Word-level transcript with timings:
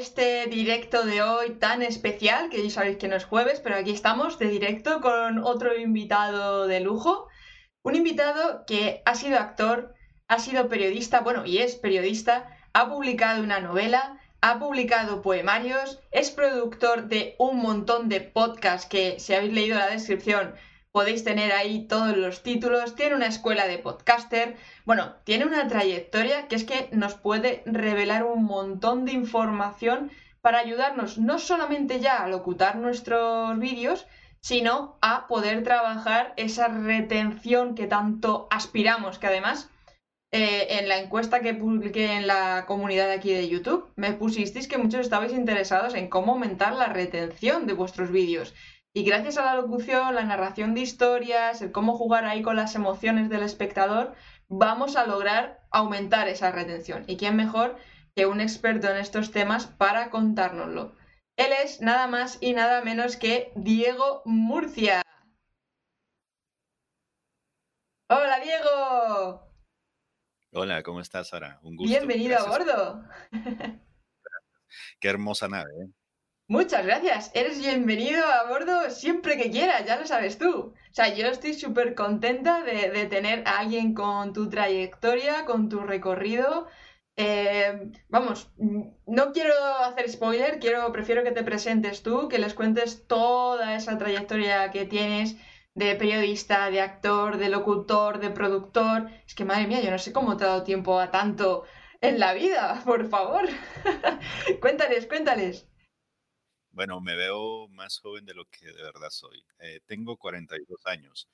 Este 0.00 0.46
directo 0.46 1.04
de 1.04 1.20
hoy 1.20 1.50
tan 1.56 1.82
especial, 1.82 2.48
que 2.48 2.62
ya 2.62 2.70
sabéis 2.70 2.96
que 2.96 3.06
no 3.06 3.16
es 3.16 3.26
jueves, 3.26 3.60
pero 3.60 3.76
aquí 3.76 3.90
estamos 3.90 4.38
de 4.38 4.48
directo 4.48 5.02
con 5.02 5.44
otro 5.44 5.76
invitado 5.78 6.66
de 6.66 6.80
lujo. 6.80 7.28
Un 7.82 7.96
invitado 7.96 8.64
que 8.66 9.02
ha 9.04 9.14
sido 9.14 9.38
actor, 9.38 9.94
ha 10.26 10.38
sido 10.38 10.70
periodista, 10.70 11.20
bueno, 11.20 11.44
y 11.44 11.58
es 11.58 11.74
periodista, 11.74 12.56
ha 12.72 12.88
publicado 12.88 13.42
una 13.42 13.60
novela, 13.60 14.18
ha 14.40 14.58
publicado 14.58 15.20
poemarios, 15.20 16.00
es 16.12 16.30
productor 16.30 17.08
de 17.08 17.34
un 17.38 17.58
montón 17.58 18.08
de 18.08 18.22
podcasts 18.22 18.88
que, 18.88 19.20
si 19.20 19.34
habéis 19.34 19.52
leído 19.52 19.76
la 19.76 19.90
descripción, 19.90 20.54
podéis 20.92 21.24
tener 21.24 21.52
ahí 21.52 21.86
todos 21.86 22.16
los 22.16 22.42
títulos, 22.42 22.94
tiene 22.94 23.14
una 23.14 23.26
escuela 23.26 23.66
de 23.66 23.78
podcaster, 23.78 24.56
bueno, 24.84 25.14
tiene 25.24 25.46
una 25.46 25.68
trayectoria 25.68 26.48
que 26.48 26.56
es 26.56 26.64
que 26.64 26.88
nos 26.92 27.14
puede 27.14 27.62
revelar 27.66 28.24
un 28.24 28.44
montón 28.44 29.04
de 29.04 29.12
información 29.12 30.10
para 30.40 30.58
ayudarnos 30.58 31.18
no 31.18 31.38
solamente 31.38 32.00
ya 32.00 32.22
a 32.22 32.28
locutar 32.28 32.76
nuestros 32.76 33.58
vídeos, 33.58 34.06
sino 34.40 34.98
a 35.02 35.26
poder 35.28 35.62
trabajar 35.62 36.32
esa 36.36 36.68
retención 36.68 37.74
que 37.74 37.86
tanto 37.86 38.48
aspiramos, 38.50 39.18
que 39.18 39.26
además 39.26 39.70
eh, 40.32 40.78
en 40.78 40.88
la 40.88 40.98
encuesta 40.98 41.40
que 41.40 41.54
publiqué 41.54 42.12
en 42.12 42.26
la 42.26 42.64
comunidad 42.66 43.10
aquí 43.10 43.32
de 43.32 43.48
YouTube, 43.48 43.92
me 43.96 44.12
pusisteis 44.12 44.68
que 44.68 44.78
muchos 44.78 45.00
estabais 45.00 45.32
interesados 45.32 45.94
en 45.94 46.08
cómo 46.08 46.32
aumentar 46.32 46.72
la 46.74 46.86
retención 46.86 47.66
de 47.66 47.74
vuestros 47.74 48.10
vídeos. 48.10 48.54
Y 48.92 49.04
gracias 49.04 49.38
a 49.38 49.44
la 49.44 49.54
locución, 49.54 50.16
la 50.16 50.24
narración 50.24 50.74
de 50.74 50.80
historias, 50.80 51.62
el 51.62 51.70
cómo 51.70 51.96
jugar 51.96 52.24
ahí 52.24 52.42
con 52.42 52.56
las 52.56 52.74
emociones 52.74 53.28
del 53.28 53.44
espectador, 53.44 54.14
vamos 54.48 54.96
a 54.96 55.06
lograr 55.06 55.64
aumentar 55.70 56.26
esa 56.28 56.50
retención. 56.50 57.04
¿Y 57.06 57.16
quién 57.16 57.36
mejor 57.36 57.76
que 58.16 58.26
un 58.26 58.40
experto 58.40 58.88
en 58.88 58.96
estos 58.96 59.30
temas 59.30 59.68
para 59.68 60.10
contárnoslo? 60.10 60.96
Él 61.36 61.52
es 61.62 61.80
nada 61.80 62.08
más 62.08 62.38
y 62.40 62.52
nada 62.52 62.82
menos 62.82 63.16
que 63.16 63.52
Diego 63.54 64.22
Murcia. 64.24 65.02
Hola 68.08 68.40
Diego. 68.40 69.52
Hola, 70.52 70.82
¿cómo 70.82 71.00
estás, 71.00 71.28
Sara? 71.28 71.60
Un 71.62 71.76
gusto. 71.76 71.96
Bienvenido 71.96 72.36
a 72.40 72.48
bordo. 72.48 73.04
Qué 74.98 75.08
hermosa 75.08 75.46
nave, 75.46 75.70
¿eh? 75.80 75.99
Muchas 76.50 76.84
gracias. 76.84 77.30
Eres 77.32 77.60
bienvenido 77.60 78.26
a 78.26 78.48
bordo 78.48 78.90
siempre 78.90 79.36
que 79.36 79.52
quieras, 79.52 79.86
ya 79.86 79.96
lo 80.00 80.04
sabes 80.04 80.36
tú. 80.36 80.74
O 80.74 80.74
sea, 80.90 81.14
yo 81.14 81.28
estoy 81.28 81.54
súper 81.54 81.94
contenta 81.94 82.64
de, 82.64 83.06
tener 83.06 83.46
a 83.46 83.60
alguien 83.60 83.94
con 83.94 84.32
tu 84.32 84.48
trayectoria, 84.50 85.44
con 85.44 85.68
tu 85.68 85.78
recorrido. 85.78 86.66
Eh, 87.16 87.92
vamos, 88.08 88.50
no 89.06 89.32
quiero 89.32 89.54
hacer 89.84 90.10
spoiler, 90.10 90.58
quiero, 90.58 90.90
prefiero 90.90 91.22
que 91.22 91.30
te 91.30 91.44
presentes 91.44 92.02
tú, 92.02 92.28
que 92.28 92.40
les 92.40 92.54
cuentes 92.54 93.06
toda 93.06 93.76
esa 93.76 93.96
trayectoria 93.96 94.72
que 94.72 94.86
tienes 94.86 95.36
de 95.74 95.94
periodista, 95.94 96.68
de 96.68 96.80
actor, 96.80 97.36
de 97.38 97.48
locutor, 97.48 98.18
de 98.18 98.30
productor. 98.30 99.08
Es 99.24 99.36
que 99.36 99.44
madre 99.44 99.68
mía, 99.68 99.82
yo 99.82 99.92
no 99.92 99.98
sé 100.00 100.12
cómo 100.12 100.36
te 100.36 100.42
ha 100.42 100.48
dado 100.48 100.64
tiempo 100.64 100.98
a 100.98 101.12
tanto 101.12 101.62
en 102.00 102.18
la 102.18 102.34
vida, 102.34 102.82
por 102.84 103.08
favor. 103.08 103.48
cuéntales, 104.60 105.06
cuéntales. 105.06 105.69
Bueno, 106.80 106.98
me 107.02 107.14
veo 107.14 107.68
más 107.68 107.98
joven 107.98 108.24
de 108.24 108.32
lo 108.32 108.46
que 108.46 108.64
de 108.64 108.82
verdad 108.82 109.10
soy. 109.10 109.44
Eh, 109.58 109.80
tengo 109.84 110.16
42 110.16 110.80
años. 110.86 111.28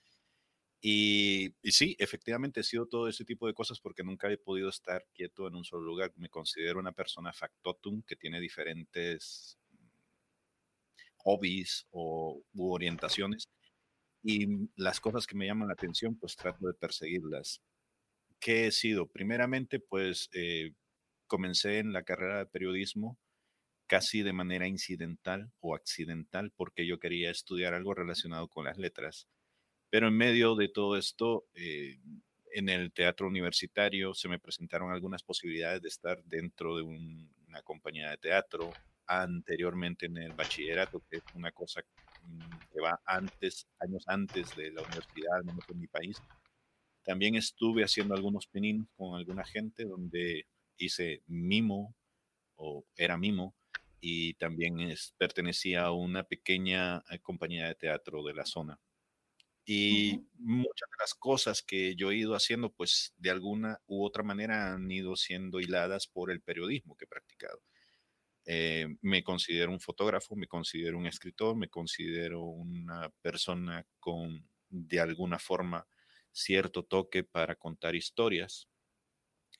Y, 0.81 1.55
y, 1.63 1.71
sí, 1.71 1.95
efectivamente 2.01 2.59
he 2.61 2.65
sido 2.65 2.87
todo 2.87 3.07
ese 3.09 3.25
tipo 3.25 3.47
de 3.47 3.55
cosas 3.55 3.79
porque 3.79 4.03
nunca 4.03 4.29
he 4.29 4.39
podido 4.39 4.69
estar 4.69 5.07
quieto 5.15 5.47
en 5.47 5.55
un 5.55 5.65
solo 5.65 5.85
lugar. 5.85 6.13
Me 6.17 6.29
considero 6.29 6.81
una 6.81 6.91
persona 6.91 7.33
factotum 7.33 8.03
que 8.03 8.17
tiene 8.17 8.41
diferentes 8.41 9.57
hobbies 11.19 11.87
o 11.93 12.43
u 12.55 12.73
orientaciones 12.73 13.49
y 14.25 14.69
las 14.75 14.99
cosas 14.99 15.29
que 15.29 15.37
me 15.37 15.47
llaman 15.47 15.69
la 15.69 15.75
atención, 15.75 16.17
pues 16.17 16.35
trato 16.35 16.67
de 16.67 16.75
perseguirlas. 16.75 17.63
¿Qué 18.41 18.67
he 18.67 18.73
sido? 18.73 19.07
Primeramente, 19.07 19.79
pues 19.79 20.29
eh, 20.33 20.73
comencé 21.29 21.79
en 21.79 21.93
la 21.93 22.03
carrera 22.03 22.39
de 22.39 22.47
periodismo 22.47 23.17
casi 23.87 24.23
de 24.23 24.33
manera 24.33 24.67
incidental 24.67 25.51
o 25.61 25.75
accidental 25.75 26.53
porque 26.57 26.87
yo 26.87 26.99
quería 26.99 27.31
estudiar 27.31 27.75
algo 27.75 27.95
relacionado 27.95 28.49
con 28.49 28.65
las 28.65 28.79
letras. 28.79 29.29
Pero 29.91 30.09
en 30.09 30.17
medio 30.17 30.57
de 30.57 30.69
todo 30.69 30.97
esto, 30.97 31.47
eh, 31.55 31.99
en 32.53 32.69
el 32.69 32.93
teatro 32.93 33.27
universitario 33.27 34.15
se 34.15 34.29
me 34.29 34.39
presentaron 34.39 34.91
algunas 34.91 35.23
posibilidades 35.23 35.83
de 35.83 35.89
estar 35.89 36.23
dentro 36.25 36.77
de 36.77 36.83
una 36.83 37.63
compañía 37.63 38.11
de 38.11 38.19
teatro, 38.19 38.73
anteriormente 39.07 40.07
en 40.07 40.17
el 40.17 40.33
bachillerato, 40.33 41.03
que 41.09 41.19
es 41.19 41.23
una 41.35 41.53
cosa 41.53 41.83
mm, 42.23 42.73
que 42.73 42.81
va 42.81 43.01
antes, 43.05 43.67
años 43.79 44.05
antes 44.07 44.55
de 44.57 44.73
la 44.73 44.83
universidad, 44.83 45.37
al 45.37 45.45
menos 45.45 45.65
en 45.69 45.81
mi 45.81 45.87
país. 45.87 46.17
También 47.05 47.37
estuve 47.37 47.85
haciendo 47.85 48.15
algunos 48.15 48.47
pininos 48.49 48.89
con 48.97 49.17
alguna 49.17 49.45
gente 49.45 49.85
donde 49.85 50.47
hice 50.77 51.23
mimo 51.27 51.95
o 52.57 52.85
era 52.97 53.17
mimo 53.17 53.55
y 54.01 54.35
también 54.35 54.81
es, 54.81 55.15
pertenecía 55.19 55.85
a 55.85 55.93
una 55.93 56.25
pequeña 56.25 57.05
eh, 57.11 57.19
compañía 57.21 57.69
de 57.69 57.75
teatro 57.75 58.23
de 58.23 58.35
la 58.35 58.47
zona. 58.47 58.81
Y 59.69 60.21
muchas 60.39 60.89
de 60.91 60.97
las 61.01 61.15
cosas 61.15 61.61
que 61.61 61.97
yo 61.97 62.13
he 62.13 62.17
ido 62.17 62.37
haciendo, 62.37 62.73
pues 62.73 63.15
de 63.17 63.31
alguna 63.31 63.81
u 63.87 64.05
otra 64.05 64.23
manera 64.23 64.73
han 64.73 64.89
ido 64.91 65.17
siendo 65.17 65.59
hiladas 65.59 66.07
por 66.07 66.31
el 66.31 66.41
periodismo 66.41 66.97
que 66.97 67.05
he 67.05 67.09
practicado. 67.09 67.61
Eh, 68.45 68.87
me 69.01 69.25
considero 69.25 69.73
un 69.73 69.81
fotógrafo, 69.81 70.37
me 70.37 70.47
considero 70.47 70.97
un 70.97 71.07
escritor, 71.07 71.57
me 71.57 71.69
considero 71.69 72.43
una 72.43 73.11
persona 73.21 73.85
con, 73.99 74.49
de 74.69 75.01
alguna 75.01 75.41
forma, 75.41 75.85
cierto 76.31 76.85
toque 76.85 77.25
para 77.25 77.57
contar 77.57 77.97
historias. 77.97 78.69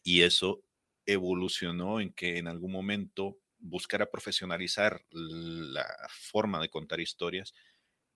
Y 0.05 0.23
eso 0.23 0.63
evolucionó 1.05 2.01
en 2.01 2.13
que 2.13 2.39
en 2.39 2.47
algún 2.47 2.71
momento 2.71 3.39
buscara 3.69 4.11
profesionalizar 4.11 5.01
la 5.11 5.87
forma 6.11 6.61
de 6.61 6.69
contar 6.69 7.01
historias 7.01 7.55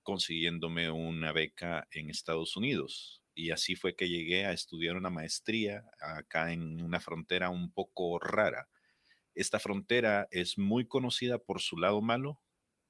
consiguiéndome 0.02 0.90
una 0.90 1.32
beca 1.32 1.86
en 1.90 2.10
Estados 2.10 2.56
Unidos. 2.56 3.22
Y 3.34 3.50
así 3.50 3.76
fue 3.76 3.94
que 3.94 4.08
llegué 4.08 4.46
a 4.46 4.52
estudiar 4.52 4.96
una 4.96 5.10
maestría 5.10 5.84
acá 6.00 6.52
en 6.52 6.82
una 6.82 7.00
frontera 7.00 7.50
un 7.50 7.72
poco 7.72 8.18
rara. 8.18 8.68
Esta 9.34 9.58
frontera 9.58 10.26
es 10.30 10.58
muy 10.58 10.86
conocida 10.86 11.38
por 11.38 11.60
su 11.60 11.76
lado 11.76 12.02
malo 12.02 12.40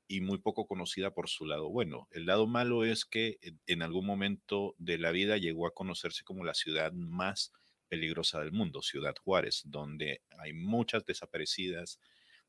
y 0.08 0.20
muy 0.20 0.38
poco 0.38 0.66
conocida 0.66 1.12
por 1.12 1.28
su 1.28 1.46
lado 1.46 1.68
bueno. 1.68 2.08
El 2.10 2.26
lado 2.26 2.46
malo 2.46 2.84
es 2.84 3.04
que 3.04 3.38
en 3.66 3.82
algún 3.82 4.06
momento 4.06 4.74
de 4.78 4.98
la 4.98 5.12
vida 5.12 5.36
llegó 5.36 5.66
a 5.66 5.74
conocerse 5.74 6.24
como 6.24 6.44
la 6.44 6.54
ciudad 6.54 6.92
más 6.92 7.52
peligrosa 7.88 8.40
del 8.40 8.52
mundo, 8.52 8.82
Ciudad 8.82 9.14
Juárez, 9.22 9.62
donde 9.66 10.22
hay 10.38 10.52
muchas 10.52 11.04
desaparecidas, 11.04 12.00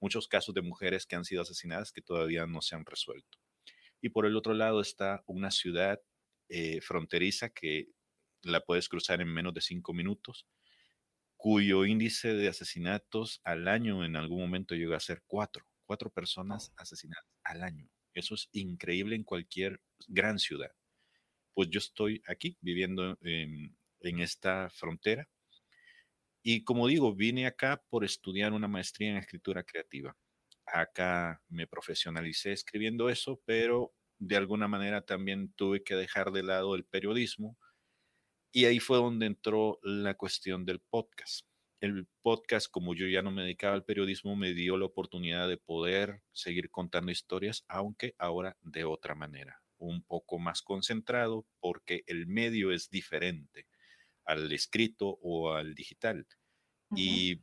muchos 0.02 0.28
casos 0.28 0.54
de 0.54 0.62
mujeres 0.62 1.06
que 1.06 1.16
han 1.16 1.24
sido 1.24 1.44
asesinadas 1.44 1.94
que 1.94 2.02
todavía 2.02 2.46
no 2.48 2.62
se 2.62 2.76
han 2.76 2.86
resuelto. 2.86 3.38
Y 4.02 4.10
por 4.10 4.26
el 4.26 4.36
otro 4.36 4.54
lado 4.54 4.82
está 4.82 5.24
una 5.28 5.52
ciudad 5.52 6.02
eh, 6.50 6.82
fronteriza 6.82 7.50
que 7.50 7.88
la 8.42 8.62
puedes 8.62 8.90
cruzar 8.90 9.22
en 9.22 9.28
menos 9.28 9.54
de 9.54 9.62
cinco 9.62 9.94
minutos, 9.94 10.48
cuyo 11.38 11.86
índice 11.86 12.34
de 12.34 12.48
asesinatos 12.48 13.40
al 13.44 13.68
año 13.68 14.04
en 14.04 14.16
algún 14.16 14.40
momento 14.40 14.76
llegó 14.76 14.96
a 14.96 15.00
ser 15.00 15.24
cuatro, 15.28 15.66
cuatro 15.86 16.10
personas 16.10 16.74
asesinadas 16.76 17.26
al 17.44 17.64
año. 17.64 17.88
Eso 18.14 18.36
es 18.36 18.50
increíble 18.52 19.16
en 19.16 19.24
cualquier 19.24 19.82
gran 20.08 20.40
ciudad. 20.40 20.72
Pues 21.54 21.70
yo 21.70 21.78
estoy 21.78 22.22
aquí 22.28 22.58
viviendo 22.62 23.18
en, 23.22 23.78
en 24.00 24.20
esta 24.20 24.70
frontera 24.72 25.30
y 26.44 26.64
como 26.64 26.88
digo, 26.88 27.14
vine 27.14 27.46
acá 27.46 27.84
por 27.90 28.04
estudiar 28.04 28.54
una 28.54 28.68
maestría 28.68 29.12
en 29.12 29.18
escritura 29.18 29.64
creativa. 29.64 30.16
Acá 30.66 31.42
me 31.50 31.68
profesionalicé 31.68 32.52
escribiendo 32.52 33.10
eso, 33.10 33.42
pero 33.46 33.94
de 34.18 34.38
alguna 34.38 34.68
manera 34.68 35.02
también 35.02 35.54
tuve 35.54 35.84
que 35.84 35.96
dejar 35.96 36.32
de 36.32 36.44
lado 36.44 36.76
el 36.76 36.86
periodismo. 36.86 37.58
Y 38.52 38.66
ahí 38.66 38.80
fue 38.80 38.98
donde 38.98 39.28
entró 39.28 39.80
la 39.84 40.16
cuestión 40.16 40.66
del 40.66 40.80
podcast. 40.80 41.46
El 41.80 42.08
podcast, 42.22 42.68
como 42.70 42.94
yo 42.94 43.08
ya 43.08 43.22
no 43.22 43.32
me 43.32 43.44
dedicaba 43.44 43.74
al 43.76 43.86
periodismo, 43.86 44.36
me 44.36 44.54
dio 44.54 44.78
la 44.78 44.86
oportunidad 44.86 45.48
de 45.48 45.58
poder 45.58 46.22
seguir 46.32 46.70
contando 46.70 47.12
historias, 47.12 47.66
aunque 47.68 48.14
ahora 48.18 48.58
de 48.62 48.84
otra 48.84 49.16
manera, 49.16 49.62
un 49.78 50.04
poco 50.04 50.38
más 50.38 50.62
concentrado, 50.62 51.46
porque 51.60 52.04
el 52.08 52.28
medio 52.28 52.72
es 52.72 52.90
diferente 52.90 53.66
al 54.32 54.52
escrito 54.52 55.20
o 55.22 55.54
al 55.54 55.76
digital. 55.76 56.26
Y 56.96 57.36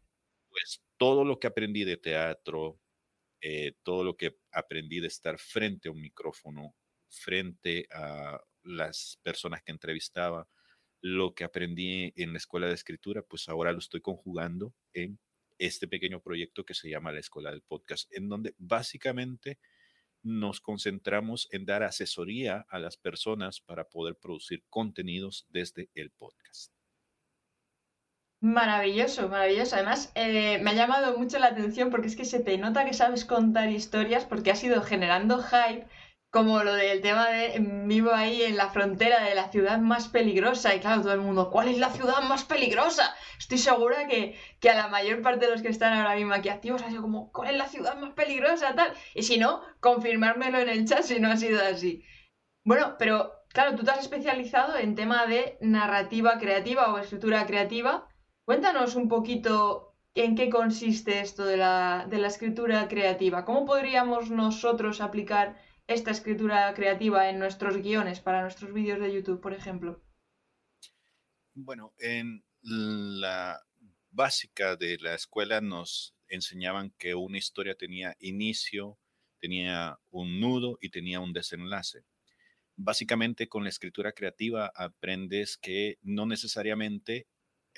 pues 0.49 0.83
todo 0.97 1.25
lo 1.25 1.39
que 1.39 1.47
aprendí 1.47 1.85
de 1.85 1.97
teatro, 1.97 2.81
eh, 3.41 3.73
todo 3.83 4.05
lo 4.05 4.17
que 4.17 4.39
aprendí 4.53 5.01
de 5.01 5.09
estar 5.09 5.39
frente 5.39 5.89
a 5.89 5.93
un 5.93 6.01
micrófono, 6.01 6.75
frente 7.09 7.87
a 7.93 8.41
las 8.63 9.19
personas 9.23 9.63
que 9.63 9.73
entrevistaba, 9.73 10.49
lo 11.01 11.35
que 11.35 11.45
aprendí 11.45 12.13
en 12.17 12.33
la 12.33 12.39
escuela 12.39 12.67
de 12.67 12.75
escritura, 12.75 13.23
pues 13.23 13.49
ahora 13.49 13.73
lo 13.73 13.79
estoy 13.79 14.01
conjugando 14.01 14.75
en 14.93 15.19
este 15.59 15.89
pequeño 15.89 16.21
proyecto 16.21 16.65
que 16.65 16.75
se 16.75 16.89
llama 16.89 17.13
la 17.13 17.21
Escuela 17.21 17.51
del 17.51 17.63
Podcast, 17.63 18.13
en 18.15 18.29
donde 18.29 18.55
básicamente 18.59 19.59
nos 20.23 20.61
concentramos 20.61 21.49
en 21.53 21.65
dar 21.65 21.83
asesoría 21.83 22.67
a 22.69 22.79
las 22.79 22.97
personas 22.97 23.61
para 23.61 23.89
poder 23.89 24.17
producir 24.17 24.65
contenidos 24.69 25.47
desde 25.49 25.91
el 25.95 26.11
podcast. 26.11 26.78
Maravilloso, 28.41 29.29
maravilloso. 29.29 29.75
Además, 29.77 30.13
eh, 30.15 30.59
me 30.63 30.71
ha 30.71 30.75
llamado 30.75 31.19
mucho 31.19 31.39
la 31.39 31.49
atención 31.49 31.91
porque 31.91 32.07
es 32.07 32.17
que 32.17 32.25
se 32.25 32.41
te 32.41 32.57
nota 32.57 32.85
que 32.85 32.93
sabes 32.95 33.25
contar 33.25 33.69
historias 33.71 34.25
porque 34.25 34.51
has 34.53 34.63
ido 34.63 34.81
generando 34.83 35.43
hype 35.43 35.87
como 36.31 36.63
lo 36.63 36.75
del 36.75 37.01
tema 37.01 37.29
de 37.31 37.57
vivo 37.87 38.13
ahí 38.13 38.43
en 38.43 38.57
la 38.57 38.69
frontera 38.69 39.25
de 39.25 39.35
la 39.35 39.49
ciudad 39.51 39.79
más 39.79 40.09
peligrosa 40.09 40.75
y 40.75 40.81
claro, 40.81 41.01
todo 41.03 41.15
el 41.15 41.21
mundo, 41.21 41.51
¿cuál 41.51 41.69
es 41.69 41.79
la 41.79 41.91
ciudad 41.91 42.23
más 42.23 42.45
peligrosa? 42.45 43.15
Estoy 43.39 43.59
segura 43.59 44.07
que, 44.07 44.37
a 44.71 44.75
la 44.75 44.89
mayor 44.89 45.23
parte 45.23 45.47
de 45.47 45.53
los 45.53 45.63
que 45.63 45.69
están 45.69 45.95
ahora 45.95 46.15
mismo 46.17 46.35
aquí 46.35 46.49
activos 46.49 46.83
ha 46.83 46.91
sido 46.91 47.03
como, 47.03 47.33
¿cuál 47.33 47.51
es 47.51 47.57
la 47.57 47.67
ciudad 47.69 47.97
más 47.97 48.13
peligrosa? 48.13 48.75
Tal. 48.75 48.93
Y 49.15 49.23
si 49.23 49.39
no, 49.39 49.63
confirmármelo 49.81 50.59
en 50.59 50.69
el 50.69 50.87
chat 50.87 51.03
si 51.03 51.19
no 51.19 51.31
ha 51.31 51.37
sido 51.37 51.61
así. 51.65 52.05
Bueno, 52.65 52.97
pero 52.99 53.33
claro, 53.53 53.75
tú 53.75 53.85
te 53.85 53.91
has 53.91 54.01
especializado 54.01 54.77
en 54.77 54.95
tema 54.95 55.27
de 55.27 55.57
narrativa 55.61 56.39
creativa 56.39 56.93
o 56.93 56.99
escritura 56.99 57.47
creativa. 57.47 58.08
Cuéntanos 58.49 58.95
un 58.95 59.11
poquito 59.11 59.95
en 60.15 60.35
qué 60.35 60.49
consiste 60.49 61.21
esto 61.21 61.45
de 61.45 61.59
la, 61.59 62.07
de 62.09 62.17
la 62.17 62.29
escritura 62.29 62.89
creativa. 62.89 63.45
¿Cómo 63.45 63.67
podríamos 63.67 64.31
nosotros 64.31 65.03
aplicar 65.03 65.63
esta 65.87 66.13
escritura 66.13 66.73
creativa 66.73 67.29
en 67.29 67.39
nuestros 67.39 67.77
guiones 67.77 68.21
para 68.21 68.41
nuestros 68.41 68.73
vídeos 68.73 69.01
de 69.01 69.13
YouTube, 69.13 69.43
por 69.43 69.53
ejemplo? 69.53 70.03
Bueno, 71.53 71.93
en 71.99 72.43
la 72.63 73.61
básica 74.13 74.77
de 74.77 74.97
la 74.99 75.13
escuela 75.13 75.61
nos 75.61 76.15
enseñaban 76.27 76.95
que 76.97 77.15
una 77.15 77.37
historia 77.37 77.75
tenía 77.75 78.17
inicio, 78.19 78.99
tenía 79.41 79.99
un 80.09 80.41
nudo 80.41 80.79
y 80.81 80.89
tenía 80.89 81.21
un 81.21 81.35
desenlace. 81.35 82.07
Básicamente 82.77 83.47
con 83.47 83.65
la 83.65 83.69
escritura 83.69 84.13
creativa 84.13 84.73
aprendes 84.75 85.59
que 85.59 85.99
no 86.01 86.25
necesariamente 86.25 87.27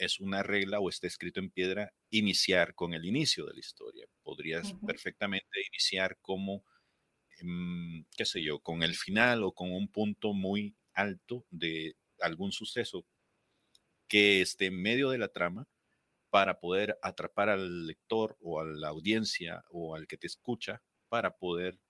es 0.01 0.21
una 0.21 0.43
regla 0.43 0.81
o 0.81 0.89
está 0.89 1.07
escrito 1.07 1.41
en 1.41 1.51
piedra 1.51 1.93
iniciar 2.11 2.75
con 2.75 2.95
el 2.95 3.05
inicio 3.07 3.47
de 3.47 3.55
la 3.55 3.61
historia. 3.61 4.07
Podrías 4.23 4.75
perfectamente 4.87 5.47
iniciar 5.73 6.19
como 6.21 6.65
Mm, 7.43 8.03
qué 8.17 8.25
sé 8.25 8.43
yo, 8.43 8.61
con 8.61 8.83
el 8.83 8.95
final 8.95 9.43
o 9.45 9.53
con 9.53 9.73
un 9.73 9.89
punto 9.89 10.33
muy 10.35 10.77
alto 10.93 11.47
de 11.51 11.97
algún 12.21 12.53
suceso 12.53 13.07
que 14.09 14.41
esté 14.41 14.67
en 14.67 14.81
medio 14.83 15.11
de 15.11 15.19
la 15.19 15.29
trama 15.29 15.69
para 16.31 16.61
poder 16.61 16.99
atrapar 17.03 17.49
al 17.51 17.87
lector 17.87 18.37
o 18.41 18.61
a 18.61 18.65
la 18.65 18.89
audiencia 18.89 19.65
o 19.71 19.97
al 19.97 20.07
que 20.09 20.19
te 20.19 20.29
escucha 20.29 20.83
para 21.09 21.39
poder 21.39 21.81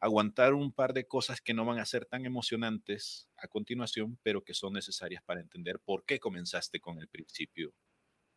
aguantar 0.00 0.54
un 0.54 0.72
par 0.72 0.92
de 0.92 1.06
cosas 1.06 1.40
que 1.40 1.54
no 1.54 1.64
van 1.64 1.78
a 1.78 1.86
ser 1.86 2.06
tan 2.06 2.24
emocionantes 2.24 3.28
a 3.36 3.48
continuación, 3.48 4.18
pero 4.22 4.42
que 4.44 4.54
son 4.54 4.72
necesarias 4.72 5.22
para 5.24 5.40
entender 5.40 5.80
por 5.80 6.04
qué 6.04 6.20
comenzaste 6.20 6.80
con 6.80 6.98
el 6.98 7.08
principio, 7.08 7.74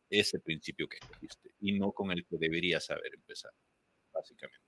ese 0.10 0.40
principio 0.40 0.88
que 0.88 0.98
escogiste, 0.98 1.54
y 1.60 1.78
no 1.78 1.92
con 1.92 2.12
el 2.12 2.26
que 2.26 2.38
deberías 2.38 2.90
haber 2.90 3.14
empezado, 3.14 3.56
básicamente. 4.14 4.66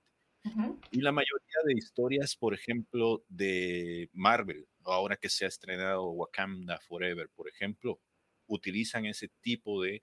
Y 0.90 1.00
la 1.00 1.10
mayoría 1.10 1.56
de 1.64 1.72
historias, 1.72 2.36
por 2.36 2.52
ejemplo, 2.52 3.24
de 3.28 4.10
Marvel, 4.12 4.68
ahora 4.84 5.16
que 5.16 5.30
se 5.30 5.46
ha 5.46 5.48
estrenado 5.48 6.10
Wakanda 6.10 6.78
Forever, 6.80 7.30
por 7.34 7.48
ejemplo, 7.48 7.98
utilizan 8.46 9.06
ese 9.06 9.30
tipo 9.40 9.82
de 9.82 10.02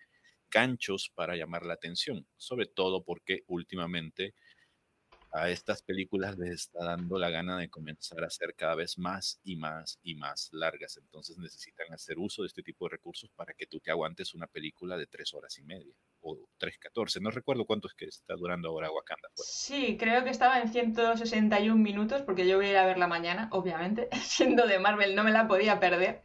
ganchos 0.49 1.11
para 1.13 1.35
llamar 1.35 1.65
la 1.65 1.75
atención, 1.75 2.27
sobre 2.37 2.65
todo 2.65 3.03
porque 3.03 3.43
últimamente 3.47 4.33
a 5.31 5.49
estas 5.49 5.81
películas 5.81 6.37
les 6.37 6.51
está 6.51 6.83
dando 6.83 7.17
la 7.17 7.29
gana 7.29 7.57
de 7.57 7.69
comenzar 7.69 8.23
a 8.23 8.29
ser 8.29 8.53
cada 8.55 8.75
vez 8.75 8.97
más 8.97 9.39
y 9.43 9.55
más 9.55 9.97
y 10.03 10.15
más 10.15 10.49
largas. 10.51 10.97
Entonces 10.97 11.37
necesitan 11.37 11.91
hacer 11.93 12.19
uso 12.19 12.41
de 12.41 12.47
este 12.47 12.63
tipo 12.63 12.85
de 12.85 12.91
recursos 12.91 13.29
para 13.35 13.53
que 13.53 13.65
tú 13.65 13.79
te 13.79 13.91
aguantes 13.91 14.33
una 14.33 14.47
película 14.47 14.97
de 14.97 15.07
tres 15.07 15.33
horas 15.33 15.57
y 15.57 15.63
media 15.63 15.93
o 16.21 16.37
3.14. 16.59 17.21
No 17.21 17.31
recuerdo 17.31 17.65
cuánto 17.65 17.87
es 17.87 17.93
que 17.93 18.05
está 18.05 18.35
durando 18.35 18.69
ahora 18.69 18.91
Wakanda. 18.91 19.29
Sí, 19.35 19.97
creo 19.97 20.23
que 20.23 20.29
estaba 20.29 20.59
en 20.59 20.71
161 20.71 21.75
minutos 21.81 22.21
porque 22.23 22.47
yo 22.47 22.57
voy 22.57 22.67
a 22.67 22.71
ir 22.71 22.77
a 22.77 22.85
verla 22.85 23.07
mañana, 23.07 23.49
obviamente. 23.51 24.09
Siendo 24.23 24.67
de 24.67 24.79
Marvel 24.79 25.15
no 25.15 25.23
me 25.23 25.31
la 25.31 25.47
podía 25.47 25.79
perder. 25.79 26.23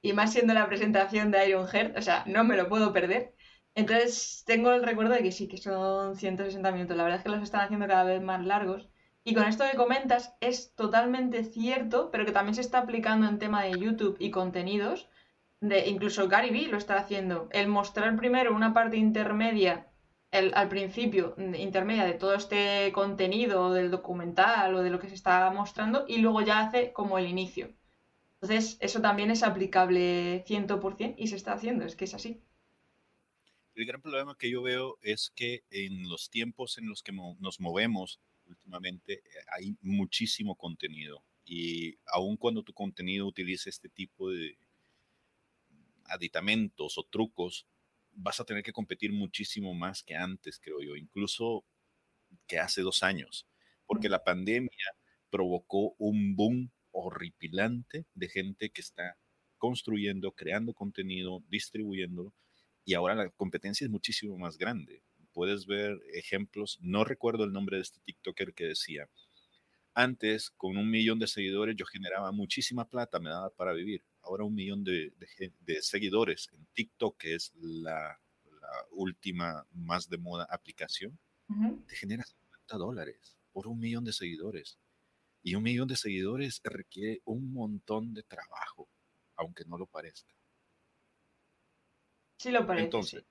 Y 0.00 0.12
más 0.12 0.34
siendo 0.34 0.52
la 0.52 0.68
presentación 0.68 1.30
de 1.30 1.48
Iron 1.48 1.66
Heart, 1.66 1.96
o 1.96 2.02
sea, 2.02 2.24
no 2.26 2.44
me 2.44 2.58
lo 2.58 2.68
puedo 2.68 2.92
perder. 2.92 3.34
Entonces 3.74 4.44
tengo 4.46 4.72
el 4.72 4.82
recuerdo 4.84 5.14
de 5.14 5.22
que 5.22 5.32
sí, 5.32 5.48
que 5.48 5.58
son 5.58 6.16
160 6.16 6.70
minutos. 6.72 6.96
La 6.96 7.02
verdad 7.02 7.18
es 7.18 7.24
que 7.24 7.30
los 7.30 7.42
están 7.42 7.62
haciendo 7.62 7.86
cada 7.86 8.04
vez 8.04 8.22
más 8.22 8.44
largos. 8.44 8.88
Y 9.24 9.34
con 9.34 9.44
esto 9.44 9.64
que 9.70 9.76
comentas 9.76 10.34
es 10.40 10.74
totalmente 10.74 11.44
cierto, 11.44 12.10
pero 12.10 12.24
que 12.24 12.32
también 12.32 12.54
se 12.54 12.60
está 12.60 12.78
aplicando 12.80 13.26
en 13.26 13.38
tema 13.38 13.62
de 13.64 13.78
YouTube 13.78 14.16
y 14.20 14.30
contenidos. 14.30 15.08
De, 15.60 15.88
incluso 15.88 16.28
Gary 16.28 16.50
Vee 16.50 16.68
lo 16.68 16.76
está 16.76 16.96
haciendo. 16.98 17.48
El 17.50 17.68
mostrar 17.68 18.16
primero 18.16 18.54
una 18.54 18.74
parte 18.74 18.96
intermedia, 18.98 19.88
el, 20.30 20.52
al 20.54 20.68
principio, 20.68 21.34
intermedia 21.38 22.04
de 22.04 22.14
todo 22.14 22.34
este 22.34 22.92
contenido, 22.92 23.72
del 23.72 23.90
documental 23.90 24.74
o 24.74 24.82
de 24.82 24.90
lo 24.90 24.98
que 25.00 25.08
se 25.08 25.14
está 25.14 25.50
mostrando, 25.50 26.04
y 26.08 26.18
luego 26.18 26.42
ya 26.42 26.60
hace 26.60 26.92
como 26.92 27.18
el 27.18 27.26
inicio. 27.28 27.70
Entonces, 28.40 28.76
eso 28.80 29.00
también 29.00 29.30
es 29.30 29.42
aplicable 29.42 30.44
100% 30.46 31.14
y 31.18 31.28
se 31.28 31.36
está 31.36 31.54
haciendo, 31.54 31.84
es 31.86 31.96
que 31.96 32.04
es 32.04 32.14
así. 32.14 32.42
El 33.74 33.86
gran 33.86 34.00
problema 34.00 34.36
que 34.38 34.50
yo 34.50 34.62
veo 34.62 34.98
es 35.02 35.32
que 35.34 35.64
en 35.70 36.08
los 36.08 36.30
tiempos 36.30 36.78
en 36.78 36.88
los 36.88 37.02
que 37.02 37.12
nos 37.12 37.60
movemos 37.60 38.20
últimamente 38.46 39.14
eh, 39.14 39.20
hay 39.52 39.76
muchísimo 39.80 40.54
contenido 40.54 41.24
y 41.44 41.98
aun 42.06 42.36
cuando 42.36 42.62
tu 42.62 42.72
contenido 42.72 43.26
utilice 43.26 43.70
este 43.70 43.88
tipo 43.88 44.30
de 44.30 44.56
aditamentos 46.04 46.98
o 46.98 47.02
trucos, 47.02 47.66
vas 48.12 48.38
a 48.38 48.44
tener 48.44 48.62
que 48.62 48.72
competir 48.72 49.12
muchísimo 49.12 49.74
más 49.74 50.02
que 50.02 50.14
antes, 50.14 50.60
creo 50.60 50.80
yo, 50.80 50.94
incluso 50.94 51.64
que 52.46 52.58
hace 52.58 52.82
dos 52.82 53.02
años, 53.02 53.46
porque 53.86 54.08
la 54.08 54.22
pandemia 54.22 54.86
provocó 55.30 55.94
un 55.98 56.36
boom 56.36 56.70
horripilante 56.92 58.06
de 58.14 58.28
gente 58.28 58.70
que 58.70 58.80
está 58.80 59.18
construyendo, 59.58 60.32
creando 60.32 60.74
contenido, 60.74 61.42
distribuyéndolo 61.48 62.32
y 62.84 62.94
ahora 62.94 63.14
la 63.14 63.30
competencia 63.30 63.84
es 63.84 63.90
muchísimo 63.90 64.36
más 64.36 64.58
grande. 64.58 65.02
Puedes 65.32 65.66
ver 65.66 66.00
ejemplos, 66.12 66.78
no 66.80 67.04
recuerdo 67.04 67.44
el 67.44 67.52
nombre 67.52 67.76
de 67.76 67.82
este 67.82 68.00
TikToker 68.00 68.54
que 68.54 68.66
decía, 68.66 69.08
antes 69.94 70.50
con 70.50 70.76
un 70.76 70.90
millón 70.90 71.18
de 71.18 71.26
seguidores 71.26 71.76
yo 71.76 71.86
generaba 71.86 72.32
muchísima 72.32 72.88
plata, 72.88 73.18
me 73.20 73.30
daba 73.30 73.50
para 73.50 73.72
vivir. 73.72 74.04
Ahora 74.22 74.44
un 74.44 74.54
millón 74.54 74.84
de, 74.84 75.12
seguidores 75.80 76.48
en 76.52 76.66
TikTok, 76.74 77.16
que 77.16 77.34
es 77.34 77.52
la, 77.60 78.20
última 78.90 79.66
más 79.72 80.08
de 80.08 80.16
moda 80.16 80.46
aplicación, 80.50 81.18
te 81.86 81.96
genera 81.96 82.24
50 82.24 82.76
dólares 82.78 83.36
por 83.52 83.66
un 83.66 83.78
millón 83.78 84.04
de 84.04 84.12
seguidores. 84.12 84.78
Y 85.42 85.54
un 85.54 85.62
millón 85.62 85.86
de 85.86 85.96
seguidores 85.96 86.60
requiere 86.64 87.20
un 87.24 87.52
montón 87.52 88.14
de 88.14 88.22
trabajo, 88.22 88.88
aunque 89.36 89.64
no 89.66 89.76
lo 89.76 89.86
parezca. 89.86 90.34
Sí 92.38 92.50
lo 92.50 92.66
parece. 92.66 92.84
Entonces, 92.84 93.24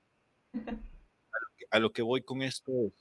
a, 1.70 1.80
lo 1.80 1.92
que, 1.92 2.02
voy 2.02 2.24
con 2.24 2.42
esto 2.42 2.72
es 2.88 2.94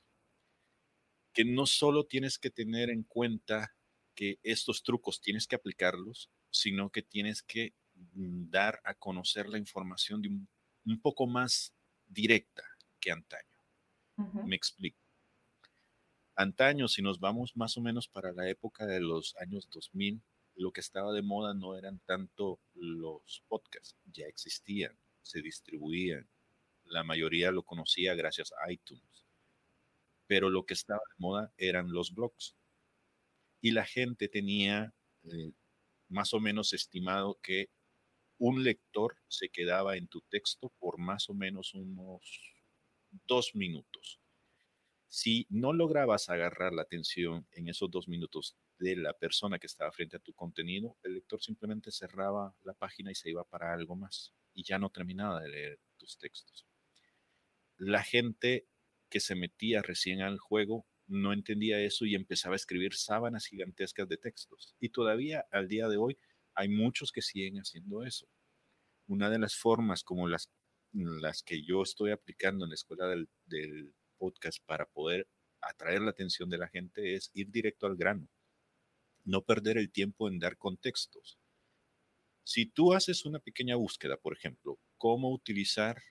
que 1.32 1.44
no 1.44 1.66
solo 1.66 2.04
tienes 2.04 2.38
que 2.38 2.50
tener 2.50 2.90
en 2.90 3.04
cuenta 3.04 3.74
que 4.14 4.38
estos 4.42 4.82
trucos 4.82 5.20
tienes 5.20 5.46
que 5.46 5.56
aplicarlos, 5.56 6.30
sino 6.50 6.90
que 6.90 7.02
tienes 7.02 7.42
que 7.42 7.74
dar 7.94 8.80
a 8.84 8.94
conocer 8.94 9.48
la 9.48 9.58
información 9.58 10.20
de 10.20 10.28
un, 10.28 10.48
poco 11.00 11.26
más 11.26 11.74
directa 12.06 12.64
que 13.00 13.10
antaño. 13.10 13.48
Me 14.44 14.56
explico. 14.56 14.98
Antaño, 16.34 16.88
si 16.88 17.02
nos 17.02 17.18
vamos 17.20 17.56
más 17.56 17.76
o 17.76 17.80
menos 17.80 18.08
para 18.08 18.32
la 18.32 18.48
época 18.48 18.86
de 18.86 19.00
los 19.00 19.34
años 19.36 19.68
2000, 19.70 20.22
lo 20.56 20.72
que 20.72 20.80
estaba 20.80 21.12
de 21.12 21.22
moda 21.22 21.54
no 21.54 21.76
eran 21.76 21.98
tanto 22.00 22.60
los 22.74 23.42
podcasts, 23.48 23.96
ya 24.04 24.26
existían 24.26 24.96
se 25.22 25.40
distribuían. 25.40 26.28
La 26.84 27.04
mayoría 27.04 27.50
lo 27.50 27.62
conocía 27.62 28.14
gracias 28.14 28.52
a 28.52 28.70
iTunes. 28.70 29.26
Pero 30.26 30.50
lo 30.50 30.64
que 30.64 30.74
estaba 30.74 31.00
de 31.08 31.14
moda 31.18 31.52
eran 31.56 31.92
los 31.92 32.14
blogs. 32.14 32.56
Y 33.60 33.70
la 33.70 33.84
gente 33.84 34.28
tenía 34.28 34.92
eh, 35.24 35.52
más 36.08 36.34
o 36.34 36.40
menos 36.40 36.72
estimado 36.72 37.38
que 37.42 37.70
un 38.38 38.64
lector 38.64 39.16
se 39.28 39.48
quedaba 39.48 39.96
en 39.96 40.08
tu 40.08 40.20
texto 40.22 40.72
por 40.78 40.98
más 40.98 41.28
o 41.30 41.34
menos 41.34 41.74
unos 41.74 42.40
dos 43.26 43.54
minutos. 43.54 44.20
Si 45.06 45.46
no 45.50 45.72
lograbas 45.72 46.28
agarrar 46.28 46.72
la 46.72 46.82
atención 46.82 47.46
en 47.52 47.68
esos 47.68 47.90
dos 47.90 48.08
minutos 48.08 48.56
de 48.78 48.96
la 48.96 49.12
persona 49.12 49.58
que 49.58 49.66
estaba 49.66 49.92
frente 49.92 50.16
a 50.16 50.20
tu 50.20 50.32
contenido, 50.32 50.96
el 51.02 51.14
lector 51.14 51.40
simplemente 51.40 51.92
cerraba 51.92 52.56
la 52.64 52.72
página 52.72 53.12
y 53.12 53.14
se 53.14 53.30
iba 53.30 53.44
para 53.44 53.72
algo 53.72 53.94
más 53.94 54.32
y 54.54 54.64
ya 54.64 54.78
no 54.78 54.90
terminaba 54.90 55.40
de 55.40 55.48
leer 55.48 55.80
tus 55.96 56.18
textos. 56.18 56.66
La 57.76 58.02
gente 58.02 58.66
que 59.08 59.20
se 59.20 59.34
metía 59.34 59.82
recién 59.82 60.20
al 60.20 60.38
juego 60.38 60.86
no 61.06 61.32
entendía 61.32 61.80
eso 61.80 62.06
y 62.06 62.14
empezaba 62.14 62.54
a 62.54 62.56
escribir 62.56 62.94
sábanas 62.94 63.46
gigantescas 63.46 64.08
de 64.08 64.16
textos. 64.16 64.74
Y 64.80 64.90
todavía 64.90 65.46
al 65.50 65.68
día 65.68 65.88
de 65.88 65.96
hoy 65.96 66.18
hay 66.54 66.68
muchos 66.68 67.12
que 67.12 67.22
siguen 67.22 67.56
haciendo 67.56 68.04
eso. 68.04 68.26
Una 69.06 69.28
de 69.30 69.38
las 69.38 69.56
formas 69.56 70.04
como 70.04 70.28
las, 70.28 70.50
las 70.92 71.42
que 71.42 71.62
yo 71.62 71.82
estoy 71.82 72.12
aplicando 72.12 72.64
en 72.64 72.70
la 72.70 72.74
escuela 72.74 73.06
del, 73.08 73.28
del 73.44 73.94
podcast 74.16 74.64
para 74.64 74.86
poder 74.86 75.28
atraer 75.60 76.00
la 76.00 76.10
atención 76.10 76.48
de 76.48 76.58
la 76.58 76.68
gente 76.68 77.14
es 77.14 77.30
ir 77.34 77.50
directo 77.50 77.86
al 77.86 77.96
grano. 77.96 78.28
No 79.24 79.42
perder 79.42 79.78
el 79.78 79.90
tiempo 79.90 80.28
en 80.28 80.38
dar 80.38 80.56
contextos. 80.56 81.38
Si 82.44 82.66
tú 82.66 82.92
haces 82.92 83.24
una 83.24 83.38
pequeña 83.38 83.76
búsqueda, 83.76 84.16
por 84.16 84.36
ejemplo, 84.36 84.78
cómo 84.98 85.32
utilizar 85.32 86.02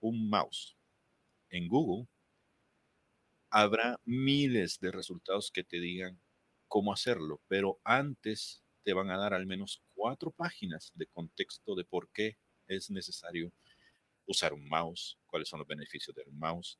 un 0.00 0.28
mouse 0.28 0.76
en 1.48 1.68
Google, 1.68 2.08
habrá 3.50 4.00
miles 4.04 4.78
de 4.80 4.90
resultados 4.90 5.50
que 5.50 5.64
te 5.64 5.80
digan 5.80 6.20
cómo 6.68 6.92
hacerlo, 6.92 7.40
pero 7.48 7.80
antes 7.84 8.62
te 8.82 8.92
van 8.92 9.10
a 9.10 9.16
dar 9.16 9.32
al 9.32 9.46
menos 9.46 9.82
cuatro 9.94 10.30
páginas 10.32 10.92
de 10.94 11.06
contexto 11.06 11.74
de 11.74 11.84
por 11.84 12.10
qué 12.10 12.36
es 12.66 12.90
necesario 12.90 13.52
usar 14.26 14.52
un 14.52 14.68
mouse, 14.68 15.18
cuáles 15.26 15.48
son 15.48 15.60
los 15.60 15.68
beneficios 15.68 16.14
del 16.14 16.32
mouse, 16.32 16.78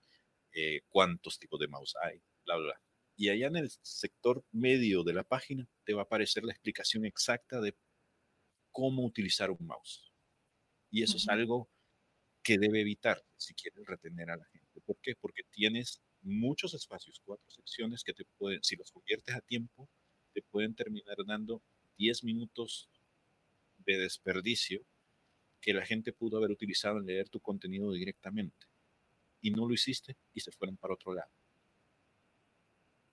eh, 0.53 0.83
cuántos 0.88 1.38
tipos 1.38 1.61
de 1.61 1.69
mouse 1.69 1.95
hay, 2.03 2.21
bla, 2.45 2.57
bla, 2.57 2.64
bla. 2.67 2.81
Y 3.17 3.29
allá 3.29 3.47
en 3.47 3.57
el 3.57 3.71
sector 3.83 4.45
medio 4.50 5.05
de 5.05 5.14
la 5.14 5.23
página 5.23 5.69
te 5.85 5.95
va 5.95 6.03
a 6.03 6.05
aparecer 6.05 6.45
la 6.45 6.53
explicación 6.53 7.05
exacta 7.05 7.61
de 7.61 7.75
cómo 8.75 9.04
utilizar 9.04 9.50
un 9.52 9.66
mouse. 9.66 10.12
Y 10.90 11.04
eso 11.04 11.16
es 11.16 11.28
algo 11.28 11.71
que 12.43 12.59
debe 12.59 12.81
evitar 12.81 13.25
si 13.37 13.54
quieres 13.54 13.87
retener 13.87 14.31
a 14.31 14.37
la 14.37 14.45
gente. 14.47 14.81
¿Por 14.81 14.99
qué? 15.00 15.14
Porque 15.14 15.45
tienes 15.50 16.02
muchos 16.23 16.75
espacios, 16.75 17.23
cuatro 17.25 17.49
secciones 17.50 18.02
que 18.02 18.12
te 18.12 18.25
pueden, 18.37 18.62
si 18.64 18.75
los 18.75 18.90
conviertes 18.90 19.35
a 19.35 19.40
tiempo, 19.43 19.88
te 20.33 20.43
pueden 20.43 20.75
terminar 20.75 21.16
dando 21.25 21.62
10 21.97 22.25
minutos 22.25 22.90
de 23.78 23.97
desperdicio 23.97 24.85
que 25.61 25.73
la 25.73 25.87
gente 25.87 26.12
pudo 26.12 26.38
haber 26.38 26.50
utilizado 26.50 26.99
en 26.99 27.07
leer 27.07 27.28
tu 27.28 27.40
contenido 27.40 27.93
directamente. 27.93 28.66
Y 29.40 29.52
no 29.52 29.69
lo 29.69 29.75
hiciste 29.75 30.16
y 30.33 30.40
se 30.40 30.50
fueron 30.50 30.76
para 30.76 30.95
otro 30.95 31.14
lado. 31.14 31.31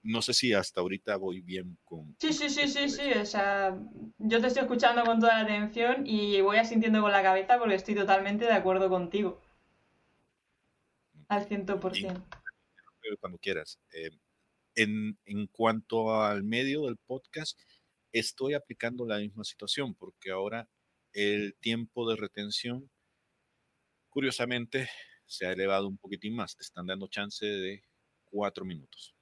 No 0.03 0.22
sé 0.22 0.34
si 0.34 0.53
hasta 0.53 0.81
ahorita 0.81 1.15
voy 1.17 1.41
bien 1.41 1.77
con... 1.84 2.15
Sí, 2.20 2.34
sí, 2.34 2.50
sí, 2.50 2.67
sí, 2.67 2.89
sí. 2.89 3.12
O 3.13 3.25
sea, 3.25 3.77
yo 4.17 4.41
te 4.41 4.48
estoy 4.48 4.63
escuchando 4.63 5.03
con 5.03 5.20
toda 5.20 5.36
la 5.36 5.41
atención 5.41 6.08
y 6.08 6.41
voy 6.41 6.58
asintiendo 6.58 7.01
con 7.01 7.12
la 7.12 7.22
cabeza 7.22 7.60
porque 7.60 7.75
estoy 7.75 7.96
totalmente 7.96 8.46
de 8.46 8.53
acuerdo 8.53 8.89
contigo. 8.89 9.39
Al 11.27 11.46
ciento 11.48 11.79
por 11.79 11.96
ciento 11.96 12.25
cuando 13.20 13.38
quieras. 13.39 13.79
Eh, 13.91 14.12
en, 14.75 15.17
en 15.25 15.48
cuanto 15.48 16.22
al 16.24 16.43
medio 16.43 16.86
del 16.86 16.98
podcast, 16.98 17.60
estoy 18.12 18.53
aplicando 18.53 19.05
la 19.05 19.17
misma 19.17 19.43
situación 19.43 19.96
porque 19.96 20.31
ahora 20.31 20.70
el 21.13 21.55
tiempo 21.60 22.10
de 22.10 22.15
retención, 22.15 22.89
curiosamente, 24.10 24.89
se 25.25 25.46
ha 25.46 25.51
elevado 25.51 25.88
un 25.88 25.98
poquitín 25.98 26.36
más. 26.36 26.55
Te 26.55 26.63
están 26.63 26.88
dando 26.88 27.08
chance 27.08 27.46
de 27.46 27.84
cuatro 28.25 28.65
minutos. 28.65 29.15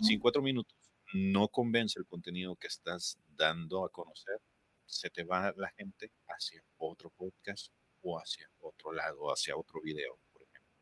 Si 0.00 0.14
en 0.14 0.20
cuatro 0.20 0.42
minutos 0.42 0.76
no 1.14 1.48
convence 1.48 1.98
el 1.98 2.06
contenido 2.06 2.56
que 2.56 2.66
estás 2.66 3.18
dando 3.28 3.84
a 3.84 3.90
conocer, 3.90 4.40
se 4.84 5.10
te 5.10 5.24
va 5.24 5.52
la 5.56 5.70
gente 5.70 6.10
hacia 6.28 6.62
otro 6.76 7.10
podcast 7.10 7.72
o 8.02 8.18
hacia 8.18 8.48
otro 8.60 8.92
lado, 8.92 9.28
hacia 9.32 9.56
otro 9.56 9.80
video, 9.80 10.18
por 10.32 10.42
ejemplo. 10.42 10.72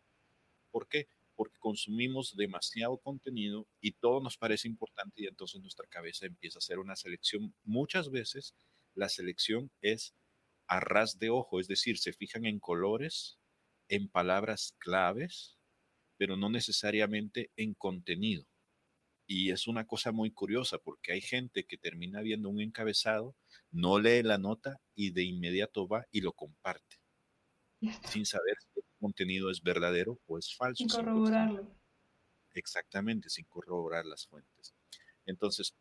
¿Por 0.71 0.89
qué? 0.89 1.09
porque 1.37 1.59
consumimos 1.59 2.37
demasiado 2.37 2.99
contenido 2.99 3.67
y 3.81 3.93
todo 3.93 4.21
nos 4.21 4.37
parece 4.37 4.69
importante 4.69 5.23
y 5.23 5.27
entonces 5.27 5.61
nuestra 5.61 5.87
cabeza 5.89 6.27
empieza 6.27 6.59
a 6.59 6.61
hacer 6.61 6.79
una 6.79 6.97
selección. 6.97 7.55
Muchas 7.65 8.11
veces 8.11 8.55
la 8.95 9.09
selección 9.09 9.71
es 9.81 10.15
a 10.67 10.81
ras 10.81 11.19
de 11.19 11.31
ojo, 11.31 11.61
es 11.61 11.69
decir, 11.69 11.99
se 11.99 12.13
fijan 12.13 12.47
en 12.47 12.61
colores, 12.61 13.39
en 13.89 14.09
palabras 14.09 14.75
claves, 14.79 15.59
pero 16.17 16.37
no 16.37 16.49
necesariamente 16.49 17.51
en 17.57 17.75
contenido. 17.75 18.47
Y 19.27 19.51
es 19.51 19.67
una 19.67 19.87
cosa 19.87 20.13
muy 20.13 20.31
curiosa 20.31 20.79
porque 20.79 21.13
hay 21.13 21.21
gente 21.21 21.65
que 21.65 21.79
termina 21.79 22.21
viendo 22.21 22.51
un 22.51 22.61
encabezado, 22.61 23.35
no 23.71 23.99
lee 23.99 24.23
la 24.23 24.39
nota 24.39 24.81
y 24.95 25.11
de 25.13 25.25
inmediato 25.25 25.89
va 25.89 26.07
y 26.11 26.21
lo 26.21 26.33
comparte, 26.33 26.99
sin 28.07 28.27
saber 28.27 28.57
contenido 29.01 29.51
es 29.51 29.63
verdadero 29.63 30.19
o 30.27 30.39
es 30.39 30.55
falso. 30.55 30.79
Sin 30.79 30.89
corroborarlo. 30.89 31.71
Exactamente, 32.55 33.29
sin 33.29 33.45
corroborar 33.47 34.07
las 34.07 34.27
fuentes. 34.27 34.75
Entonces, 35.27 35.75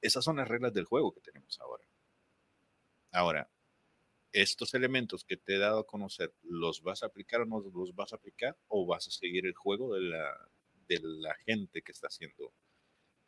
esas 0.00 0.24
son 0.24 0.36
las 0.36 0.48
reglas 0.48 0.72
del 0.72 0.84
juego 0.84 1.12
que 1.12 1.20
tenemos 1.20 1.58
ahora. 1.60 1.84
Ahora, 3.12 3.50
estos 4.32 4.74
elementos 4.74 5.24
que 5.24 5.36
te 5.36 5.54
he 5.54 5.58
dado 5.58 5.80
a 5.80 5.86
conocer, 5.86 6.34
¿los 6.42 6.82
vas 6.82 7.02
a 7.02 7.06
aplicar 7.06 7.42
o 7.42 7.46
no 7.46 7.60
los 7.60 7.94
vas 7.94 8.12
a 8.12 8.16
aplicar? 8.16 8.56
¿O 8.68 8.86
vas 8.86 9.06
a 9.08 9.10
seguir 9.10 9.46
el 9.46 9.54
juego 9.54 9.94
de 9.94 10.02
la, 10.02 10.50
de 10.86 11.00
la 11.02 11.34
gente 11.46 11.82
que 11.82 11.92
está 11.92 12.08
haciendo 12.08 12.52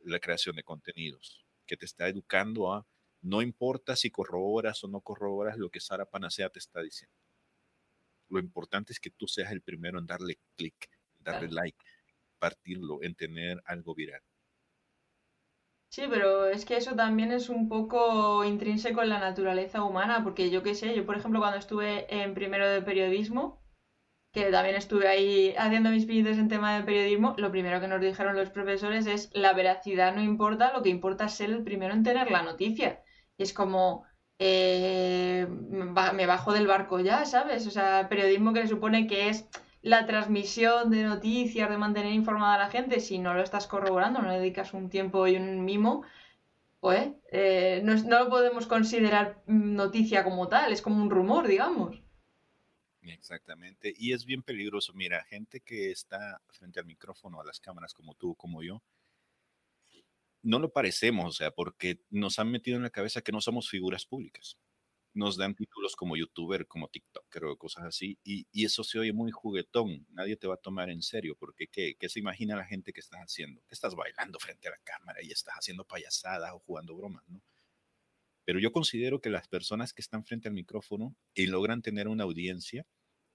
la 0.04 0.20
creación 0.20 0.56
de 0.56 0.62
contenidos? 0.62 1.44
Que 1.66 1.76
te 1.76 1.86
está 1.86 2.08
educando 2.08 2.72
a, 2.72 2.86
no 3.22 3.42
importa 3.42 3.96
si 3.96 4.10
corroboras 4.10 4.82
o 4.84 4.88
no 4.88 5.00
corroboras 5.00 5.58
lo 5.58 5.70
que 5.70 5.80
Sara 5.80 6.06
Panacea 6.06 6.48
te 6.50 6.58
está 6.58 6.80
diciendo. 6.82 7.16
Lo 8.28 8.38
importante 8.38 8.92
es 8.92 9.00
que 9.00 9.10
tú 9.10 9.26
seas 9.26 9.52
el 9.52 9.62
primero 9.62 9.98
en 9.98 10.06
darle 10.06 10.38
clic, 10.56 10.90
darle 11.20 11.48
like, 11.48 11.84
partirlo, 12.38 13.02
en 13.02 13.14
tener 13.14 13.62
algo 13.64 13.94
viral. 13.94 14.22
Sí, 15.88 16.02
pero 16.10 16.46
es 16.46 16.64
que 16.64 16.76
eso 16.76 16.94
también 16.94 17.32
es 17.32 17.48
un 17.48 17.68
poco 17.68 18.44
intrínseco 18.44 19.02
en 19.02 19.08
la 19.08 19.18
naturaleza 19.18 19.82
humana, 19.82 20.22
porque 20.24 20.50
yo 20.50 20.62
qué 20.62 20.74
sé, 20.74 20.94
yo 20.94 21.06
por 21.06 21.16
ejemplo 21.16 21.40
cuando 21.40 21.58
estuve 21.58 22.06
en 22.14 22.34
primero 22.34 22.68
de 22.68 22.82
periodismo, 22.82 23.62
que 24.36 24.50
también 24.50 24.76
estuve 24.76 25.08
ahí 25.08 25.54
haciendo 25.56 25.88
mis 25.88 26.04
pinitos 26.04 26.36
en 26.36 26.48
tema 26.48 26.76
de 26.76 26.84
periodismo, 26.84 27.34
lo 27.38 27.50
primero 27.50 27.80
que 27.80 27.88
nos 27.88 28.02
dijeron 28.02 28.36
los 28.36 28.50
profesores 28.50 29.06
es 29.06 29.30
la 29.32 29.54
veracidad 29.54 30.14
no 30.14 30.22
importa, 30.22 30.74
lo 30.74 30.82
que 30.82 30.90
importa 30.90 31.24
es 31.24 31.32
ser 31.32 31.48
el 31.48 31.64
primero 31.64 31.94
en 31.94 32.02
tener 32.02 32.30
la 32.30 32.42
noticia. 32.42 33.02
Y 33.38 33.44
es 33.44 33.54
como, 33.54 34.04
eh, 34.38 35.46
me 35.48 36.26
bajo 36.26 36.52
del 36.52 36.66
barco 36.66 37.00
ya, 37.00 37.24
¿sabes? 37.24 37.66
O 37.66 37.70
sea, 37.70 38.10
periodismo 38.10 38.52
que 38.52 38.60
se 38.60 38.68
supone 38.68 39.06
que 39.06 39.30
es 39.30 39.48
la 39.80 40.04
transmisión 40.04 40.90
de 40.90 41.04
noticias, 41.04 41.70
de 41.70 41.78
mantener 41.78 42.12
informada 42.12 42.56
a 42.56 42.58
la 42.58 42.68
gente, 42.68 43.00
si 43.00 43.18
no 43.18 43.32
lo 43.32 43.42
estás 43.42 43.66
corroborando, 43.66 44.20
no 44.20 44.28
le 44.28 44.38
dedicas 44.38 44.74
un 44.74 44.90
tiempo 44.90 45.26
y 45.26 45.36
un 45.36 45.64
mimo, 45.64 46.02
pues 46.80 47.08
eh, 47.32 47.80
no, 47.84 47.94
no, 47.94 48.24
lo 48.24 48.28
podemos 48.28 48.66
considerar 48.66 49.40
noticia 49.46 50.24
como 50.24 50.48
tal, 50.48 50.72
es 50.72 50.82
como 50.82 51.02
un 51.02 51.08
rumor, 51.08 51.48
digamos. 51.48 52.05
Exactamente, 53.12 53.94
y 53.96 54.12
es 54.12 54.24
bien 54.24 54.42
peligroso. 54.42 54.92
Mira, 54.94 55.24
gente 55.24 55.60
que 55.60 55.90
está 55.90 56.40
frente 56.48 56.80
al 56.80 56.86
micrófono, 56.86 57.40
a 57.40 57.44
las 57.44 57.60
cámaras 57.60 57.94
como 57.94 58.14
tú, 58.14 58.34
como 58.34 58.62
yo, 58.62 58.82
no 60.46 60.58
lo 60.60 60.72
parecemos, 60.72 61.26
o 61.26 61.32
sea, 61.32 61.50
porque 61.50 62.00
nos 62.08 62.38
han 62.38 62.50
metido 62.50 62.76
en 62.76 62.84
la 62.84 62.90
cabeza 62.90 63.20
que 63.20 63.32
no 63.32 63.40
somos 63.40 63.68
figuras 63.68 64.06
públicas. 64.06 64.56
Nos 65.12 65.36
dan 65.36 65.54
títulos 65.54 65.96
como 65.96 66.16
youtuber, 66.16 66.66
como 66.66 66.88
TikToker 66.88 67.46
o 67.46 67.56
cosas 67.56 67.84
así, 67.84 68.18
y, 68.22 68.46
eso 68.64 68.84
se 68.84 68.98
oye 68.98 69.12
muy 69.12 69.32
juguetón. 69.32 70.06
Nadie 70.10 70.36
te 70.36 70.46
va 70.46 70.54
a 70.54 70.58
tomar 70.58 70.90
en 70.90 71.02
serio, 71.02 71.36
porque 71.38 71.66
¿qué, 71.68 71.96
se 72.08 72.20
imagina 72.20 72.54
la 72.54 72.64
gente 72.64 72.92
que 72.92 73.00
estás 73.00 73.20
haciendo? 73.20 73.62
Que 73.66 73.74
estás 73.74 73.94
bailando 73.94 74.38
frente 74.38 74.68
a 74.68 74.72
la 74.72 74.78
cámara 74.84 75.20
y 75.22 75.32
estás 75.32 75.54
haciendo 75.54 75.84
payasadas 75.84 76.52
o 76.52 76.60
jugando 76.60 76.94
bromas, 76.96 77.24
¿no? 77.28 77.42
Pero 78.44 78.60
yo 78.60 78.70
considero 78.70 79.20
que 79.20 79.30
las 79.30 79.48
personas 79.48 79.92
que 79.92 80.02
están 80.02 80.24
frente 80.24 80.46
al 80.46 80.54
micrófono 80.54 81.16
y 81.34 81.46
logran 81.46 81.82
tener 81.82 82.06
una 82.06 82.22
audiencia 82.22 82.86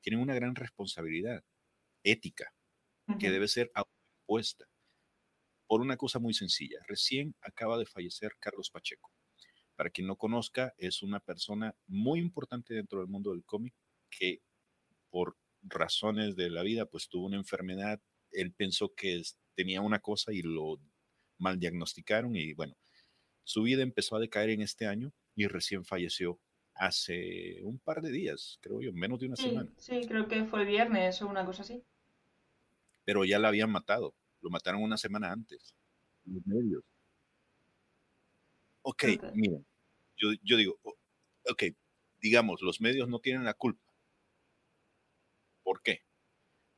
tienen 0.02 0.22
una 0.22 0.36
gran 0.36 0.56
responsabilidad 0.56 1.44
ética 2.04 2.54
que 3.20 3.30
debe 3.30 3.48
ser 3.48 3.72
autoimpuesta 3.74 4.66
por 5.68 5.82
una 5.82 5.98
cosa 5.98 6.20
muy 6.20 6.34
sencilla. 6.34 6.80
Recién 6.88 7.36
acaba 7.42 7.78
de 7.78 7.86
fallecer 7.86 8.34
Carlos 8.40 8.70
Pacheco. 8.70 9.12
Para 9.76 9.90
quien 9.90 10.08
no 10.08 10.16
conozca, 10.16 10.74
es 10.78 11.02
una 11.02 11.20
persona 11.20 11.76
muy 11.88 12.20
importante 12.20 12.74
dentro 12.74 13.00
del 13.00 13.08
mundo 13.08 13.32
del 13.32 13.44
cómic 13.46 13.74
que 14.10 14.42
por 15.10 15.38
razones 15.62 16.36
de 16.36 16.50
la 16.50 16.64
vida, 16.64 16.86
pues 16.86 17.08
tuvo 17.10 17.26
una 17.26 17.38
enfermedad. 17.38 18.02
Él 18.32 18.54
pensó 18.54 18.94
que 18.96 19.22
tenía 19.56 19.82
una 19.82 20.00
cosa 20.00 20.34
y 20.34 20.42
lo 20.42 20.80
mal 21.38 21.60
diagnosticaron 21.60 22.36
y 22.36 22.54
bueno, 22.54 22.76
su 23.44 23.64
vida 23.64 23.82
empezó 23.82 24.16
a 24.16 24.20
decaer 24.20 24.52
en 24.52 24.62
este 24.62 24.88
año 24.88 25.14
y 25.36 25.48
recién 25.48 25.86
falleció 25.86 26.40
hace 26.76 27.62
un 27.64 27.80
par 27.80 28.02
de 28.02 28.12
días, 28.12 28.60
creo 28.62 28.82
yo, 28.82 28.94
menos 28.94 29.20
de 29.20 29.28
una 29.28 29.36
semana. 29.36 29.70
Sí, 29.78 30.02
creo 30.08 30.28
que 30.28 30.46
fue 30.46 30.62
el 30.62 30.68
viernes 30.68 31.22
o 31.22 31.28
una 31.28 31.46
cosa 31.46 31.62
así. 31.62 31.84
Pero 33.04 33.26
ya 33.26 33.40
la 33.40 33.50
habían 33.50 33.72
matado. 33.72 34.16
Lo 34.42 34.50
mataron 34.50 34.82
una 34.82 34.98
semana 34.98 35.32
antes. 35.32 35.76
Los 36.26 36.46
medios. 36.46 36.84
Ok, 38.84 39.04
miren, 39.34 39.66
yo, 40.18 40.30
yo 40.44 40.58
digo, 40.58 40.80
ok, 41.50 41.64
digamos, 42.20 42.62
los 42.62 42.82
medios 42.82 43.08
no 43.08 43.20
tienen 43.20 43.44
la 43.44 43.54
culpa. 43.54 43.94
¿Por 45.64 45.82
qué? 45.82 46.02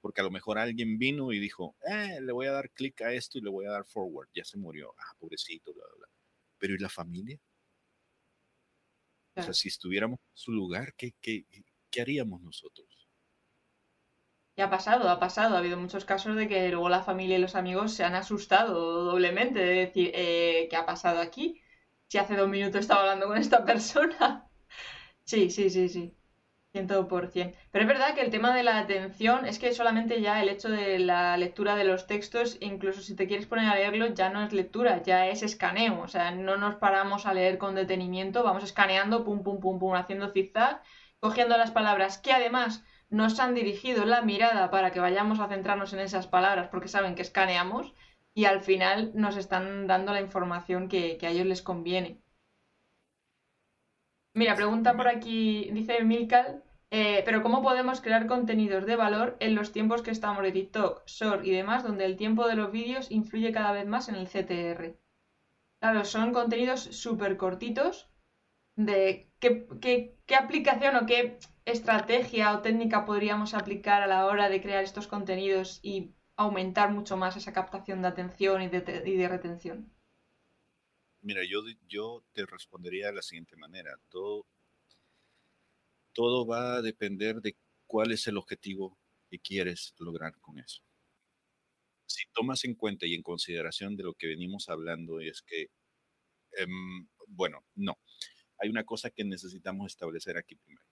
porque 0.03 0.19
a 0.19 0.25
lo 0.25 0.31
mejor 0.31 0.57
alguien 0.57 0.99
vino 0.99 1.31
y 1.31 1.39
dijo, 1.39 1.77
eh, 1.89 2.19
le 2.19 2.33
voy 2.33 2.45
a 2.47 2.51
dar 2.51 2.69
clic 2.71 3.01
a 3.03 3.13
esto 3.13 3.37
y 3.37 3.41
le 3.41 3.49
voy 3.49 3.65
a 3.65 3.71
dar 3.71 3.85
forward, 3.85 4.27
ya 4.35 4.43
se 4.43 4.57
murió, 4.57 4.93
ah, 4.97 5.15
pobrecito, 5.17 5.73
bla, 5.73 5.85
bla, 5.85 5.95
bla. 5.95 6.07
Pero 6.57 6.75
¿y 6.75 6.77
la 6.77 6.89
familia? 6.89 7.39
O 9.37 9.43
sea, 9.43 9.53
si 9.53 9.67
estuviéramos 9.67 10.19
en 10.19 10.37
su 10.37 10.51
lugar, 10.51 10.95
¿qué, 10.97 11.13
qué, 11.21 11.45
qué 11.91 12.01
haríamos 12.01 12.41
nosotros? 12.41 12.87
Ya 14.55 14.65
ha 14.65 14.69
pasado, 14.69 15.09
ha 15.09 15.19
pasado. 15.19 15.55
Ha 15.55 15.59
habido 15.59 15.77
muchos 15.77 16.05
casos 16.05 16.35
de 16.35 16.47
que 16.47 16.69
luego 16.69 16.89
la 16.89 17.03
familia 17.03 17.37
y 17.37 17.41
los 17.41 17.55
amigos 17.55 17.93
se 17.93 18.03
han 18.03 18.15
asustado 18.15 19.03
doblemente 19.05 19.59
de 19.59 19.73
decir, 19.85 20.11
eh, 20.13 20.67
¿qué 20.69 20.75
ha 20.75 20.85
pasado 20.85 21.19
aquí? 21.21 21.61
Si 22.07 22.17
hace 22.19 22.35
dos 22.35 22.49
minutos 22.49 22.81
estaba 22.81 23.01
hablando 23.01 23.27
con 23.27 23.37
esta 23.37 23.65
persona. 23.65 24.47
Sí, 25.25 25.49
sí, 25.51 25.69
sí, 25.69 25.89
sí. 25.89 26.17
100%. 26.73 27.55
Pero 27.71 27.83
es 27.83 27.87
verdad 27.87 28.13
que 28.15 28.21
el 28.21 28.31
tema 28.31 28.53
de 28.55 28.63
la 28.63 28.79
atención 28.79 29.45
es 29.45 29.59
que 29.59 29.73
solamente 29.73 30.21
ya 30.21 30.41
el 30.41 30.49
hecho 30.49 30.69
de 30.69 30.99
la 30.99 31.37
lectura 31.37 31.75
de 31.75 31.83
los 31.83 32.07
textos, 32.07 32.57
incluso 32.61 33.01
si 33.01 33.15
te 33.15 33.27
quieres 33.27 33.45
poner 33.47 33.69
a 33.69 33.75
leerlo, 33.75 34.07
ya 34.07 34.29
no 34.29 34.43
es 34.43 34.53
lectura, 34.53 35.01
ya 35.03 35.27
es 35.27 35.43
escaneo. 35.43 36.01
O 36.01 36.07
sea, 36.07 36.31
no 36.31 36.57
nos 36.57 36.75
paramos 36.75 37.25
a 37.25 37.33
leer 37.33 37.57
con 37.57 37.75
detenimiento, 37.75 38.43
vamos 38.43 38.63
escaneando, 38.63 39.23
pum, 39.23 39.43
pum, 39.43 39.59
pum, 39.59 39.79
pum, 39.79 39.95
haciendo 39.95 40.31
zigzag, 40.31 40.81
cogiendo 41.19 41.57
las 41.57 41.71
palabras 41.71 42.17
que 42.17 42.33
además 42.33 42.83
nos 43.09 43.39
han 43.39 43.53
dirigido 43.53 44.05
la 44.05 44.21
mirada 44.23 44.71
para 44.71 44.91
que 44.91 44.99
vayamos 44.99 45.39
a 45.39 45.47
centrarnos 45.47 45.93
en 45.93 45.99
esas 45.99 46.27
palabras 46.27 46.67
porque 46.69 46.87
saben 46.87 47.15
que 47.15 47.21
escaneamos 47.21 47.93
y 48.33 48.45
al 48.45 48.61
final 48.61 49.11
nos 49.13 49.37
están 49.37 49.85
dando 49.87 50.11
la 50.13 50.21
información 50.21 50.89
que, 50.89 51.17
que 51.17 51.27
a 51.27 51.29
ellos 51.29 51.45
les 51.45 51.61
conviene. 51.61 52.19
Mira, 54.35 54.55
pregunta 54.55 54.95
por 54.95 55.07
aquí, 55.07 55.69
dice 55.71 56.03
Milcal, 56.03 56.62
eh, 56.95 57.23
pero 57.25 57.41
¿cómo 57.41 57.63
podemos 57.63 58.01
crear 58.01 58.27
contenidos 58.27 58.85
de 58.85 58.95
valor 58.95 59.35
en 59.39 59.55
los 59.55 59.71
tiempos 59.71 60.03
que 60.03 60.11
estamos 60.11 60.43
de 60.43 60.51
TikTok, 60.51 61.07
Short 61.07 61.43
y 61.43 61.49
demás, 61.49 61.83
donde 61.83 62.05
el 62.05 62.17
tiempo 62.17 62.47
de 62.47 62.55
los 62.55 62.71
vídeos 62.71 63.09
influye 63.09 63.51
cada 63.51 63.71
vez 63.71 63.87
más 63.87 64.09
en 64.09 64.15
el 64.15 64.27
CTR? 64.27 64.95
Claro, 65.79 66.05
son 66.05 66.33
contenidos 66.33 66.81
súper 66.81 67.35
cortitos 67.35 68.11
de 68.75 69.27
qué, 69.39 70.15
aplicación 70.37 70.95
o 70.97 71.07
qué 71.07 71.39
estrategia 71.65 72.53
o 72.53 72.61
técnica 72.61 73.05
podríamos 73.07 73.55
aplicar 73.55 74.03
a 74.03 74.07
la 74.07 74.27
hora 74.27 74.47
de 74.49 74.61
crear 74.61 74.83
estos 74.83 75.07
contenidos 75.07 75.79
y 75.81 76.13
aumentar 76.35 76.91
mucho 76.91 77.17
más 77.17 77.35
esa 77.35 77.53
captación 77.53 78.03
de 78.03 78.09
atención 78.09 78.61
y 78.61 78.67
de, 78.67 79.01
y 79.03 79.17
de 79.17 79.27
retención. 79.27 79.91
Mira, 81.21 81.41
yo, 81.49 81.61
yo 81.87 82.23
te 82.33 82.45
respondería 82.45 83.07
de 83.07 83.13
la 83.13 83.23
siguiente 83.23 83.55
manera. 83.55 83.97
Todo, 84.09 84.45
todo 86.13 86.45
va 86.45 86.75
a 86.75 86.81
depender 86.81 87.41
de 87.41 87.57
cuál 87.85 88.11
es 88.11 88.27
el 88.27 88.37
objetivo 88.37 88.97
que 89.29 89.39
quieres 89.39 89.93
lograr 89.99 90.39
con 90.39 90.59
eso. 90.59 90.81
Si 92.05 92.23
tomas 92.33 92.63
en 92.65 92.75
cuenta 92.75 93.05
y 93.05 93.13
en 93.15 93.23
consideración 93.23 93.95
de 93.95 94.03
lo 94.03 94.13
que 94.13 94.27
venimos 94.27 94.69
hablando, 94.69 95.19
es 95.19 95.41
que, 95.41 95.67
em, 96.53 97.07
bueno, 97.27 97.65
no, 97.75 97.97
hay 98.59 98.69
una 98.69 98.83
cosa 98.85 99.09
que 99.09 99.23
necesitamos 99.23 99.87
establecer 99.87 100.37
aquí 100.37 100.55
primero. 100.55 100.85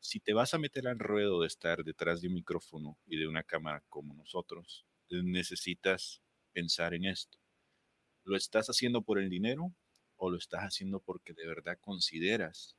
Si 0.00 0.20
te 0.20 0.32
vas 0.32 0.54
a 0.54 0.58
meter 0.58 0.88
al 0.88 0.98
ruedo 0.98 1.42
de 1.42 1.46
estar 1.46 1.84
detrás 1.84 2.20
de 2.20 2.28
un 2.28 2.34
micrófono 2.34 2.98
y 3.06 3.18
de 3.18 3.28
una 3.28 3.42
cámara 3.42 3.84
como 3.88 4.14
nosotros, 4.14 4.86
necesitas 5.10 6.22
pensar 6.52 6.94
en 6.94 7.04
esto. 7.04 7.38
¿Lo 8.24 8.36
estás 8.36 8.68
haciendo 8.68 9.02
por 9.02 9.18
el 9.18 9.28
dinero 9.28 9.74
o 10.16 10.30
lo 10.30 10.38
estás 10.38 10.62
haciendo 10.62 11.00
porque 11.00 11.34
de 11.34 11.46
verdad 11.46 11.78
consideras 11.80 12.76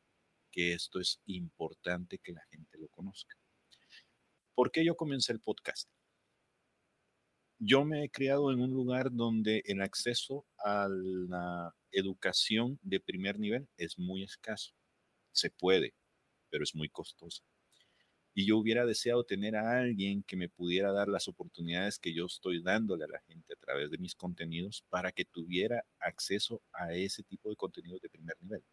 que 0.52 0.74
esto 0.74 1.00
es 1.00 1.20
importante 1.26 2.20
que 2.20 2.34
la 2.34 2.46
gente 2.52 2.78
lo 2.78 2.88
conozca? 2.90 3.36
¿Por 4.54 4.72
qué 4.72 4.86
yo 4.86 4.96
comencé 4.96 5.32
el 5.34 5.40
podcast? 5.40 5.90
Yo 7.60 7.86
me 7.86 8.04
he 8.04 8.10
criado 8.10 8.52
en 8.52 8.60
un 8.60 8.72
lugar 8.72 9.12
donde 9.12 9.64
el 9.66 9.82
acceso 9.82 10.46
a 10.58 10.88
la 10.90 11.76
educación 11.92 12.80
de 12.82 13.00
primer 13.00 13.40
nivel 13.40 13.68
es 13.78 13.98
muy 13.98 14.24
escaso. 14.24 14.74
Se 15.32 15.52
puede, 15.52 15.94
pero 16.50 16.64
es 16.64 16.76
muy 16.76 16.90
costoso 16.90 17.44
y 18.34 18.46
yo 18.46 18.58
hubiera 18.58 18.86
deseado 18.86 19.24
tener 19.24 19.56
a 19.56 19.80
alguien 19.80 20.24
que 20.24 20.38
me 20.38 20.50
pudiera 20.50 20.92
dar 20.92 21.08
las 21.08 21.28
oportunidades 21.28 22.00
que 22.00 22.14
yo 22.14 22.26
estoy 22.26 22.62
dándole 22.62 23.04
a 23.06 23.08
la 23.10 23.20
gente 23.22 23.54
a 23.54 23.60
través 23.60 23.92
de 23.92 23.98
mis 23.98 24.16
contenidos 24.16 24.86
para 24.90 25.12
que 25.12 25.26
tuviera 25.26 25.86
acceso 26.00 26.62
a 26.72 26.94
ese 26.94 27.24
tipo 27.24 27.50
de 27.50 27.56
contenidos 27.56 28.02
de 28.02 28.10
primer 28.10 28.38
nivel. 28.42 28.64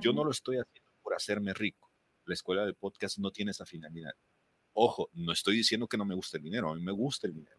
Yo 0.00 0.12
no 0.12 0.24
lo 0.24 0.30
estoy 0.30 0.58
haciendo 0.58 0.90
por 1.02 1.14
hacerme 1.14 1.54
rico. 1.54 1.90
La 2.24 2.34
escuela 2.34 2.66
de 2.66 2.74
podcast 2.74 3.18
no 3.18 3.30
tiene 3.30 3.52
esa 3.52 3.64
finalidad. 3.64 4.12
Ojo, 4.74 5.10
no 5.14 5.32
estoy 5.32 5.56
diciendo 5.56 5.88
que 5.88 5.96
no 5.96 6.04
me 6.04 6.14
guste 6.14 6.36
el 6.36 6.42
dinero, 6.42 6.70
a 6.70 6.74
mí 6.74 6.82
me 6.82 6.92
gusta 6.92 7.26
el 7.26 7.34
dinero. 7.34 7.56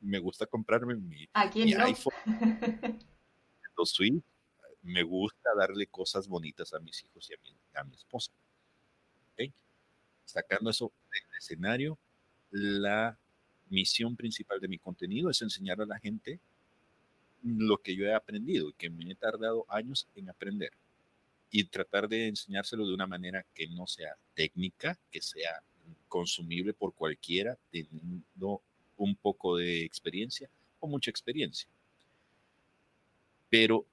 Me 0.00 0.18
gusta 0.18 0.46
comprarme 0.46 0.94
mi, 0.94 1.28
iPhone, 1.34 2.14
suite. 3.84 4.24
Me 4.82 5.02
gusta 5.02 5.50
darle 5.56 5.86
cosas 5.86 6.28
bonitas 6.28 6.72
a 6.74 6.78
mis 6.78 7.02
hijos 7.04 7.28
y 7.30 7.34
a 7.34 7.38
mi, 7.42 7.56
a 7.74 7.84
mi 7.84 7.94
esposa 7.94 8.32
sacando 10.34 10.70
eso 10.70 10.92
del 11.12 11.38
escenario, 11.38 11.98
la 12.50 13.16
misión 13.68 14.16
principal 14.16 14.60
de 14.60 14.68
mi 14.68 14.78
contenido 14.78 15.30
es 15.30 15.40
enseñar 15.42 15.80
a 15.80 15.86
la 15.86 15.98
gente 15.98 16.40
lo 17.42 17.78
que 17.78 17.94
yo 17.94 18.06
he 18.06 18.14
aprendido 18.14 18.70
y 18.70 18.72
que 18.72 18.90
me 18.90 19.10
he 19.10 19.14
tardado 19.14 19.64
años 19.68 20.08
en 20.14 20.30
aprender 20.30 20.72
y 21.50 21.64
tratar 21.64 22.08
de 22.08 22.28
enseñárselo 22.28 22.86
de 22.86 22.94
una 22.94 23.06
manera 23.06 23.44
que 23.54 23.68
no 23.68 23.86
sea 23.86 24.16
técnica, 24.34 24.98
que 25.10 25.20
sea 25.20 25.62
consumible 26.08 26.74
por 26.74 26.94
cualquiera 26.94 27.58
teniendo 27.70 28.62
un 28.96 29.16
poco 29.16 29.56
de 29.56 29.84
experiencia 29.84 30.48
o 30.80 30.86
mucha 30.86 31.10
experiencia. 31.10 31.68
Pero 33.50 33.86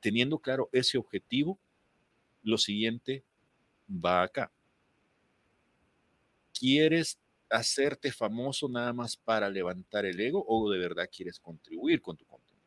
teniendo 0.00 0.38
claro 0.38 0.68
ese 0.72 0.98
objetivo, 0.98 1.58
lo 2.42 2.58
siguiente 2.58 3.24
va 3.88 4.22
acá. 4.22 4.50
¿Quieres 6.52 7.18
hacerte 7.50 8.12
famoso 8.12 8.68
nada 8.68 8.92
más 8.92 9.16
para 9.16 9.48
levantar 9.48 10.04
el 10.06 10.20
ego 10.20 10.44
o 10.46 10.70
de 10.70 10.78
verdad 10.78 11.08
quieres 11.10 11.38
contribuir 11.38 12.00
con 12.00 12.16
tu 12.16 12.24
contenido? 12.24 12.66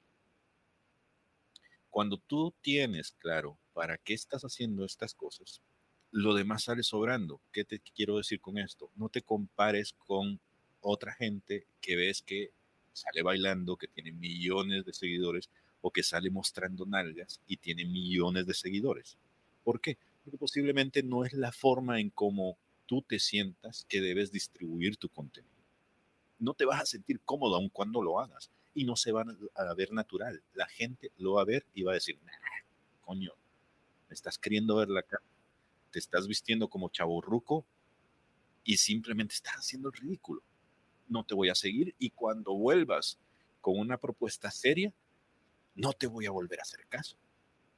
Cuando 1.90 2.18
tú 2.18 2.54
tienes 2.62 3.12
claro 3.12 3.58
para 3.74 3.98
qué 3.98 4.14
estás 4.14 4.44
haciendo 4.44 4.86
estas 4.86 5.14
cosas, 5.14 5.62
lo 6.12 6.34
demás 6.34 6.64
sale 6.64 6.84
sobrando. 6.84 7.42
¿Qué 7.52 7.64
te 7.64 7.80
quiero 7.80 8.18
decir 8.18 8.42
con 8.42 8.58
esto? 8.58 8.92
No 8.96 9.10
te 9.10 9.22
compares 9.22 9.94
con 9.94 10.40
otra 10.82 11.14
gente 11.14 11.66
que 11.80 11.96
ves 11.96 12.22
que 12.22 12.52
sale 12.94 13.22
bailando, 13.22 13.78
que 13.78 13.88
tiene 13.88 14.12
millones 14.12 14.86
de 14.86 14.94
seguidores 14.94 15.50
o 15.82 15.92
que 15.92 16.04
sale 16.04 16.30
mostrando 16.30 16.86
nalgas 16.86 17.40
y 17.48 17.58
tiene 17.58 17.86
millones 17.86 18.46
de 18.46 18.54
seguidores. 18.54 19.18
¿Por 19.64 19.80
qué? 19.80 19.98
Porque 20.24 20.38
posiblemente 20.38 21.02
no 21.02 21.26
es 21.26 21.34
la 21.34 21.52
forma 21.52 22.00
en 22.00 22.10
cómo 22.10 22.58
tú 22.86 23.02
te 23.02 23.20
sientas 23.20 23.86
que 23.88 24.02
debes 24.02 24.32
distribuir 24.32 24.98
tu 24.98 25.10
contenido. 25.10 25.52
No 26.40 26.54
te 26.54 26.66
vas 26.66 26.82
a 26.82 26.86
sentir 26.86 27.22
cómodo 27.22 27.56
aun 27.56 27.70
cuando 27.70 28.02
lo 28.02 28.20
hagas 28.20 28.52
y 28.74 28.84
no 28.84 28.96
se 28.96 29.12
va 29.12 29.26
a 29.56 29.74
ver 29.74 29.92
natural. 29.92 30.42
La 30.54 30.68
gente 30.68 31.12
lo 31.18 31.34
va 31.34 31.44
a 31.44 31.46
ver 31.46 31.66
y 31.74 31.84
va 31.84 31.92
a 31.92 31.96
decir, 31.96 32.20
coño, 33.02 33.32
estás 34.14 34.38
queriendo 34.38 34.78
ver 34.78 34.90
la 34.90 35.04
cara, 35.04 35.24
te 35.92 36.00
estás 36.00 36.28
vistiendo 36.28 36.70
como 36.70 36.90
chaborruco 36.90 37.66
y 38.64 38.78
simplemente 38.78 39.36
estás 39.36 39.56
haciendo 39.56 39.90
el 39.90 39.94
ridículo. 39.94 40.42
No 41.08 41.26
te 41.26 41.36
voy 41.36 41.50
a 41.50 41.56
seguir 41.56 41.96
y 42.00 42.12
cuando 42.12 42.54
vuelvas 42.54 43.20
con 43.60 43.78
una 43.78 43.98
propuesta 43.98 44.50
seria, 44.50 44.94
no 45.76 45.94
te 45.94 46.08
voy 46.08 46.26
a 46.26 46.32
volver 46.32 46.60
a 46.60 46.64
hacer 46.64 46.86
caso, 46.88 47.18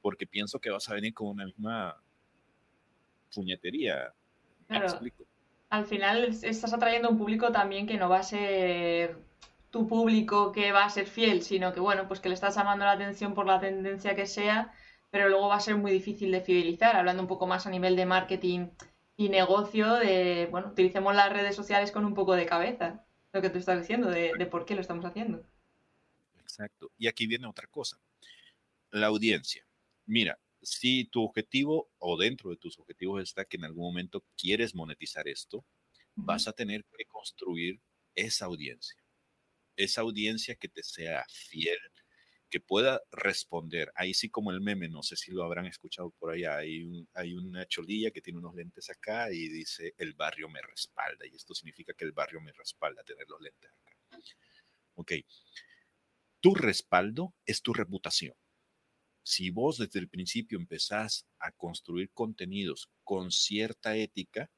porque 0.02 0.26
pienso 0.26 0.60
que 0.60 0.70
vas 0.70 0.88
a 0.88 0.94
venir 0.94 1.14
con 1.14 1.28
una 1.28 1.44
misma 1.44 2.00
puñetería. 3.34 4.12
Al 5.70 5.86
final 5.86 6.24
estás 6.24 6.72
atrayendo 6.72 7.10
un 7.10 7.18
público 7.18 7.50
también 7.50 7.86
que 7.86 7.96
no 7.96 8.08
va 8.08 8.20
a 8.20 8.22
ser 8.22 9.18
tu 9.70 9.88
público 9.88 10.52
que 10.52 10.70
va 10.70 10.84
a 10.84 10.90
ser 10.90 11.06
fiel, 11.06 11.42
sino 11.42 11.72
que 11.72 11.80
bueno, 11.80 12.06
pues 12.06 12.20
que 12.20 12.28
le 12.28 12.36
estás 12.36 12.54
llamando 12.54 12.84
la 12.84 12.92
atención 12.92 13.34
por 13.34 13.44
la 13.46 13.58
tendencia 13.58 14.14
que 14.14 14.26
sea, 14.26 14.72
pero 15.14 15.28
luego 15.28 15.46
va 15.46 15.54
a 15.54 15.60
ser 15.60 15.76
muy 15.76 15.92
difícil 15.92 16.32
de 16.32 16.40
fidelizar, 16.40 16.96
hablando 16.96 17.22
un 17.22 17.28
poco 17.28 17.46
más 17.46 17.68
a 17.68 17.70
nivel 17.70 17.94
de 17.94 18.04
marketing 18.04 18.70
y 19.16 19.28
negocio, 19.28 19.94
de, 19.94 20.48
bueno, 20.50 20.70
utilicemos 20.70 21.14
las 21.14 21.32
redes 21.32 21.54
sociales 21.54 21.92
con 21.92 22.04
un 22.04 22.14
poco 22.14 22.34
de 22.34 22.46
cabeza, 22.46 23.06
lo 23.32 23.40
que 23.40 23.48
tú 23.48 23.58
estás 23.58 23.78
diciendo, 23.78 24.10
de, 24.10 24.32
de 24.36 24.46
por 24.46 24.64
qué 24.64 24.74
lo 24.74 24.80
estamos 24.80 25.04
haciendo. 25.04 25.46
Exacto. 26.40 26.90
Y 26.98 27.06
aquí 27.06 27.28
viene 27.28 27.46
otra 27.46 27.68
cosa, 27.68 27.96
la 28.90 29.06
audiencia. 29.06 29.64
Mira, 30.04 30.36
si 30.60 31.04
tu 31.04 31.22
objetivo 31.22 31.92
o 31.98 32.16
dentro 32.16 32.50
de 32.50 32.56
tus 32.56 32.76
objetivos 32.80 33.22
está 33.22 33.44
que 33.44 33.56
en 33.56 33.66
algún 33.66 33.84
momento 33.84 34.24
quieres 34.36 34.74
monetizar 34.74 35.28
esto, 35.28 35.64
vas 36.16 36.48
a 36.48 36.52
tener 36.52 36.84
que 36.86 37.04
construir 37.04 37.80
esa 38.16 38.46
audiencia. 38.46 39.00
Esa 39.76 40.00
audiencia 40.00 40.56
que 40.56 40.66
te 40.66 40.82
sea 40.82 41.24
fiel, 41.28 41.78
que 42.54 42.60
pueda 42.60 43.02
responder. 43.10 43.90
Ahí 43.96 44.14
sí 44.14 44.30
como 44.30 44.52
el 44.52 44.60
meme, 44.60 44.88
no 44.88 45.02
sé 45.02 45.16
si 45.16 45.32
lo 45.32 45.42
habrán 45.42 45.66
escuchado 45.66 46.10
por 46.20 46.30
allá, 46.30 46.58
hay, 46.58 47.04
hay 47.12 47.34
una 47.34 47.66
cholilla 47.66 48.12
que 48.12 48.20
tiene 48.20 48.38
unos 48.38 48.54
lentes 48.54 48.88
acá 48.90 49.32
y 49.32 49.48
dice, 49.48 49.92
el 49.98 50.14
barrio 50.14 50.48
me 50.48 50.62
respalda. 50.62 51.26
Y 51.26 51.34
esto 51.34 51.52
significa 51.52 51.94
que 51.94 52.04
el 52.04 52.12
barrio 52.12 52.40
me 52.40 52.52
respalda 52.52 53.02
tener 53.02 53.26
los 53.28 53.40
lentes 53.40 53.72
acá. 53.72 53.98
Ok. 54.94 55.12
Tu 56.38 56.54
respaldo 56.54 57.34
es 57.44 57.60
tu 57.60 57.74
reputación. 57.74 58.36
Si 59.24 59.50
vos 59.50 59.78
desde 59.78 59.98
el 59.98 60.08
principio 60.08 60.56
empezás 60.56 61.26
a 61.40 61.50
construir 61.50 62.12
contenidos 62.12 62.88
con 63.02 63.32
cierta 63.32 63.96
ética, 63.96 64.48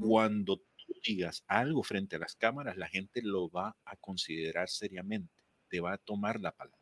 cuando 0.00 0.58
tú 0.58 0.94
digas 1.04 1.42
algo 1.48 1.82
frente 1.82 2.14
a 2.14 2.20
las 2.20 2.36
cámaras, 2.36 2.76
la 2.76 2.86
gente 2.86 3.20
lo 3.20 3.50
va 3.50 3.76
a 3.84 3.96
considerar 3.96 4.68
seriamente, 4.68 5.42
te 5.68 5.80
va 5.80 5.94
a 5.94 5.98
tomar 5.98 6.38
la 6.38 6.52
palabra 6.52 6.79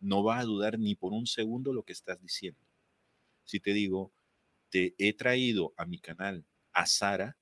no 0.00 0.22
vas 0.22 0.42
a 0.42 0.46
dudar 0.46 0.78
ni 0.78 0.94
por 0.94 1.12
un 1.12 1.26
segundo 1.26 1.72
lo 1.72 1.82
que 1.82 1.92
estás 1.92 2.20
diciendo. 2.20 2.60
Si 3.44 3.60
te 3.60 3.72
digo, 3.72 4.12
te 4.70 4.94
he 4.98 5.12
traído 5.14 5.74
a 5.76 5.86
mi 5.86 5.98
canal 5.98 6.44
a 6.72 6.86
Sara 6.86 7.38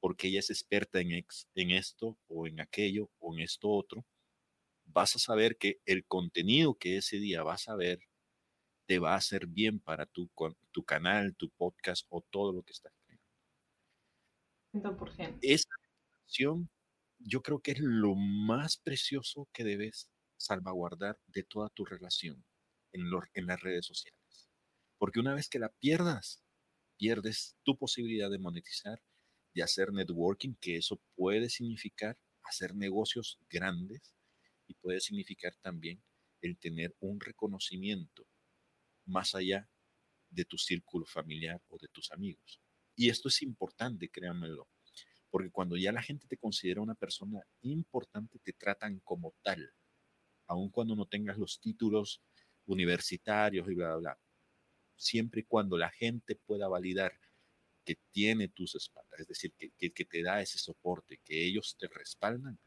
porque 0.00 0.28
ella 0.28 0.40
es 0.40 0.50
experta 0.50 1.00
en, 1.00 1.26
en 1.54 1.70
esto 1.70 2.18
o 2.28 2.46
en 2.46 2.60
aquello 2.60 3.10
o 3.18 3.34
en 3.34 3.40
esto 3.40 3.68
otro, 3.68 4.06
vas 4.84 5.14
a 5.16 5.18
saber 5.18 5.56
que 5.56 5.80
el 5.84 6.04
contenido 6.06 6.74
que 6.74 6.96
ese 6.96 7.18
día 7.18 7.42
vas 7.42 7.68
a 7.68 7.76
ver 7.76 8.00
te 8.86 8.98
va 8.98 9.12
a 9.12 9.18
hacer 9.18 9.46
bien 9.46 9.78
para 9.78 10.06
tu, 10.06 10.30
tu 10.72 10.84
canal, 10.84 11.36
tu 11.36 11.50
podcast 11.50 12.06
o 12.08 12.22
todo 12.22 12.52
lo 12.52 12.62
que 12.62 12.72
estás 12.72 12.92
creando. 13.04 13.24
100%. 14.72 15.38
Esa 15.42 15.68
acción 16.24 16.68
yo 17.18 17.42
creo 17.42 17.60
que 17.60 17.72
es 17.72 17.80
lo 17.80 18.14
más 18.14 18.78
precioso 18.78 19.48
que 19.52 19.64
debes 19.64 20.10
salvaguardar 20.40 21.20
de 21.26 21.42
toda 21.42 21.68
tu 21.68 21.84
relación 21.84 22.44
en, 22.92 23.02
en 23.34 23.46
las 23.46 23.60
redes 23.60 23.86
sociales. 23.86 24.48
Porque 24.98 25.20
una 25.20 25.34
vez 25.34 25.48
que 25.48 25.58
la 25.58 25.68
pierdas, 25.68 26.42
pierdes 26.96 27.56
tu 27.62 27.76
posibilidad 27.76 28.30
de 28.30 28.38
monetizar, 28.38 29.02
de 29.54 29.62
hacer 29.62 29.92
networking, 29.92 30.54
que 30.60 30.76
eso 30.76 31.00
puede 31.14 31.48
significar 31.50 32.18
hacer 32.42 32.74
negocios 32.74 33.38
grandes 33.48 34.14
y 34.66 34.74
puede 34.74 35.00
significar 35.00 35.54
también 35.56 36.02
el 36.40 36.58
tener 36.58 36.96
un 37.00 37.20
reconocimiento 37.20 38.26
más 39.04 39.34
allá 39.34 39.68
de 40.30 40.44
tu 40.44 40.56
círculo 40.56 41.06
familiar 41.06 41.60
o 41.68 41.78
de 41.78 41.88
tus 41.88 42.10
amigos. 42.12 42.60
Y 42.96 43.10
esto 43.10 43.28
es 43.28 43.42
importante, 43.42 44.08
créanmelo, 44.08 44.68
porque 45.30 45.50
cuando 45.50 45.76
ya 45.76 45.92
la 45.92 46.02
gente 46.02 46.26
te 46.26 46.36
considera 46.36 46.80
una 46.80 46.94
persona 46.94 47.40
importante, 47.62 48.38
te 48.38 48.52
tratan 48.52 49.00
como 49.00 49.34
tal 49.42 49.72
aun 50.50 50.68
cuando 50.68 50.96
no 50.96 51.06
tengas 51.06 51.38
los 51.38 51.60
títulos 51.60 52.20
universitarios 52.66 53.68
y 53.68 53.74
bla, 53.74 53.88
bla, 53.90 53.96
bla. 53.96 54.18
Siempre 54.96 55.42
y 55.42 55.44
cuando 55.44 55.78
la 55.78 55.90
gente 55.90 56.34
pueda 56.34 56.68
validar 56.68 57.12
que 57.84 57.96
tiene 58.10 58.48
tus 58.48 58.74
espaldas, 58.74 59.20
es 59.20 59.28
decir, 59.28 59.54
que, 59.56 59.92
que, 59.92 60.04
te 60.04 60.22
da 60.22 60.42
ese 60.42 60.58
soporte, 60.58 61.20
que 61.24 61.46
ellos 61.46 61.76
te 61.78 61.86
respaldan, 61.88 62.58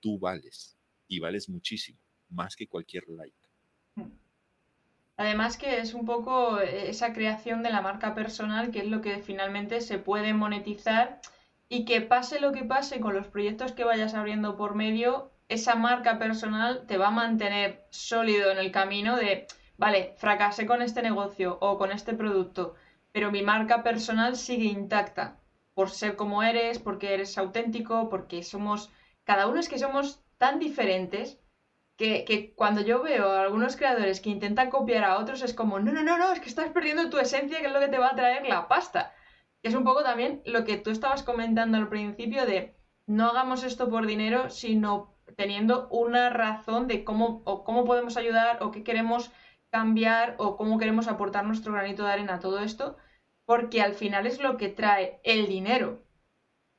tú 0.00 0.18
vales 0.18 0.76
y 1.06 1.20
vales 1.20 1.48
muchísimo, 1.48 1.98
más 2.28 2.56
que 2.56 2.66
cualquier 2.66 3.08
like. 3.08 3.48
Además 5.16 5.56
que 5.56 5.78
es 5.78 5.94
un 5.94 6.04
poco 6.04 6.58
esa 6.60 7.12
creación 7.12 7.62
de 7.62 7.70
la 7.70 7.82
marca 7.82 8.14
personal, 8.14 8.72
que 8.72 8.80
es 8.80 8.88
lo 8.88 9.00
que 9.00 9.22
finalmente 9.22 9.80
se 9.80 9.98
puede 9.98 10.34
monetizar 10.34 11.20
y 11.68 11.84
que 11.84 12.00
pase 12.00 12.40
lo 12.40 12.52
que 12.52 12.64
pase 12.64 13.00
con 13.00 13.14
los 13.14 13.28
proyectos 13.28 13.72
que 13.72 13.84
vayas 13.84 14.14
abriendo 14.14 14.56
por 14.56 14.74
medio, 14.74 15.31
esa 15.52 15.74
marca 15.74 16.18
personal 16.18 16.86
te 16.86 16.98
va 16.98 17.08
a 17.08 17.10
mantener 17.22 17.86
sólido 17.90 18.50
en 18.50 18.58
el 18.58 18.72
camino 18.72 19.16
de, 19.16 19.46
vale, 19.76 20.14
fracasé 20.16 20.66
con 20.66 20.82
este 20.82 21.02
negocio 21.02 21.58
o 21.60 21.76
con 21.78 21.92
este 21.92 22.14
producto, 22.14 22.74
pero 23.12 23.30
mi 23.30 23.42
marca 23.42 23.82
personal 23.82 24.36
sigue 24.36 24.64
intacta 24.64 25.38
por 25.74 25.90
ser 25.90 26.16
como 26.16 26.42
eres, 26.42 26.78
porque 26.78 27.14
eres 27.14 27.36
auténtico, 27.38 28.08
porque 28.08 28.42
somos, 28.42 28.90
cada 29.24 29.46
uno 29.46 29.60
es 29.60 29.68
que 29.68 29.78
somos 29.78 30.22
tan 30.38 30.58
diferentes 30.58 31.38
que, 31.96 32.24
que, 32.24 32.54
cuando 32.54 32.80
yo 32.80 33.02
veo 33.02 33.30
a 33.30 33.42
algunos 33.42 33.76
creadores 33.76 34.20
que 34.20 34.30
intentan 34.30 34.70
copiar 34.70 35.04
a 35.04 35.18
otros 35.18 35.42
es 35.42 35.54
como, 35.54 35.80
no, 35.80 35.92
no, 35.92 36.02
no, 36.02 36.18
no, 36.18 36.32
es 36.32 36.40
que 36.40 36.48
estás 36.48 36.70
perdiendo 36.70 37.10
tu 37.10 37.18
esencia, 37.18 37.60
que 37.60 37.66
es 37.66 37.72
lo 37.72 37.80
que 37.80 37.88
te 37.88 37.98
va 37.98 38.08
a 38.08 38.16
traer 38.16 38.46
la 38.46 38.68
pasta. 38.68 39.14
Es 39.62 39.74
un 39.74 39.84
poco 39.84 40.02
también 40.02 40.42
lo 40.44 40.64
que 40.64 40.78
tú 40.78 40.90
estabas 40.90 41.22
comentando 41.22 41.78
al 41.78 41.88
principio 41.88 42.46
de 42.46 42.74
no 43.06 43.28
hagamos 43.28 43.62
esto 43.62 43.88
por 43.88 44.06
dinero, 44.06 44.50
sino 44.50 45.11
teniendo 45.36 45.88
una 45.88 46.30
razón 46.30 46.88
de 46.88 47.04
cómo, 47.04 47.42
o 47.44 47.64
cómo 47.64 47.84
podemos 47.84 48.16
ayudar 48.16 48.62
o 48.62 48.70
qué 48.70 48.82
queremos 48.82 49.30
cambiar 49.70 50.36
o 50.38 50.56
cómo 50.56 50.78
queremos 50.78 51.08
aportar 51.08 51.44
nuestro 51.44 51.72
granito 51.72 52.04
de 52.04 52.12
arena 52.12 52.34
a 52.34 52.40
todo 52.40 52.60
esto, 52.60 52.96
porque 53.44 53.80
al 53.80 53.94
final 53.94 54.26
es 54.26 54.40
lo 54.40 54.56
que 54.56 54.68
trae 54.68 55.20
el 55.24 55.46
dinero. 55.46 56.04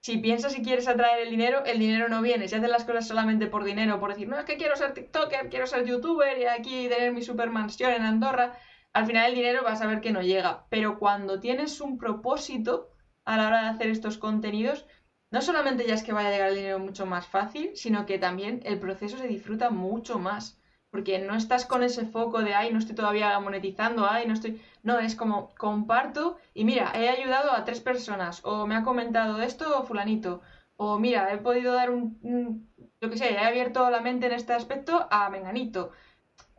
Si 0.02 0.18
piensas 0.18 0.58
y 0.58 0.64
quieres 0.64 0.88
atraer 0.88 1.22
el 1.22 1.30
dinero, 1.30 1.64
el 1.66 1.80
dinero 1.80 2.10
no 2.10 2.22
viene. 2.22 2.48
Si 2.48 2.56
haces 2.56 2.70
las 2.70 2.84
cosas 2.84 3.08
solamente 3.08 3.48
por 3.48 3.64
dinero, 3.64 4.00
por 4.00 4.10
decir, 4.10 4.28
no, 4.28 4.38
es 4.38 4.46
que 4.46 4.58
quiero 4.58 4.76
ser 4.76 4.94
TikToker, 4.94 5.50
quiero 5.50 5.66
ser 5.66 5.86
YouTuber 5.86 6.38
y 6.40 6.46
aquí 6.46 6.90
tener 6.90 7.14
mi 7.14 7.22
supermansión 7.22 7.94
en 7.94 8.02
Andorra, 8.02 8.58
al 8.92 9.06
final 9.06 9.30
el 9.30 9.36
dinero 9.36 9.64
vas 9.64 9.82
a 9.82 9.88
ver 9.88 10.02
que 10.02 10.12
no 10.12 10.22
llega. 10.22 10.66
Pero 10.70 11.00
cuando 11.00 11.40
tienes 11.40 11.80
un 11.80 11.98
propósito 11.98 12.92
a 13.24 13.38
la 13.38 13.48
hora 13.48 13.64
de 13.64 13.70
hacer 13.70 13.88
estos 13.88 14.18
contenidos, 14.18 14.86
no 15.34 15.42
solamente 15.42 15.88
ya 15.88 15.96
es 15.96 16.04
que 16.04 16.14
vaya 16.14 16.30
a 16.30 16.32
llegar 16.32 16.50
el 16.50 16.56
dinero 16.58 16.78
mucho 16.78 17.08
más 17.08 17.26
fácil, 17.26 17.72
sino 17.74 18.06
que 18.06 18.20
también 18.20 18.62
el 18.66 18.80
proceso 18.80 19.18
se 19.18 19.28
disfruta 19.28 19.72
mucho 19.72 20.20
más. 20.20 20.60
Porque 20.92 21.18
no 21.18 21.34
estás 21.36 21.66
con 21.66 21.82
ese 21.82 22.06
foco 22.06 22.44
de, 22.44 22.54
ay, 22.54 22.72
no 22.72 22.78
estoy 22.78 22.94
todavía 22.94 23.40
monetizando, 23.40 24.08
ay, 24.08 24.28
no 24.28 24.34
estoy... 24.34 24.62
No, 24.84 25.00
es 25.00 25.16
como 25.16 25.50
comparto 25.56 26.38
y 26.54 26.66
mira, 26.66 26.92
he 26.94 27.10
ayudado 27.10 27.52
a 27.52 27.66
tres 27.66 27.82
personas, 27.82 28.42
o 28.44 28.68
me 28.68 28.76
ha 28.76 28.84
comentado 28.84 29.42
esto 29.42 29.84
fulanito, 29.86 30.42
o 30.76 31.00
mira, 31.00 31.34
he 31.34 31.38
podido 31.40 31.74
dar 31.74 31.90
un, 31.90 32.70
lo 33.02 33.10
que 33.10 33.18
sé, 33.18 33.34
he 33.34 33.40
abierto 33.40 33.90
la 33.90 34.02
mente 34.02 34.28
en 34.28 34.34
este 34.34 34.54
aspecto 34.54 35.08
a 35.10 35.32
menganito. 35.32 35.94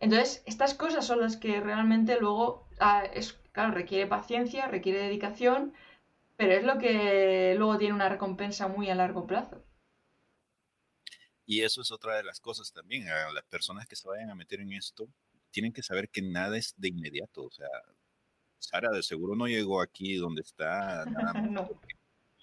Entonces, 0.01 0.43
estas 0.47 0.75
cosas 0.75 1.07
son 1.07 1.21
las 1.21 1.37
que 1.37 1.61
realmente 1.61 2.19
luego, 2.19 2.67
ah, 2.81 3.05
es, 3.15 3.35
claro, 3.53 3.71
requiere 3.71 4.09
paciencia, 4.09 4.67
requiere 4.67 4.99
dedicación, 4.99 5.75
pero 6.37 6.53
es 6.53 6.64
lo 6.64 6.79
que 6.79 7.55
luego 7.57 7.79
tiene 7.79 7.94
una 7.94 8.09
recompensa 8.09 8.68
muy 8.68 8.90
a 8.90 8.94
largo 8.94 9.27
plazo. 9.27 9.64
Y 11.47 11.61
eso 11.61 11.83
es 11.83 11.92
otra 11.92 12.16
de 12.16 12.25
las 12.25 12.40
cosas 12.40 12.73
también. 12.73 13.09
A 13.09 13.31
las 13.33 13.44
personas 13.44 13.87
que 13.87 13.97
se 13.97 14.09
vayan 14.09 14.31
a 14.31 14.35
meter 14.35 14.61
en 14.61 14.73
esto 14.73 15.09
tienen 15.51 15.73
que 15.73 15.83
saber 15.83 16.09
que 16.09 16.23
nada 16.23 16.57
es 16.57 16.75
de 16.77 16.88
inmediato. 16.88 17.44
O 17.44 17.51
sea, 17.51 17.68
Sara 18.59 18.90
de 18.90 19.03
seguro 19.03 19.37
no 19.37 19.47
llegó 19.47 19.81
aquí 19.81 20.16
donde 20.16 20.42
está. 20.42 21.05
Nada 21.05 21.33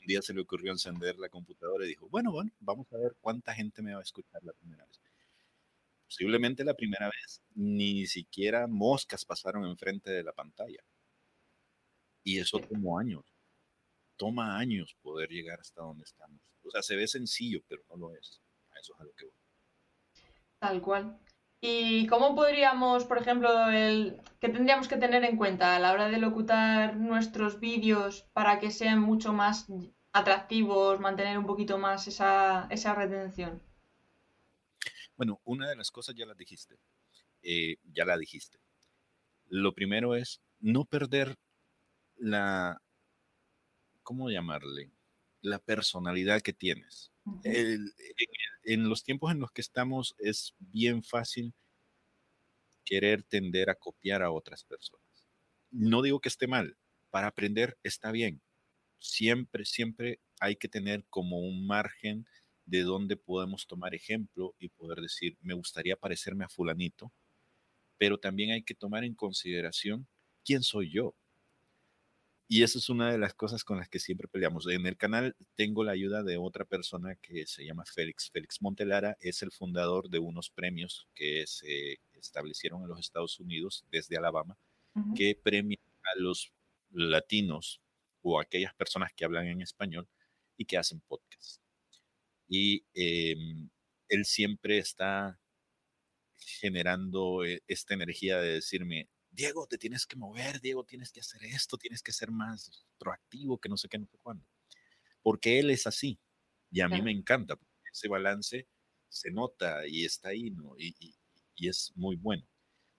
Un 0.01 0.07
día 0.07 0.21
se 0.23 0.33
le 0.33 0.41
ocurrió 0.41 0.71
encender 0.71 1.19
la 1.19 1.29
computadora 1.29 1.85
y 1.85 1.89
dijo, 1.89 2.07
bueno, 2.09 2.31
bueno, 2.31 2.51
vamos 2.59 2.91
a 2.91 2.97
ver 2.97 3.15
cuánta 3.21 3.53
gente 3.53 3.83
me 3.83 3.93
va 3.93 3.99
a 3.99 4.03
escuchar 4.03 4.43
la 4.43 4.53
primera 4.53 4.83
vez. 4.83 4.99
Posiblemente 6.05 6.63
la 6.63 6.73
primera 6.73 7.05
vez 7.05 7.41
ni 7.53 8.07
siquiera 8.07 8.65
moscas 8.65 9.23
pasaron 9.25 9.63
enfrente 9.65 10.09
de 10.09 10.23
la 10.23 10.33
pantalla. 10.33 10.83
Y 12.23 12.39
eso 12.39 12.57
tomó 12.59 12.97
años 12.97 13.30
toma 14.21 14.59
años 14.59 14.95
poder 15.01 15.29
llegar 15.29 15.59
hasta 15.59 15.81
donde 15.81 16.03
estamos. 16.03 16.39
O 16.63 16.69
sea, 16.69 16.83
se 16.83 16.95
ve 16.95 17.07
sencillo, 17.07 17.59
pero 17.67 17.81
no 17.89 17.97
lo 17.97 18.15
es. 18.15 18.39
A 18.69 18.79
eso 18.79 18.93
es 18.93 18.99
a 18.99 19.03
lo 19.03 19.13
que 19.13 19.25
voy. 19.25 19.33
Tal 20.59 20.79
cual. 20.79 21.19
¿Y 21.59 22.05
cómo 22.05 22.35
podríamos, 22.35 23.05
por 23.05 23.17
ejemplo, 23.17 23.71
el 23.71 24.21
qué 24.39 24.49
tendríamos 24.49 24.87
que 24.87 24.97
tener 24.97 25.23
en 25.23 25.37
cuenta 25.37 25.75
a 25.75 25.79
la 25.79 25.91
hora 25.91 26.07
de 26.07 26.19
locutar 26.19 26.97
nuestros 26.97 27.59
vídeos 27.59 28.29
para 28.33 28.59
que 28.59 28.69
sean 28.69 28.99
mucho 28.99 29.33
más 29.33 29.65
atractivos, 30.11 30.99
mantener 30.99 31.39
un 31.39 31.47
poquito 31.47 31.79
más 31.79 32.07
esa, 32.07 32.67
esa 32.69 32.93
retención? 32.93 33.59
Bueno, 35.17 35.41
una 35.45 35.67
de 35.67 35.75
las 35.75 35.89
cosas 35.89 36.13
ya 36.13 36.27
las 36.27 36.37
dijiste. 36.37 36.75
Eh, 37.41 37.77
ya 37.91 38.05
la 38.05 38.17
dijiste. 38.17 38.59
Lo 39.47 39.73
primero 39.73 40.13
es 40.13 40.41
no 40.59 40.85
perder 40.85 41.39
la, 42.17 42.79
¿cómo 44.03 44.29
llamarle? 44.29 44.91
La 45.41 45.59
personalidad 45.59 46.41
que 46.41 46.53
tienes. 46.53 47.11
en, 47.43 48.89
los 48.89 49.03
tiempos 49.03 49.31
en 49.31 49.39
los 49.39 49.51
que 49.51 49.61
estamos 49.61 50.15
es 50.19 50.53
bien 50.59 51.03
fácil 51.03 51.53
querer 52.85 53.23
tender 53.23 53.69
a 53.69 53.75
copiar 53.75 54.21
a 54.21 54.31
otras 54.31 54.63
personas. 54.63 55.27
No 55.71 56.01
digo 56.01 56.19
que 56.19 56.29
esté 56.29 56.47
mal, 56.47 56.77
para 57.09 57.27
aprender 57.27 57.77
está 57.83 58.11
bien. 58.11 58.41
Siempre, 58.99 59.65
siempre 59.65 60.19
hay 60.39 60.55
que 60.55 60.67
tener 60.67 61.05
como 61.09 61.39
un 61.39 61.65
margen 61.65 62.25
de 62.65 62.83
donde 62.83 63.17
podemos 63.17 63.67
tomar 63.67 63.95
ejemplo 63.95 64.55
y 64.59 64.69
poder 64.69 65.01
decir, 65.01 65.37
me 65.41 65.53
gustaría 65.53 65.95
parecerme 65.95 66.45
a 66.45 66.49
fulanito, 66.49 67.11
pero 67.97 68.17
también 68.17 68.51
hay 68.51 68.63
que 68.63 68.75
tomar 68.75 69.03
en 69.03 69.13
consideración 69.13 70.07
quién 70.43 70.63
soy 70.63 70.91
yo. 70.91 71.15
Y 72.53 72.63
eso 72.63 72.79
es 72.79 72.89
una 72.89 73.09
de 73.09 73.17
las 73.17 73.33
cosas 73.33 73.63
con 73.63 73.77
las 73.77 73.87
que 73.87 73.97
siempre 73.97 74.27
peleamos. 74.27 74.67
En 74.67 74.85
el 74.85 74.97
canal 74.97 75.37
tengo 75.55 75.85
la 75.85 75.93
ayuda 75.93 76.21
de 76.21 76.35
otra 76.35 76.65
persona 76.65 77.15
que 77.15 77.47
se 77.47 77.63
llama 77.63 77.85
Félix. 77.85 78.29
Félix 78.29 78.61
Montelara 78.61 79.15
es 79.21 79.41
el 79.41 79.53
fundador 79.53 80.09
de 80.09 80.19
unos 80.19 80.49
premios 80.49 81.07
que 81.15 81.47
se, 81.47 82.01
establecieron 82.11 82.81
en 82.81 82.89
los 82.89 82.99
Estados 82.99 83.39
Unidos 83.39 83.85
desde 83.89 84.17
Alabama, 84.17 84.57
que 85.15 85.39
premia 85.41 85.79
a 86.03 86.19
los 86.19 86.51
latinos 86.91 87.79
o 88.21 88.37
aquellas 88.37 88.75
personas 88.75 89.13
que 89.15 89.23
hablan 89.23 89.47
en 89.47 89.61
español 89.61 90.09
y 90.57 90.65
que 90.65 90.77
hacen 90.77 90.99
podcast. 91.07 91.61
Y 92.49 92.83
em, 92.93 93.69
él 94.09 94.25
siempre 94.25 94.77
está 94.77 95.39
generando 96.35 97.45
e, 97.45 97.63
esta 97.65 97.93
energía 97.93 98.39
de 98.41 98.55
decirme, 98.55 99.07
Diego, 99.31 99.65
te 99.65 99.77
tienes 99.77 100.05
que 100.05 100.17
mover, 100.17 100.59
Diego, 100.59 100.83
tienes 100.83 101.11
que 101.11 101.21
hacer 101.21 101.43
esto, 101.45 101.77
tienes 101.77 102.03
que 102.03 102.11
ser 102.11 102.31
más 102.31 102.85
proactivo, 102.99 103.59
que 103.59 103.69
no 103.69 103.77
sé 103.77 103.87
qué, 103.87 103.97
no 103.97 104.07
sé 104.07 104.17
cuándo. 104.21 104.45
Porque 105.23 105.59
él 105.59 105.69
es 105.69 105.87
así. 105.87 106.19
Y 106.69 106.81
a 106.81 106.89
mí 106.89 107.01
me 107.01 107.11
encanta. 107.11 107.57
Ese 107.91 108.07
balance 108.07 108.67
se 109.09 109.31
nota 109.31 109.87
y 109.87 110.05
está 110.05 110.29
ahí, 110.29 110.51
¿no? 110.51 110.77
Y, 110.77 110.95
y 111.55 111.67
es 111.67 111.91
muy 111.95 112.15
bueno. 112.15 112.47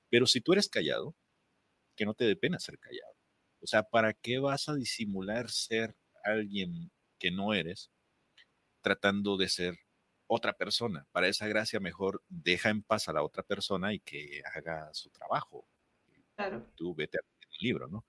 Pero 0.09 0.27
si 0.27 0.41
tú 0.41 0.53
eres 0.53 0.69
callado, 0.69 1.17
que 1.97 2.07
no 2.07 2.15
te 2.15 2.25
dé 2.25 2.37
pena 2.37 2.59
ser 2.59 2.79
callado. 2.79 3.15
O 3.61 3.67
sea, 3.67 3.85
¿para 3.85 4.13
qué 4.13 4.39
vas 4.39 4.69
a 4.69 4.75
disimular 4.75 5.51
ser 5.51 5.97
alguien 6.25 6.91
que 7.19 7.31
no 7.31 7.55
eres 7.55 7.91
tratando 8.81 9.37
de 9.37 9.49
ser 9.49 9.79
otra 10.27 10.53
persona? 10.55 11.07
Para 11.13 11.29
esa 11.29 11.47
gracia 11.47 11.81
mejor 11.81 12.23
deja 12.29 12.71
en 12.71 12.83
paz 12.83 13.09
a 13.09 13.13
la 13.13 13.23
otra 13.23 13.43
persona 13.43 13.93
y 13.95 14.01
que 14.01 14.43
haga 14.55 14.93
su 14.95 15.11
trabajo. 15.11 15.67
Claro. 16.43 16.67
Tú 16.75 16.95
vete 16.95 17.19
a 17.19 17.21
un 17.23 17.57
libro, 17.61 17.87
¿no? 17.89 18.05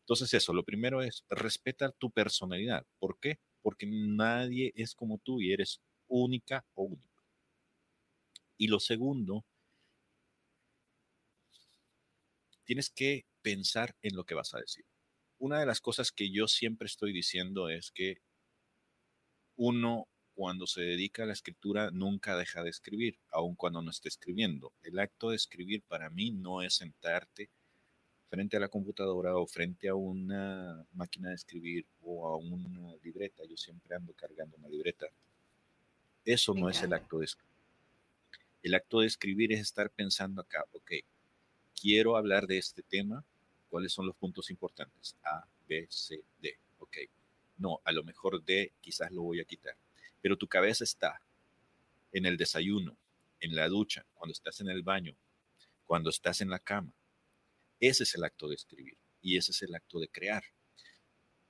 Entonces 0.00 0.34
eso, 0.34 0.52
lo 0.52 0.64
primero 0.64 1.02
es 1.02 1.24
respetar 1.30 1.92
tu 1.92 2.10
personalidad. 2.10 2.86
¿Por 2.98 3.18
qué? 3.20 3.38
Porque 3.62 3.86
nadie 3.86 4.72
es 4.76 4.94
como 4.94 5.18
tú 5.18 5.40
y 5.40 5.52
eres 5.52 5.80
única 6.08 6.64
o 6.74 6.84
único. 6.84 7.22
Y 8.58 8.66
lo 8.66 8.80
segundo 8.80 9.44
tienes 12.64 12.90
que 12.90 13.24
pensar 13.42 13.96
en 14.02 14.16
lo 14.16 14.24
que 14.24 14.34
vas 14.34 14.54
a 14.54 14.58
decir. 14.58 14.84
Una 15.38 15.60
de 15.60 15.66
las 15.66 15.80
cosas 15.80 16.12
que 16.12 16.30
yo 16.30 16.48
siempre 16.48 16.86
estoy 16.86 17.12
diciendo 17.12 17.68
es 17.68 17.90
que 17.92 18.18
uno 19.56 20.06
cuando 20.34 20.66
se 20.66 20.82
dedica 20.82 21.22
a 21.22 21.26
la 21.26 21.32
escritura 21.32 21.90
nunca 21.90 22.36
deja 22.36 22.62
de 22.62 22.70
escribir, 22.70 23.18
aun 23.30 23.54
cuando 23.54 23.80
no 23.82 23.90
esté 23.90 24.08
escribiendo. 24.08 24.72
El 24.82 24.98
acto 24.98 25.30
de 25.30 25.36
escribir 25.36 25.82
para 25.82 26.10
mí 26.10 26.32
no 26.32 26.62
es 26.62 26.74
sentarte 26.74 27.48
frente 28.28 28.56
a 28.56 28.60
la 28.60 28.68
computadora 28.68 29.36
o 29.36 29.46
frente 29.46 29.88
a 29.88 29.94
una 29.94 30.84
máquina 30.92 31.28
de 31.28 31.36
escribir 31.36 31.86
o 32.02 32.26
a 32.26 32.36
una 32.36 32.96
libreta. 33.02 33.44
Yo 33.48 33.56
siempre 33.56 33.94
ando 33.94 34.12
cargando 34.12 34.56
una 34.56 34.68
libreta. 34.68 35.06
Eso 36.24 36.52
no 36.52 36.68
es 36.68 36.82
el 36.82 36.92
acto 36.92 37.18
de 37.18 37.26
escribir. 37.26 37.54
El 38.62 38.74
acto 38.74 39.00
de 39.00 39.06
escribir 39.06 39.52
es 39.52 39.60
estar 39.60 39.90
pensando 39.90 40.40
acá, 40.40 40.64
ok, 40.72 40.92
quiero 41.78 42.16
hablar 42.16 42.46
de 42.46 42.58
este 42.58 42.82
tema, 42.82 43.22
¿cuáles 43.68 43.92
son 43.92 44.06
los 44.06 44.16
puntos 44.16 44.50
importantes? 44.50 45.16
A, 45.22 45.46
B, 45.68 45.86
C, 45.90 46.22
D. 46.40 46.58
Ok. 46.78 46.96
No, 47.58 47.80
a 47.84 47.92
lo 47.92 48.02
mejor 48.02 48.42
D 48.42 48.72
quizás 48.80 49.12
lo 49.12 49.22
voy 49.22 49.40
a 49.40 49.44
quitar. 49.44 49.76
Pero 50.24 50.38
tu 50.38 50.48
cabeza 50.48 50.84
está 50.84 51.20
en 52.10 52.24
el 52.24 52.38
desayuno, 52.38 52.96
en 53.40 53.54
la 53.54 53.68
ducha, 53.68 54.06
cuando 54.14 54.32
estás 54.32 54.58
en 54.62 54.70
el 54.70 54.82
baño, 54.82 55.14
cuando 55.84 56.08
estás 56.08 56.40
en 56.40 56.48
la 56.48 56.60
cama. 56.60 56.94
Ese 57.78 58.04
es 58.04 58.14
el 58.14 58.24
acto 58.24 58.48
de 58.48 58.54
escribir 58.54 58.96
y 59.20 59.36
ese 59.36 59.52
es 59.52 59.60
el 59.60 59.74
acto 59.74 60.00
de 60.00 60.08
crear. 60.08 60.42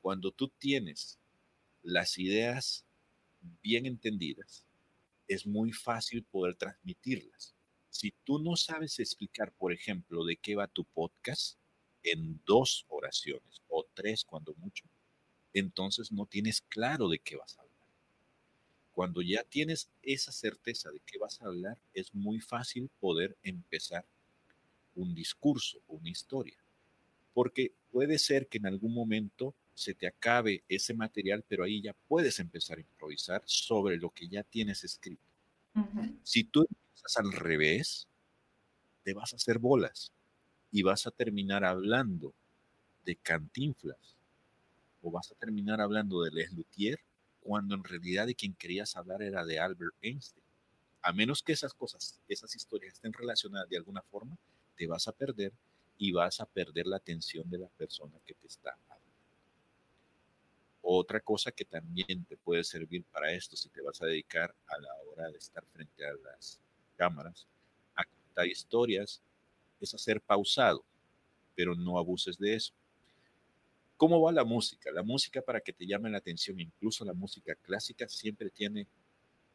Cuando 0.00 0.32
tú 0.32 0.48
tienes 0.58 1.20
las 1.84 2.18
ideas 2.18 2.84
bien 3.62 3.86
entendidas, 3.86 4.66
es 5.28 5.46
muy 5.46 5.70
fácil 5.70 6.24
poder 6.24 6.56
transmitirlas. 6.56 7.54
Si 7.90 8.12
tú 8.24 8.40
no 8.40 8.56
sabes 8.56 8.98
explicar, 8.98 9.52
por 9.52 9.72
ejemplo, 9.72 10.24
de 10.24 10.36
qué 10.36 10.56
va 10.56 10.66
tu 10.66 10.84
podcast 10.84 11.60
en 12.02 12.42
dos 12.44 12.86
oraciones 12.88 13.62
o 13.68 13.86
tres 13.94 14.24
cuando 14.24 14.52
mucho, 14.56 14.84
entonces 15.52 16.10
no 16.10 16.26
tienes 16.26 16.60
claro 16.62 17.08
de 17.08 17.20
qué 17.20 17.36
vas 17.36 17.56
a. 17.60 17.63
Cuando 18.94 19.22
ya 19.22 19.42
tienes 19.42 19.90
esa 20.02 20.30
certeza 20.30 20.90
de 20.90 21.00
qué 21.04 21.18
vas 21.18 21.42
a 21.42 21.46
hablar, 21.46 21.76
es 21.92 22.14
muy 22.14 22.40
fácil 22.40 22.88
poder 23.00 23.36
empezar 23.42 24.04
un 24.94 25.14
discurso, 25.14 25.80
una 25.88 26.08
historia. 26.08 26.56
Porque 27.32 27.72
puede 27.90 28.18
ser 28.18 28.46
que 28.46 28.58
en 28.58 28.66
algún 28.66 28.94
momento 28.94 29.54
se 29.74 29.94
te 29.94 30.06
acabe 30.06 30.62
ese 30.68 30.94
material, 30.94 31.44
pero 31.48 31.64
ahí 31.64 31.82
ya 31.82 31.92
puedes 32.06 32.38
empezar 32.38 32.78
a 32.78 32.82
improvisar 32.82 33.42
sobre 33.44 33.96
lo 33.96 34.10
que 34.10 34.28
ya 34.28 34.44
tienes 34.44 34.84
escrito. 34.84 35.22
Si 36.22 36.44
tú 36.44 36.64
al 37.16 37.32
revés, 37.32 38.06
te 39.02 39.12
vas 39.12 39.32
a 39.32 39.36
hacer 39.36 39.58
bolas 39.58 40.12
y 40.70 40.82
vas 40.82 41.06
a 41.06 41.10
terminar 41.10 41.64
hablando 41.64 42.32
de 43.04 43.16
cantinflas 43.16 44.16
o 45.02 45.10
vas 45.10 45.30
a 45.32 45.34
terminar 45.34 45.80
hablando 45.80 46.22
de 46.22 46.30
Les 46.30 46.52
Luthier 46.52 47.00
cuando 47.44 47.74
en 47.74 47.84
realidad 47.84 48.26
de 48.26 48.34
quien 48.34 48.54
querías 48.54 48.96
hablar 48.96 49.22
era 49.22 49.44
de 49.44 49.60
Albert 49.60 49.94
Einstein. 50.00 50.42
A 51.02 51.12
menos 51.12 51.42
que 51.42 51.52
esas 51.52 51.74
cosas, 51.74 52.18
esas 52.26 52.56
historias 52.56 52.94
estén 52.94 53.12
relacionadas 53.12 53.68
de 53.68 53.76
alguna 53.76 54.00
forma, 54.02 54.36
te 54.74 54.86
vas 54.86 55.06
a 55.06 55.12
perder 55.12 55.52
y 55.98 56.10
vas 56.10 56.40
a 56.40 56.46
perder 56.46 56.86
la 56.86 56.96
atención 56.96 57.48
de 57.50 57.58
la 57.58 57.68
persona 57.68 58.18
que 58.24 58.32
te 58.34 58.46
está 58.46 58.70
hablando. 58.70 59.04
Otra 60.80 61.20
cosa 61.20 61.52
que 61.52 61.66
también 61.66 62.24
te 62.24 62.38
puede 62.38 62.64
servir 62.64 63.04
para 63.04 63.30
esto 63.32 63.56
si 63.56 63.68
te 63.68 63.82
vas 63.82 64.00
a 64.00 64.06
dedicar 64.06 64.54
a 64.66 64.78
la 64.78 64.94
hora 65.10 65.30
de 65.30 65.38
estar 65.38 65.64
frente 65.66 66.06
a 66.06 66.14
las 66.14 66.58
cámaras, 66.96 67.46
a 67.94 68.04
contar 68.04 68.46
historias, 68.46 69.20
es 69.80 69.94
hacer 69.94 70.20
pausado, 70.20 70.82
pero 71.54 71.74
no 71.74 71.98
abuses 71.98 72.38
de 72.38 72.54
eso. 72.54 72.72
¿Cómo 73.96 74.20
va 74.20 74.32
la 74.32 74.44
música? 74.44 74.90
La 74.90 75.02
música 75.02 75.40
para 75.42 75.60
que 75.60 75.72
te 75.72 75.86
llame 75.86 76.10
la 76.10 76.18
atención, 76.18 76.60
incluso 76.60 77.04
la 77.04 77.14
música 77.14 77.54
clásica, 77.54 78.08
siempre 78.08 78.50
tiene 78.50 78.86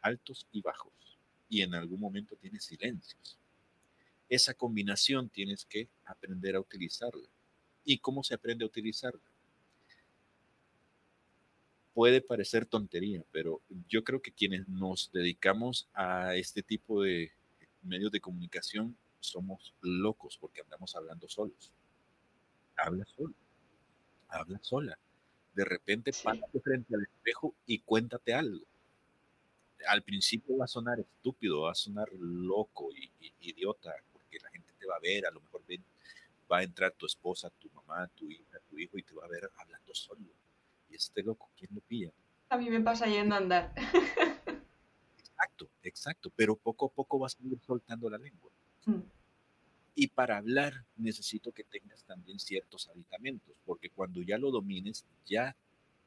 altos 0.02 0.48
y 0.52 0.62
bajos 0.62 0.94
y 1.50 1.62
en 1.62 1.76
algún 1.76 2.00
momento 2.00 2.36
tiene 2.36 2.60
silencios. 2.60 3.38
Esa 4.30 4.54
combinación 4.54 5.30
tienes 5.30 5.66
que 5.66 5.90
aprender 6.06 6.56
a 6.56 6.60
utilizarla. 6.60 7.28
¿Y 7.84 7.98
cómo 7.98 8.24
se 8.24 8.36
aprende 8.36 8.64
a 8.64 8.68
utilizarla? 8.68 9.22
puede 12.00 12.22
parecer 12.22 12.66
tontería, 12.66 13.26
pero 13.30 13.62
yo 13.90 14.06
creo 14.06 14.22
que 14.22 14.32
quienes 14.32 14.70
nos 14.70 15.12
dedicamos 15.12 15.90
a 15.94 16.34
este 16.36 16.64
tipo 16.64 17.02
de 17.02 17.34
medios 17.82 18.10
de 18.10 18.22
comunicación 18.22 18.96
somos 19.20 19.74
locos 19.82 20.38
porque 20.38 20.62
andamos 20.62 20.96
hablando 20.96 21.28
solos. 21.28 21.74
Habla 22.78 23.04
solo, 23.04 23.34
habla 24.30 24.60
sola. 24.62 24.98
De 25.54 25.66
repente 25.66 26.12
párate 26.24 26.60
frente 26.60 26.96
al 26.96 27.04
espejo 27.04 27.56
y 27.66 27.80
cuéntate 27.80 28.34
algo. 28.34 28.66
Al 29.88 30.04
principio 30.04 30.58
va 30.58 30.66
a 30.66 30.68
sonar 30.68 31.00
estúpido, 31.00 31.62
va 31.62 31.72
a 31.72 31.76
sonar 31.76 32.08
loco 32.14 32.90
y, 32.94 33.12
idiota, 33.42 33.94
porque 34.12 34.40
la 34.40 34.50
gente 34.50 34.74
te 34.78 34.86
va 34.86 34.96
a 34.96 35.00
ver, 35.00 35.26
a 35.26 35.32
lo 35.32 35.40
mejor 35.42 35.60
va 36.52 36.58
a 36.60 36.64
entrar 36.64 36.92
tu 36.94 37.06
esposa, 37.06 37.50
tu 37.60 37.70
mamá, 37.70 38.08
tu 38.16 38.30
hija, 38.30 38.60
tu 38.70 38.78
hijo 38.78 38.98
y 38.98 39.04
te 39.04 39.14
va 39.14 39.26
a 39.26 39.28
ver 39.28 39.50
hablando 39.58 39.94
solo 39.94 40.26
y 40.90 40.96
este 40.96 41.22
loco, 41.24 41.50
¿quién 41.58 41.72
lo 41.74 41.82
pilla? 41.82 42.12
A 42.50 42.58
mí 42.58 42.70
me 42.70 42.82
pasa 42.82 43.06
yendo 43.06 43.36
a 43.36 43.38
andar. 43.38 43.74
exacto, 45.20 45.70
exacto, 45.84 46.32
pero 46.36 46.56
poco 46.56 46.88
a 46.88 46.90
poco 46.90 47.20
vas 47.20 47.38
a 47.40 47.48
ir 47.48 47.60
soltando 47.66 48.10
la 48.10 48.18
lengua. 48.18 48.52
Mm. 48.86 49.02
Y 50.00 50.08
para 50.08 50.38
hablar 50.38 50.86
necesito 50.96 51.52
que 51.52 51.64
tengas 51.64 52.04
también 52.06 52.40
ciertos 52.40 52.88
aditamentos, 52.88 53.54
porque 53.66 53.90
cuando 53.90 54.22
ya 54.22 54.38
lo 54.38 54.52
domines, 54.52 55.06
ya 55.26 55.56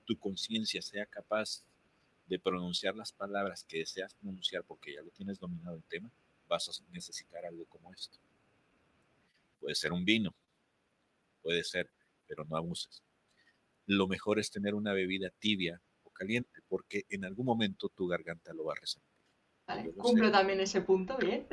tu 0.07 0.18
conciencia 0.18 0.81
sea 0.81 1.05
capaz 1.07 1.64
de 2.26 2.38
pronunciar 2.38 2.94
las 2.96 3.12
palabras 3.12 3.64
que 3.64 3.78
deseas 3.78 4.14
pronunciar 4.14 4.64
porque 4.64 4.94
ya 4.94 5.02
lo 5.02 5.11
tienes 5.11 5.38
dominado 5.38 5.76
el 5.76 5.83
tema, 5.85 6.11
vas 6.48 6.68
a 6.68 6.92
necesitar 6.92 7.44
algo 7.44 7.66
como 7.66 7.92
esto. 7.92 8.18
Puede 9.61 9.74
ser 9.74 9.92
un 9.92 10.05
vino, 10.05 10.35
puede 11.42 11.62
ser, 11.62 11.90
pero 12.26 12.44
no 12.44 12.57
abuses 12.57 13.02
lo 13.87 14.07
mejor 14.07 14.38
es 14.38 14.50
tener 14.50 14.74
una 14.74 14.92
bebida 14.92 15.31
tibia 15.38 15.81
o 16.05 16.11
caliente, 16.11 16.61
porque 16.68 17.05
en 17.09 17.24
algún 17.24 17.46
momento 17.46 17.88
tu 17.88 18.07
garganta 18.07 18.52
lo 18.52 18.64
va 18.64 18.74
a 18.74 18.81
resentir. 18.81 19.11
Vale, 19.66 19.92
cumplo 19.92 20.31
también 20.31 20.61
ese 20.61 20.81
punto, 20.83 21.16
bien. 21.16 21.46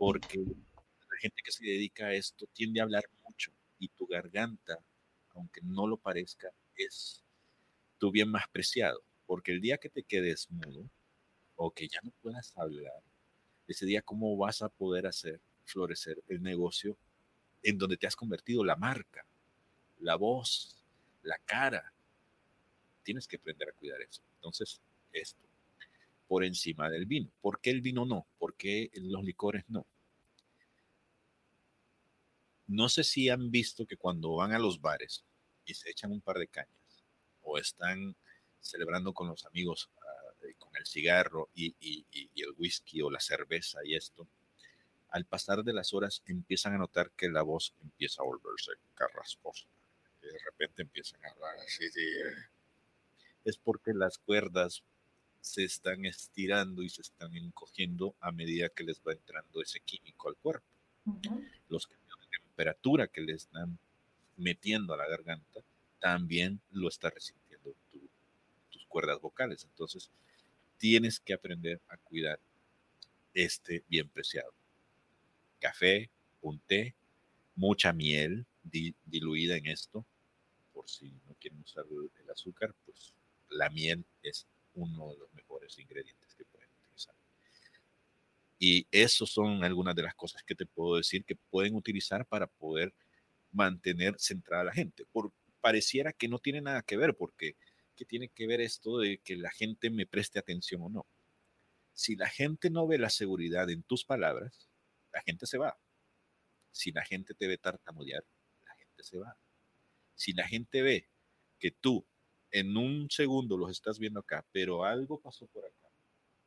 Porque 0.00 0.38
la 0.38 1.18
gente 1.20 1.42
que 1.44 1.52
se 1.52 1.64
dedica 1.64 2.06
a 2.06 2.14
esto 2.14 2.46
tiende 2.54 2.80
a 2.80 2.84
hablar 2.84 3.04
mucho 3.22 3.52
y 3.78 3.88
tu 3.88 4.06
garganta, 4.06 4.78
aunque 5.34 5.60
no 5.62 5.86
lo 5.86 5.98
parezca, 5.98 6.48
es 6.74 7.22
tu 7.98 8.10
bien 8.10 8.30
más 8.30 8.48
preciado. 8.50 9.02
Porque 9.26 9.52
el 9.52 9.60
día 9.60 9.76
que 9.76 9.90
te 9.90 10.02
quedes 10.02 10.50
mudo 10.50 10.88
o 11.56 11.70
que 11.70 11.86
ya 11.86 12.00
no 12.02 12.12
puedas 12.22 12.56
hablar, 12.56 13.02
ese 13.68 13.84
día 13.84 14.00
cómo 14.00 14.36
vas 14.38 14.62
a 14.62 14.70
poder 14.70 15.06
hacer 15.06 15.40
florecer 15.64 16.16
el 16.28 16.42
negocio 16.42 16.96
en 17.62 17.76
donde 17.76 17.98
te 17.98 18.06
has 18.06 18.16
convertido 18.16 18.64
la 18.64 18.76
marca 18.76 19.26
la 20.00 20.16
voz, 20.16 20.76
la 21.22 21.38
cara. 21.44 21.92
Tienes 23.02 23.26
que 23.26 23.36
aprender 23.36 23.68
a 23.68 23.72
cuidar 23.72 24.00
eso. 24.02 24.22
Entonces, 24.36 24.80
esto. 25.12 25.49
Por 26.30 26.44
encima 26.44 26.88
del 26.88 27.06
vino. 27.06 27.28
¿Por 27.40 27.60
qué 27.60 27.70
el 27.70 27.80
vino 27.80 28.04
no? 28.04 28.24
¿Por 28.38 28.54
qué 28.54 28.88
los 28.94 29.24
licores 29.24 29.64
no? 29.66 29.84
No 32.68 32.88
sé 32.88 33.02
si 33.02 33.28
han 33.28 33.50
visto 33.50 33.84
que 33.84 33.96
cuando 33.96 34.36
van 34.36 34.52
a 34.52 34.60
los 34.60 34.80
bares 34.80 35.24
y 35.64 35.74
se 35.74 35.90
echan 35.90 36.12
un 36.12 36.20
par 36.20 36.38
de 36.38 36.46
cañas 36.46 37.02
o 37.42 37.58
están 37.58 38.14
celebrando 38.60 39.12
con 39.12 39.26
los 39.26 39.44
amigos 39.44 39.90
ah, 40.02 40.46
con 40.56 40.70
el 40.76 40.86
cigarro 40.86 41.48
y, 41.52 41.74
el 42.36 42.54
whisky 42.56 43.02
o 43.02 43.10
la 43.10 43.18
cerveza 43.18 43.80
y 43.84 43.96
esto, 43.96 44.28
al 45.08 45.24
pasar 45.24 45.64
de 45.64 45.72
las 45.72 45.92
horas 45.92 46.22
empiezan 46.26 46.74
a 46.74 46.78
notar 46.78 47.10
que 47.10 47.28
la 47.28 47.42
voz 47.42 47.74
empieza 47.82 48.22
a 48.22 48.26
volverse 48.26 48.70
carrasposa. 48.94 49.66
De 50.22 50.38
repente 50.44 50.82
empiezan 50.82 51.24
a 51.24 51.30
hablar 51.30 51.56
así. 51.58 51.86
es 53.44 53.58
porque 53.58 53.92
las 53.94 54.18
cuerdas 54.18 54.84
se 55.40 55.64
están 55.64 56.04
estirando 56.04 56.82
y 56.82 56.90
se 56.90 57.02
están 57.02 57.34
encogiendo 57.36 58.14
a 58.20 58.30
medida 58.32 58.68
que 58.68 58.84
les 58.84 59.00
va 59.00 59.12
entrando 59.12 59.62
ese 59.62 59.80
químico 59.80 60.28
al 60.28 60.36
cuerpo. 60.36 60.66
Los 61.68 61.86
cambios 61.86 62.18
de 62.20 62.38
temperatura 62.38 63.06
que 63.08 63.20
le 63.22 63.32
están 63.32 63.78
metiendo 64.36 64.94
a 64.94 64.96
la 64.96 65.08
garganta 65.08 65.60
también 65.98 66.60
lo 66.70 66.88
está 66.88 67.10
resintiendo 67.10 67.74
tus 68.70 68.86
cuerdas 68.86 69.20
vocales. 69.20 69.64
Entonces, 69.64 70.10
tienes 70.78 71.20
que 71.20 71.34
aprender 71.34 71.80
a 71.88 71.96
cuidar 71.96 72.38
este 73.34 73.84
bien 73.88 74.08
preciado. 74.08 74.52
Café, 75.58 76.10
un 76.40 76.58
té, 76.58 76.94
mucha 77.54 77.92
miel 77.92 78.46
diluida 78.62 79.56
en 79.56 79.66
esto, 79.66 80.04
por 80.72 80.88
si 80.88 81.10
no 81.28 81.34
quieren 81.38 81.60
usar 81.60 81.84
el 81.90 82.30
azúcar, 82.30 82.74
pues 82.86 83.12
la 83.50 83.68
miel 83.70 84.04
es 84.22 84.46
uno 84.74 85.10
de 85.10 85.18
los 85.18 85.32
mejores 85.34 85.78
ingredientes 85.78 86.34
que 86.34 86.44
pueden 86.44 86.68
utilizar. 86.70 87.14
Y 88.58 88.86
esos 88.90 89.30
son 89.30 89.64
algunas 89.64 89.94
de 89.94 90.02
las 90.02 90.14
cosas 90.14 90.42
que 90.42 90.54
te 90.54 90.66
puedo 90.66 90.96
decir 90.96 91.24
que 91.24 91.36
pueden 91.36 91.74
utilizar 91.74 92.26
para 92.26 92.46
poder 92.46 92.94
mantener 93.52 94.14
centrada 94.18 94.62
a 94.62 94.66
la 94.66 94.72
gente. 94.72 95.04
Por, 95.06 95.32
pareciera 95.60 96.12
que 96.12 96.28
no 96.28 96.38
tiene 96.38 96.60
nada 96.60 96.82
que 96.82 96.96
ver, 96.96 97.14
porque 97.14 97.56
¿qué 97.96 98.04
tiene 98.04 98.28
que 98.28 98.46
ver 98.46 98.60
esto 98.60 98.98
de 98.98 99.18
que 99.18 99.36
la 99.36 99.50
gente 99.50 99.90
me 99.90 100.06
preste 100.06 100.38
atención 100.38 100.82
o 100.82 100.88
no? 100.88 101.06
Si 101.92 102.16
la 102.16 102.28
gente 102.28 102.70
no 102.70 102.86
ve 102.86 102.98
la 102.98 103.10
seguridad 103.10 103.68
en 103.70 103.82
tus 103.82 104.04
palabras, 104.04 104.68
la 105.12 105.22
gente 105.22 105.46
se 105.46 105.58
va. 105.58 105.78
Si 106.72 106.92
la 106.92 107.04
gente 107.04 107.34
te 107.34 107.46
ve 107.46 107.58
tartamudear, 107.58 108.24
la 108.64 108.74
gente 108.74 109.02
se 109.02 109.18
va. 109.18 109.36
Si 110.14 110.32
la 110.32 110.46
gente 110.46 110.82
ve 110.82 111.08
que 111.58 111.70
tú 111.70 112.06
en 112.50 112.76
un 112.76 113.08
segundo 113.10 113.56
los 113.56 113.70
estás 113.70 113.98
viendo 113.98 114.20
acá, 114.20 114.44
pero 114.52 114.84
algo 114.84 115.20
pasó 115.20 115.46
por 115.46 115.64
acá, 115.64 115.88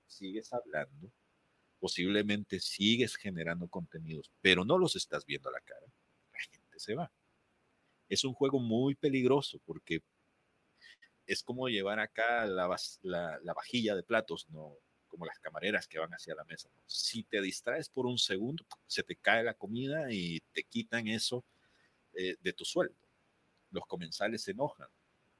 sigues 0.06 0.52
hablando, 0.54 1.12
posiblemente 1.80 2.60
sigues 2.60 3.16
generando 3.16 3.68
contenidos, 3.68 4.32
pero 4.42 4.66
no 4.66 4.78
los 4.78 4.96
estás 4.96 5.26
viendo 5.26 5.50
a 5.50 5.54
la 5.54 5.62
cara, 5.62 5.86
la 6.32 6.40
gente 6.40 6.80
se 6.80 6.96
va. 6.96 7.12
Es 8.10 8.24
un 8.24 8.34
juego 8.34 8.60
muy 8.60 8.96
peligroso 8.96 9.60
porque 9.66 10.02
es 11.26 11.42
como 11.42 11.70
llevar 11.70 12.00
acá 12.00 12.46
la, 12.46 12.68
vajilla 12.68 13.96
de 13.96 14.04
platos, 14.04 14.50
no 14.50 14.78
como 15.08 15.26
las 15.26 15.40
camareras 15.40 15.88
que 15.88 16.00
van 16.00 16.12
hacia 16.12 16.36
la 16.36 16.44
mesa. 16.44 16.70
Si 16.88 17.24
te 17.24 17.40
distraes 17.40 17.88
por 17.88 18.08
un 18.08 18.18
segundo, 18.18 18.66
se 18.88 19.04
te 19.04 19.16
cae 19.16 19.44
la 19.44 19.54
comida 19.54 20.12
y 20.12 20.40
te 20.52 20.64
quitan 20.64 21.08
eso 21.08 21.46
eh, 22.14 22.36
de 22.42 22.54
tu 22.54 22.66
sueldo. 22.66 22.96
Los 23.70 23.86
comensales 23.86 24.42
se 24.42 24.52
enojan 24.52 24.90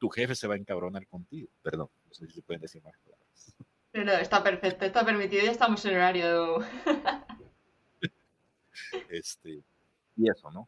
tu 0.04 0.10
jefe 0.10 0.36
se 0.36 0.48
va 0.48 0.56
a 0.56 0.58
encabronar 0.58 1.08
contigo. 1.08 1.48
Perdón, 1.62 1.90
no 2.06 2.14
sé 2.14 2.28
si 2.28 2.34
se 2.34 2.42
pueden 2.42 2.60
decir 2.60 2.84
más 2.84 2.94
palabras. 3.06 3.56
No, 3.94 4.12
está 4.12 4.44
perfecto, 4.44 4.84
está 4.84 5.06
permitido, 5.06 5.46
ya 5.46 5.52
estamos 5.52 5.86
en 5.86 5.96
horario. 5.96 6.58
este, 9.10 9.64
y 10.18 10.30
eso, 10.30 10.52
¿no? 10.52 10.68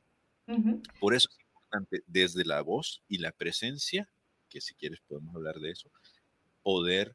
Por 1.02 1.14
eso 1.14 1.28
es 1.30 1.38
importante 1.42 2.02
desde 2.08 2.46
la 2.46 2.62
voz 2.62 3.04
y 3.10 3.18
la 3.18 3.34
presencia, 3.34 4.10
que 4.48 4.62
si 4.62 4.74
quieres 4.74 5.02
podemos 5.02 5.36
hablar 5.36 5.56
de 5.56 5.72
eso, 5.72 5.92
poder 6.64 7.14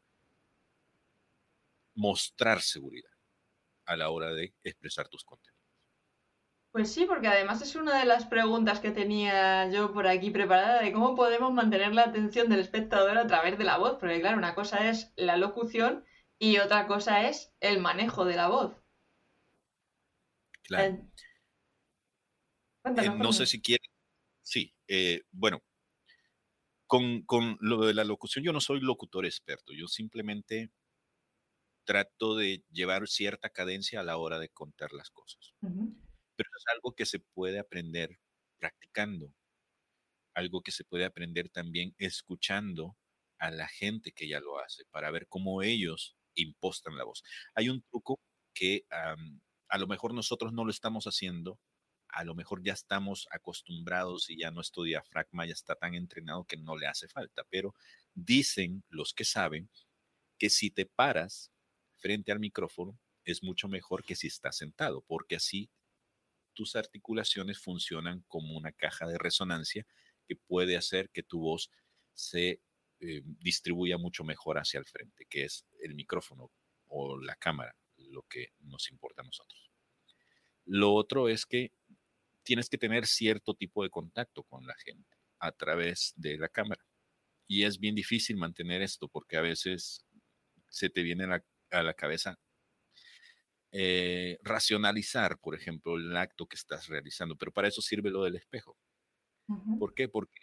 mostrar 1.94 2.60
seguridad 2.60 3.14
a 3.86 3.96
la 3.96 4.10
hora 4.10 4.34
de 4.34 4.52
expresar 4.62 5.08
tus 5.08 5.24
contenidos. 5.24 5.49
Pues 6.72 6.92
sí, 6.92 7.04
porque 7.04 7.26
además 7.26 7.60
es 7.62 7.74
una 7.74 7.98
de 7.98 8.04
las 8.04 8.26
preguntas 8.26 8.78
que 8.78 8.92
tenía 8.92 9.68
yo 9.70 9.92
por 9.92 10.06
aquí 10.06 10.30
preparada 10.30 10.80
de 10.80 10.92
cómo 10.92 11.16
podemos 11.16 11.52
mantener 11.52 11.92
la 11.94 12.04
atención 12.04 12.48
del 12.48 12.60
espectador 12.60 13.18
a 13.18 13.26
través 13.26 13.58
de 13.58 13.64
la 13.64 13.76
voz, 13.76 13.96
porque 13.98 14.20
claro, 14.20 14.38
una 14.38 14.54
cosa 14.54 14.88
es 14.88 15.12
la 15.16 15.36
locución 15.36 16.04
y 16.38 16.58
otra 16.58 16.86
cosa 16.86 17.28
es 17.28 17.52
el 17.58 17.80
manejo 17.80 18.24
de 18.24 18.36
la 18.36 18.48
voz. 18.48 18.76
Claro. 20.62 20.94
Eh, 20.94 21.08
eh, 22.84 23.10
no 23.18 23.32
sé 23.32 23.46
si 23.46 23.60
quiere. 23.60 23.82
Sí, 24.40 24.72
eh, 24.86 25.22
bueno, 25.32 25.60
con, 26.86 27.58
lo 27.60 27.84
de 27.84 27.94
la 27.94 28.04
locución 28.04 28.44
yo 28.44 28.52
no 28.52 28.60
soy 28.60 28.80
locutor 28.80 29.26
experto, 29.26 29.72
yo 29.72 29.88
simplemente 29.88 30.70
trato 31.84 32.36
de 32.36 32.64
llevar 32.70 33.08
cierta 33.08 33.50
cadencia 33.50 34.00
a 34.00 34.04
la 34.04 34.16
hora 34.18 34.38
de 34.38 34.50
contar 34.50 34.92
las 34.92 35.10
cosas 35.10 35.52
pero 36.44 36.56
es 36.56 36.64
algo 36.74 36.94
que 36.94 37.06
se 37.06 37.20
puede 37.20 37.58
aprender 37.58 38.18
practicando, 38.58 39.32
algo 40.34 40.62
que 40.62 40.70
se 40.72 40.84
puede 40.84 41.04
aprender 41.04 41.48
también 41.50 41.94
escuchando 41.98 42.96
a 43.38 43.50
la 43.50 43.68
gente 43.68 44.12
que 44.12 44.28
ya 44.28 44.40
lo 44.40 44.58
hace 44.58 44.84
para 44.90 45.10
ver 45.10 45.26
cómo 45.28 45.62
ellos 45.62 46.16
impostan 46.34 46.96
la 46.96 47.04
voz. 47.04 47.22
Hay 47.54 47.68
un 47.68 47.82
truco 47.82 48.20
que 48.54 48.84
a 48.90 49.78
lo 49.78 49.86
mejor 49.86 50.14
nosotros 50.14 50.52
no 50.52 50.64
lo 50.64 50.70
estamos 50.70 51.04
haciendo, 51.06 51.58
a 52.08 52.24
lo 52.24 52.34
mejor 52.34 52.62
ya 52.64 52.72
estamos 52.72 53.28
acostumbrados 53.30 54.30
y 54.30 54.38
ya 54.38 54.50
nuestro 54.50 54.82
diafragma 54.84 55.46
ya 55.46 55.52
está 55.52 55.76
tan 55.76 55.94
entrenado 55.94 56.44
que 56.44 56.56
no 56.56 56.76
le 56.76 56.86
hace 56.86 57.08
falta, 57.08 57.44
pero 57.50 57.74
dicen 58.14 58.82
los 58.88 59.14
que 59.14 59.24
saben 59.24 59.70
que 60.38 60.50
si 60.50 60.70
te 60.70 60.86
paras 60.86 61.52
frente 61.98 62.32
al 62.32 62.40
micrófono 62.40 62.98
es 63.24 63.42
mucho 63.42 63.68
mejor 63.68 64.04
que 64.04 64.16
si 64.16 64.26
estás 64.28 64.56
sentado, 64.56 65.02
porque 65.06 65.36
así 65.36 65.70
tus 66.54 66.76
articulaciones 66.76 67.58
funcionan 67.58 68.24
como 68.28 68.56
una 68.56 68.72
caja 68.72 69.06
de 69.06 69.18
resonancia 69.18 69.86
que 70.26 70.36
puede 70.36 70.76
hacer 70.76 71.10
que 71.10 71.22
tu 71.22 71.40
voz 71.40 71.70
se 72.12 72.60
eh, 73.00 73.22
distribuya 73.24 73.98
mucho 73.98 74.24
mejor 74.24 74.58
hacia 74.58 74.78
el 74.78 74.86
frente, 74.86 75.26
que 75.28 75.44
es 75.44 75.66
el 75.80 75.94
micrófono 75.94 76.50
o 76.86 77.18
la 77.18 77.34
cámara, 77.36 77.74
lo 77.96 78.22
que 78.22 78.48
nos 78.60 78.90
importa 78.90 79.22
a 79.22 79.24
nosotros. 79.24 79.70
Lo 80.66 80.92
otro 80.92 81.28
es 81.28 81.46
que 81.46 81.72
tienes 82.42 82.68
que 82.68 82.78
tener 82.78 83.06
cierto 83.06 83.54
tipo 83.54 83.82
de 83.82 83.90
contacto 83.90 84.42
con 84.44 84.66
la 84.66 84.74
gente 84.84 85.16
a 85.38 85.52
través 85.52 86.12
de 86.16 86.36
la 86.36 86.48
cámara. 86.48 86.84
Y 87.46 87.64
es 87.64 87.78
bien 87.78 87.94
difícil 87.94 88.36
mantener 88.36 88.82
esto 88.82 89.08
porque 89.08 89.36
a 89.36 89.40
veces 89.40 90.04
se 90.68 90.90
te 90.90 91.02
viene 91.02 91.24
a 91.70 91.82
la 91.82 91.94
cabeza 91.94 92.38
eh, 93.72 94.38
racionalizar, 94.42 95.38
por 95.38 95.54
ejemplo, 95.54 95.96
el 95.96 96.16
acto 96.16 96.46
que 96.46 96.56
estás 96.56 96.88
realizando, 96.88 97.36
pero 97.36 97.52
para 97.52 97.68
eso 97.68 97.80
sirve 97.80 98.10
lo 98.10 98.24
del 98.24 98.36
espejo. 98.36 98.76
¿Por 99.78 99.94
qué? 99.94 100.08
Porque 100.08 100.38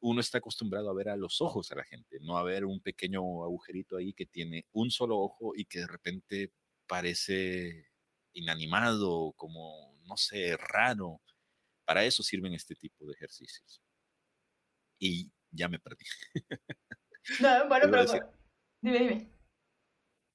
uno 0.00 0.20
está 0.20 0.38
acostumbrado 0.38 0.88
a 0.90 0.94
ver 0.94 1.08
a 1.08 1.16
los 1.16 1.40
ojos 1.40 1.72
a 1.72 1.76
la 1.76 1.84
gente, 1.84 2.18
no 2.20 2.36
a 2.38 2.44
ver 2.44 2.64
un 2.64 2.80
pequeño 2.80 3.20
agujerito 3.42 3.96
ahí 3.96 4.12
que 4.12 4.26
tiene 4.26 4.66
un 4.72 4.90
solo 4.90 5.18
ojo 5.18 5.52
y 5.56 5.64
que 5.64 5.80
de 5.80 5.86
repente 5.86 6.52
parece 6.86 7.88
inanimado, 8.32 9.32
como, 9.36 9.98
no 10.04 10.16
sé, 10.16 10.56
raro. 10.56 11.20
Para 11.84 12.04
eso 12.04 12.22
sirven 12.22 12.54
este 12.54 12.74
tipo 12.74 13.06
de 13.06 13.12
ejercicios. 13.14 13.82
Y 14.98 15.30
ya 15.50 15.68
me 15.68 15.78
perdí. 15.78 16.04
No, 17.40 17.48
bueno, 17.68 17.86
pero... 17.90 18.04
Dime, 18.80 18.98
dime. 18.98 19.30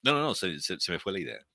No, 0.04 0.14
no, 0.14 0.22
no, 0.22 0.36
se 0.36 0.58
me 0.90 1.00
fue 1.00 1.14
la 1.14 1.20
idea. 1.20 1.49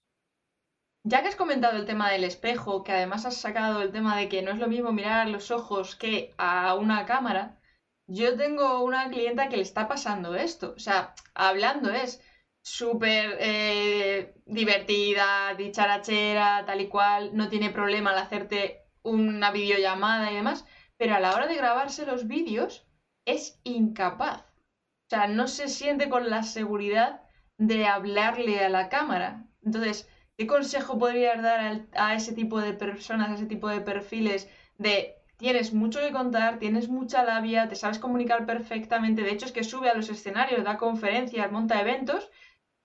Ya 1.06 1.20
que 1.20 1.28
has 1.28 1.36
comentado 1.36 1.76
el 1.76 1.84
tema 1.84 2.10
del 2.10 2.24
espejo, 2.24 2.82
que 2.82 2.92
además 2.92 3.26
has 3.26 3.36
sacado 3.36 3.82
el 3.82 3.92
tema 3.92 4.16
de 4.16 4.28
que 4.30 4.40
no 4.40 4.50
es 4.52 4.58
lo 4.58 4.68
mismo 4.68 4.90
mirar 4.90 5.28
los 5.28 5.50
ojos 5.50 5.96
que 5.96 6.34
a 6.38 6.74
una 6.76 7.04
cámara, 7.04 7.60
yo 8.06 8.36
tengo 8.36 8.82
una 8.82 9.10
clienta 9.10 9.50
que 9.50 9.56
le 9.56 9.62
está 9.62 9.86
pasando 9.86 10.34
esto. 10.34 10.72
O 10.74 10.78
sea, 10.78 11.14
hablando 11.34 11.90
es 11.90 12.22
súper 12.62 13.36
eh, 13.38 14.34
divertida, 14.46 15.54
dicharachera, 15.54 16.64
tal 16.64 16.80
y 16.80 16.88
cual, 16.88 17.36
no 17.36 17.50
tiene 17.50 17.68
problema 17.70 18.12
al 18.12 18.18
hacerte 18.18 18.86
una 19.02 19.50
videollamada 19.50 20.32
y 20.32 20.36
demás, 20.36 20.64
pero 20.96 21.14
a 21.14 21.20
la 21.20 21.34
hora 21.34 21.46
de 21.46 21.56
grabarse 21.56 22.06
los 22.06 22.26
vídeos 22.26 22.86
es 23.26 23.60
incapaz. 23.64 24.40
O 24.40 25.10
sea, 25.10 25.26
no 25.26 25.48
se 25.48 25.68
siente 25.68 26.08
con 26.08 26.30
la 26.30 26.42
seguridad 26.44 27.22
de 27.58 27.86
hablarle 27.86 28.64
a 28.64 28.70
la 28.70 28.88
cámara. 28.88 29.46
Entonces, 29.62 30.08
¿Qué 30.36 30.46
consejo 30.48 30.98
podrías 30.98 31.40
dar 31.40 31.86
a, 31.92 32.14
ese 32.14 32.32
tipo 32.32 32.60
de 32.60 32.74
personas, 32.74 33.30
a 33.30 33.34
ese 33.34 33.46
tipo 33.46 33.68
de 33.68 33.80
perfiles 33.80 34.48
de 34.78 35.14
tienes 35.36 35.72
mucho 35.72 36.00
que 36.00 36.10
contar, 36.10 36.58
tienes 36.58 36.88
mucha 36.88 37.22
labia, 37.22 37.68
te 37.68 37.76
sabes 37.76 37.98
comunicar 38.00 38.44
perfectamente, 38.44 39.22
de 39.22 39.32
hecho 39.32 39.46
es 39.46 39.52
que 39.52 39.62
sube 39.62 39.88
a 39.88 39.94
los 39.94 40.08
escenarios, 40.08 40.64
da 40.64 40.76
conferencias, 40.76 41.52
monta 41.52 41.80
eventos, 41.80 42.30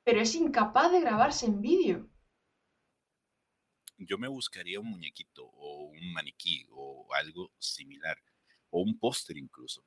pero 0.04 0.22
es 0.22 0.36
incapaz 0.36 0.92
de 0.92 1.02
grabarse 1.02 1.48
en 1.48 1.62
vídeo. 1.62 2.10
Yo 3.98 4.18
me 4.18 4.28
buscaría 4.28 4.80
un 4.80 4.92
muñequito 4.92 5.46
o 5.46 5.86
un 5.90 6.14
maniquí 6.14 6.68
o 6.72 7.08
algo 7.16 7.52
similar, 7.58 8.18
o 8.70 8.82
un 8.82 8.98
póster 8.98 9.38
incluso, 9.38 9.84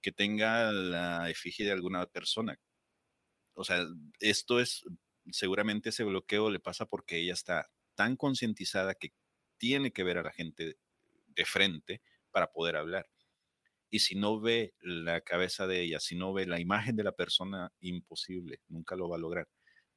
que 0.00 0.10
tenga 0.10 0.72
la 0.72 1.28
efigie 1.30 1.66
de 1.66 1.72
alguna 1.72 2.06
persona. 2.06 2.58
O 3.54 3.64
sea, 3.64 3.84
esto 4.20 4.58
es, 4.58 4.84
seguramente 5.32 5.90
ese 5.90 6.04
bloqueo 6.04 6.50
le 6.50 6.60
pasa 6.60 6.86
porque 6.86 7.18
ella 7.18 7.32
está 7.32 7.70
tan 7.94 8.16
concientizada 8.16 8.94
que 8.94 9.12
tiene 9.58 9.92
que 9.92 10.04
ver 10.04 10.18
a 10.18 10.22
la 10.22 10.32
gente 10.32 10.76
de 11.26 11.44
frente 11.44 12.02
para 12.30 12.52
poder 12.52 12.76
hablar. 12.76 13.08
Y 13.90 14.00
si 14.00 14.14
no 14.14 14.40
ve 14.40 14.74
la 14.80 15.20
cabeza 15.22 15.66
de 15.66 15.82
ella, 15.82 16.00
si 16.00 16.14
no 16.14 16.32
ve 16.32 16.46
la 16.46 16.60
imagen 16.60 16.96
de 16.96 17.04
la 17.04 17.12
persona, 17.12 17.72
imposible, 17.80 18.60
nunca 18.68 18.96
lo 18.96 19.08
va 19.08 19.16
a 19.16 19.20
lograr. 19.20 19.48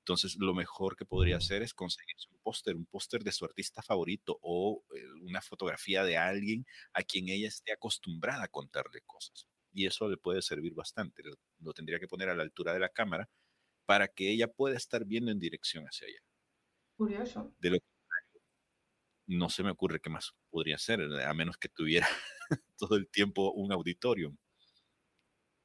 Entonces, 0.02 0.36
lo 0.40 0.56
mejor 0.56 0.96
que 0.96 1.06
podría 1.06 1.38
hacer 1.38 1.62
es 1.62 1.74
conseguirse 1.76 2.28
un 2.32 2.40
póster, 2.42 2.76
un 2.76 2.86
póster 2.86 3.24
de 3.24 3.32
su 3.32 3.46
artista 3.46 3.84
favorito 3.84 4.40
o 4.42 4.84
eh, 4.96 5.04
una 5.22 5.42
fotografía 5.42 6.04
de 6.04 6.18
alguien 6.18 6.66
a 6.94 7.04
quien 7.04 7.30
ella 7.30 7.48
esté 7.48 7.72
acostumbrada 7.72 8.46
a 8.46 8.48
contarle 8.48 9.02
cosas. 9.06 9.48
Y 9.74 9.86
eso 9.86 10.10
le 10.10 10.18
puede 10.18 10.42
servir 10.42 10.74
bastante. 10.74 11.22
Lo, 11.60 11.74
tendría 11.74 12.00
que 12.00 12.08
poner 12.08 12.30
a 12.30 12.36
la 12.36 12.44
altura 12.44 12.74
de 12.74 12.80
la 12.80 12.90
cámara 12.90 13.30
para 13.92 14.08
que 14.08 14.32
ella 14.32 14.48
pueda 14.48 14.78
estar 14.78 15.04
viendo 15.04 15.32
en 15.32 15.40
dirección 15.42 15.84
hacia 15.84 16.08
allá. 16.08 16.22
Curioso. 16.96 17.54
De 17.60 17.72
lo 17.72 17.78
no 19.28 19.50
se 19.50 19.64
me 19.64 19.70
ocurre 19.70 20.00
qué 20.00 20.10
más 20.10 20.34
podría 20.50 20.78
ser, 20.78 21.02
a 21.02 21.34
menos 21.34 21.58
que 21.58 21.68
tuviera 21.68 22.08
todo 22.78 22.96
el 22.96 23.10
tiempo 23.10 23.52
un 23.52 23.74
auditorio. 23.74 24.34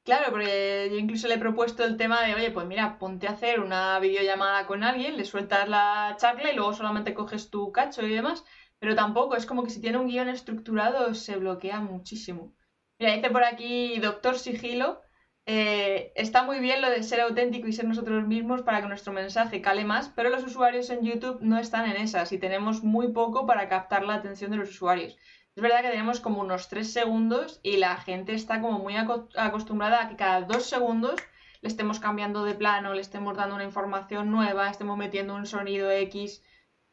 Claro, 0.03 0.33
porque 0.33 0.89
yo 0.91 0.99
incluso 0.99 1.29
le 1.29 1.35
he 1.35 1.39
propuesto 1.39 1.85
el 1.85 1.97
tema 1.97 2.23
de, 2.23 2.35
oye, 2.35 2.51
pues 2.51 2.67
mira, 2.67 2.99
ponte 2.99 3.29
a 3.29 3.33
hacer 3.33 3.61
una 3.61 4.01
videollamada 4.01 4.67
con 4.67 4.83
alguien, 4.83 5.17
le 5.17 5.25
sueltas 5.25 5.69
la 5.69 6.17
charla 6.19 6.51
y 6.51 6.57
luego 6.57 6.73
solamente 6.73 7.15
coges 7.15 7.49
tu 7.49 7.71
cacho 7.71 8.03
y 8.03 8.13
demás, 8.13 8.45
pero 8.81 8.97
tampoco, 8.97 9.37
es 9.37 9.47
como 9.47 9.63
que 9.63 9.71
si 9.71 9.81
tiene 9.81 9.99
un 9.99 10.09
guion 10.09 10.29
estructurado 10.29 11.15
se 11.15 11.37
bloquea 11.37 11.79
muchísimo. 11.79 12.57
Mira, 12.99 13.15
dice 13.15 13.31
por 13.31 13.45
aquí 13.45 14.01
Doctor 14.01 14.37
Sigilo, 14.37 15.01
eh, 15.49 16.13
está 16.17 16.43
muy 16.43 16.59
bien 16.59 16.83
lo 16.83 16.91
de 16.91 17.05
ser 17.05 17.21
auténtico 17.21 17.69
y 17.69 17.73
ser 17.73 17.85
nosotros 17.85 18.27
mismos 18.27 18.63
para 18.63 18.81
que 18.83 18.89
nuestro 18.89 19.13
mensaje 19.13 19.63
cale 19.63 19.85
más, 19.85 20.09
pero 20.09 20.29
los 20.29 20.43
usuarios 20.43 20.91
en 20.91 21.05
YouTube 21.05 21.39
no 21.41 21.59
están 21.59 21.89
en 21.89 21.97
esas 21.97 22.33
y 22.33 22.39
tenemos 22.39 22.83
muy 22.83 23.13
poco 23.13 23.47
para 23.47 23.69
captar 23.69 24.05
la 24.05 24.15
atención 24.15 24.51
de 24.51 24.57
los 24.57 24.71
usuarios. 24.71 25.17
Es 25.55 25.63
verdad 25.63 25.83
que 25.83 25.91
tenemos 25.91 26.21
como 26.21 26.41
unos 26.41 26.69
3 26.69 26.93
segundos 26.93 27.61
y 27.63 27.77
la 27.77 27.97
gente 27.97 28.35
está 28.35 28.61
como 28.61 28.81
muy 28.81 28.97
acostumbrada 28.97 30.03
a 30.03 30.09
que 30.09 30.17
cada 30.17 30.43
2 30.43 30.69
segundos 30.69 31.21
le 31.63 31.69
estemos 31.69 32.01
cambiando 32.01 32.45
de 32.45 32.55
plano, 32.55 32.93
le 32.93 33.01
estemos 33.01 33.37
dando 33.37 33.55
una 33.55 33.65
información 33.65 34.33
nueva, 34.33 34.69
estemos 34.69 34.99
metiendo 34.99 35.35
un 35.37 35.47
sonido 35.47 35.91
X 35.93 36.43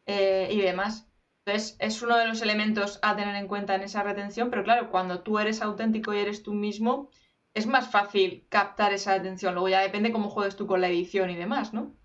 eh, 0.05 0.49
y 0.51 0.61
demás. 0.61 1.09
Entonces, 1.45 1.75
es 1.79 2.01
uno 2.03 2.17
de 2.17 2.27
los 2.27 2.41
elementos 2.41 2.99
a 3.01 3.15
tener 3.15 3.35
en 3.35 3.47
cuenta 3.47 3.75
en 3.75 3.81
esa 3.81 4.03
retención, 4.03 4.49
pero 4.49 4.63
claro, 4.63 4.91
cuando 4.91 5.23
tú 5.23 5.39
eres 5.39 5.61
auténtico 5.61 6.13
y 6.13 6.19
eres 6.19 6.43
tú 6.43 6.53
mismo, 6.53 7.09
es 7.53 7.67
más 7.67 7.91
fácil 7.91 8.47
captar 8.49 8.93
esa 8.93 9.13
atención. 9.13 9.53
Luego 9.53 9.69
ya 9.69 9.81
depende 9.81 10.11
cómo 10.11 10.29
juegues 10.29 10.55
tú 10.55 10.65
con 10.67 10.81
la 10.81 10.89
edición 10.89 11.29
y 11.29 11.35
demás, 11.35 11.73
¿no? 11.73 11.95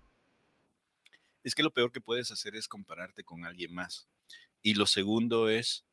Es 1.43 1.55
que 1.55 1.63
lo 1.63 1.73
peor 1.73 1.91
que 1.91 2.01
puedes 2.01 2.31
hacer 2.31 2.55
es 2.55 2.67
compararte 2.67 3.23
con 3.23 3.45
alguien 3.45 3.73
más. 3.73 4.07
Y 4.61 4.75
lo 4.75 4.85
segundo 4.85 5.49
es 5.49 5.85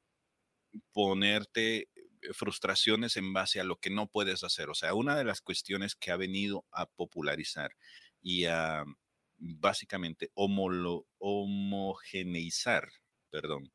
ponerte 0.92 1.82
eh, 1.82 1.88
frustraciones 2.32 3.16
en 3.16 3.32
base 3.32 3.60
a 3.60 3.64
lo 3.64 3.76
que 3.76 3.90
no 3.90 4.08
puedes 4.08 4.44
hacer. 4.44 4.68
O 4.68 4.74
sea, 4.74 4.92
una 4.94 5.16
de 5.16 5.24
las 5.24 5.40
cuestiones 5.40 5.94
que 5.94 6.10
ha 6.10 6.16
venido 6.16 6.66
a 6.70 6.86
popularizar 6.86 7.76
y 8.20 8.44
a 8.46 8.84
básicamente 9.38 10.30
homogeneizar, 10.34 12.88
perdón, 13.30 13.70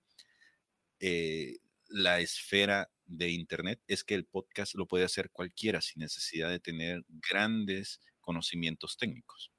eh, 1.00 1.60
la 1.88 2.20
esfera 2.20 2.92
de 3.12 3.30
Internet 3.30 3.82
es 3.88 4.04
que 4.04 4.16
el 4.16 4.26
podcast 4.26 4.76
lo 4.76 4.88
puede 4.88 5.04
hacer 5.04 5.30
cualquiera 5.32 5.82
sin 5.82 6.02
necesidad 6.02 6.50
de 6.50 6.60
tener 6.60 7.04
grandes 7.08 8.00
conocimientos 8.22 8.98
técnicos. 8.98 9.52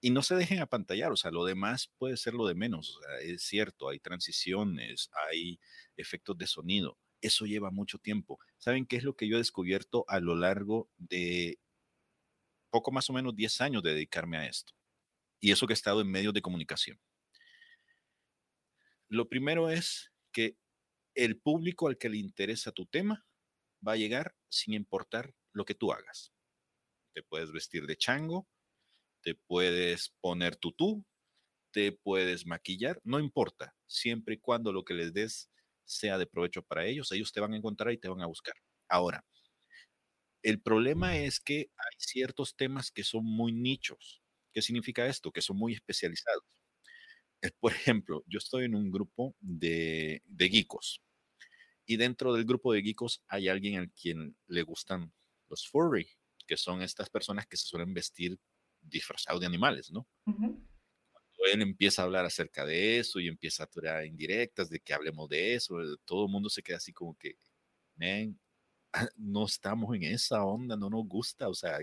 Y 0.00 0.10
no 0.10 0.22
se 0.22 0.34
dejen 0.34 0.60
apantallar, 0.60 1.12
o 1.12 1.16
sea, 1.16 1.30
lo 1.30 1.44
demás 1.44 1.92
puede 1.98 2.16
ser 2.16 2.34
lo 2.34 2.46
de 2.46 2.54
menos. 2.54 2.98
Es 3.22 3.42
cierto, 3.42 3.88
hay 3.88 3.98
transiciones, 3.98 5.10
hay 5.28 5.60
efectos 5.96 6.38
de 6.38 6.46
sonido. 6.46 6.98
Eso 7.20 7.44
lleva 7.44 7.70
mucho 7.70 7.98
tiempo. 7.98 8.38
¿Saben 8.56 8.86
qué 8.86 8.96
es 8.96 9.04
lo 9.04 9.14
que 9.14 9.28
yo 9.28 9.36
he 9.36 9.38
descubierto 9.38 10.04
a 10.08 10.20
lo 10.20 10.34
largo 10.34 10.88
de 10.96 11.58
poco 12.70 12.92
más 12.92 13.10
o 13.10 13.12
menos 13.12 13.36
10 13.36 13.60
años 13.60 13.82
de 13.82 13.92
dedicarme 13.92 14.38
a 14.38 14.46
esto? 14.46 14.72
Y 15.38 15.50
eso 15.50 15.66
que 15.66 15.72
he 15.72 15.74
estado 15.74 16.00
en 16.00 16.10
medios 16.10 16.32
de 16.32 16.42
comunicación. 16.42 16.98
Lo 19.08 19.28
primero 19.28 19.68
es 19.68 20.12
que 20.32 20.56
el 21.20 21.38
público 21.38 21.86
al 21.86 21.98
que 21.98 22.08
le 22.08 22.16
interesa 22.16 22.72
tu 22.72 22.86
tema 22.86 23.26
va 23.86 23.92
a 23.92 23.96
llegar 23.96 24.34
sin 24.48 24.72
importar 24.72 25.34
lo 25.52 25.66
que 25.66 25.74
tú 25.74 25.92
hagas. 25.92 26.32
Te 27.14 27.22
puedes 27.22 27.52
vestir 27.52 27.86
de 27.86 27.98
chango, 27.98 28.48
te 29.22 29.34
puedes 29.34 30.14
poner 30.22 30.56
tutú, 30.56 31.04
te 31.72 31.92
puedes 31.92 32.46
maquillar, 32.46 33.02
no 33.04 33.20
importa, 33.20 33.76
siempre 33.86 34.36
y 34.36 34.38
cuando 34.38 34.72
lo 34.72 34.82
que 34.82 34.94
les 34.94 35.12
des 35.12 35.50
sea 35.84 36.16
de 36.16 36.26
provecho 36.26 36.62
para 36.62 36.86
ellos, 36.86 37.12
ellos 37.12 37.32
te 37.34 37.40
van 37.40 37.52
a 37.52 37.58
encontrar 37.58 37.92
y 37.92 37.98
te 37.98 38.08
van 38.08 38.22
a 38.22 38.26
buscar. 38.26 38.54
Ahora, 38.88 39.22
el 40.42 40.62
problema 40.62 41.18
es 41.18 41.38
que 41.38 41.70
hay 41.76 41.96
ciertos 41.98 42.56
temas 42.56 42.90
que 42.90 43.04
son 43.04 43.26
muy 43.26 43.52
nichos. 43.52 44.22
¿Qué 44.54 44.62
significa 44.62 45.06
esto? 45.06 45.30
Que 45.30 45.42
son 45.42 45.58
muy 45.58 45.74
especializados. 45.74 46.44
Por 47.60 47.72
ejemplo, 47.72 48.24
yo 48.26 48.38
estoy 48.38 48.64
en 48.64 48.74
un 48.74 48.90
grupo 48.90 49.36
de, 49.40 50.22
de 50.24 50.48
geekos 50.48 51.02
y 51.90 51.96
dentro 51.96 52.32
del 52.32 52.44
grupo 52.44 52.72
de 52.72 52.82
geekos 52.82 53.20
hay 53.26 53.48
alguien 53.48 53.80
al 53.80 53.90
quien 53.90 54.36
le 54.46 54.62
gustan 54.62 55.12
los 55.48 55.66
furry, 55.66 56.08
que 56.46 56.56
son 56.56 56.82
estas 56.82 57.10
personas 57.10 57.48
que 57.48 57.56
se 57.56 57.66
suelen 57.66 57.92
vestir 57.92 58.38
disfrazados 58.80 59.40
de 59.40 59.46
animales, 59.48 59.90
¿no? 59.90 60.06
Cuando 60.24 61.46
él 61.52 61.62
empieza 61.62 62.02
a 62.02 62.04
hablar 62.04 62.24
acerca 62.24 62.64
de 62.64 63.00
eso 63.00 63.18
y 63.18 63.26
empieza 63.26 63.64
a 63.64 63.66
tirar 63.66 64.06
indirectas 64.06 64.70
de 64.70 64.78
que 64.78 64.94
hablemos 64.94 65.28
de 65.28 65.54
eso, 65.54 65.78
todo 66.04 66.26
el 66.26 66.30
mundo 66.30 66.48
se 66.48 66.62
queda 66.62 66.76
así 66.76 66.92
como 66.92 67.16
que, 67.16 67.34
no 69.16 69.46
estamos 69.46 69.92
en 69.96 70.04
esa 70.04 70.44
onda, 70.44 70.76
no 70.76 70.90
nos 70.90 71.08
gusta, 71.08 71.48
o 71.48 71.54
sea, 71.54 71.76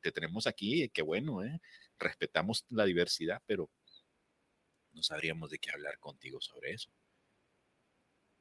te 0.00 0.10
tenemos 0.10 0.48
aquí, 0.48 0.88
qué 0.88 1.02
bueno, 1.02 1.44
¿eh? 1.44 1.60
Respetamos 2.00 2.66
la 2.68 2.84
diversidad, 2.84 3.40
pero 3.46 3.70
no 4.90 5.04
sabríamos 5.04 5.50
de 5.50 5.60
qué 5.60 5.70
hablar 5.70 6.00
contigo 6.00 6.40
sobre 6.40 6.72
eso. 6.72 6.90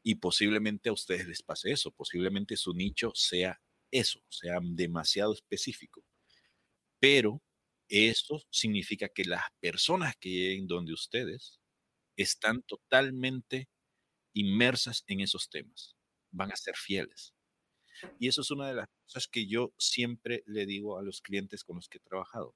Y 0.04 0.16
posiblemente 0.16 0.90
a 0.90 0.94
ustedes 0.94 1.28
les 1.28 1.44
pase 1.44 1.72
eso, 1.72 1.92
posiblemente 1.92 2.58
su 2.58 2.74
nicho 2.74 3.12
sea 3.16 3.62
eso, 3.92 4.22
sea 4.30 4.60
demasiado 4.62 5.34
específico. 5.34 6.04
Pero 7.00 7.42
esto 7.88 8.42
significa 8.50 9.10
que 9.10 9.26
las 9.26 9.44
personas 9.60 10.16
que 10.18 10.30
lleguen 10.30 10.68
donde 10.68 10.94
ustedes 10.94 11.60
están 12.16 12.62
totalmente 12.64 13.70
inmersas 14.34 15.04
en 15.08 15.20
esos 15.20 15.50
temas, 15.50 15.96
van 16.32 16.52
a 16.52 16.56
ser 16.56 16.76
fieles. 16.76 17.34
Y 18.20 18.28
eso 18.28 18.42
es 18.42 18.52
una 18.52 18.68
de 18.70 18.76
las 18.76 18.88
cosas 19.06 19.28
que 19.28 19.48
yo 19.48 19.74
siempre 19.78 20.44
le 20.46 20.66
digo 20.66 20.98
a 20.98 21.04
los 21.04 21.22
clientes 21.22 21.64
con 21.64 21.76
los 21.76 21.90
que 21.90 21.98
he 21.98 22.02
trabajado. 22.02 22.56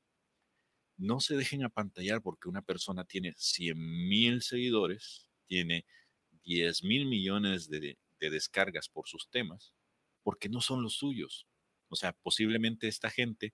No 0.97 1.19
se 1.19 1.35
dejen 1.35 1.63
apantallar 1.63 2.21
porque 2.21 2.47
una 2.47 2.61
persona 2.61 3.03
tiene 3.03 3.33
100 3.37 3.77
mil 3.77 4.41
seguidores, 4.41 5.29
tiene 5.47 5.85
10 6.45 6.83
mil 6.83 7.05
millones 7.05 7.69
de, 7.69 7.97
descargas 8.19 8.89
por 8.89 9.07
sus 9.07 9.29
temas, 9.29 9.73
porque 10.23 10.49
no 10.49 10.59
son 10.61 10.81
los 10.81 10.95
suyos. 10.95 11.45
O 11.89 11.95
sea, 11.95 12.13
posiblemente 12.13 12.87
esta 12.87 13.11
gente, 13.11 13.53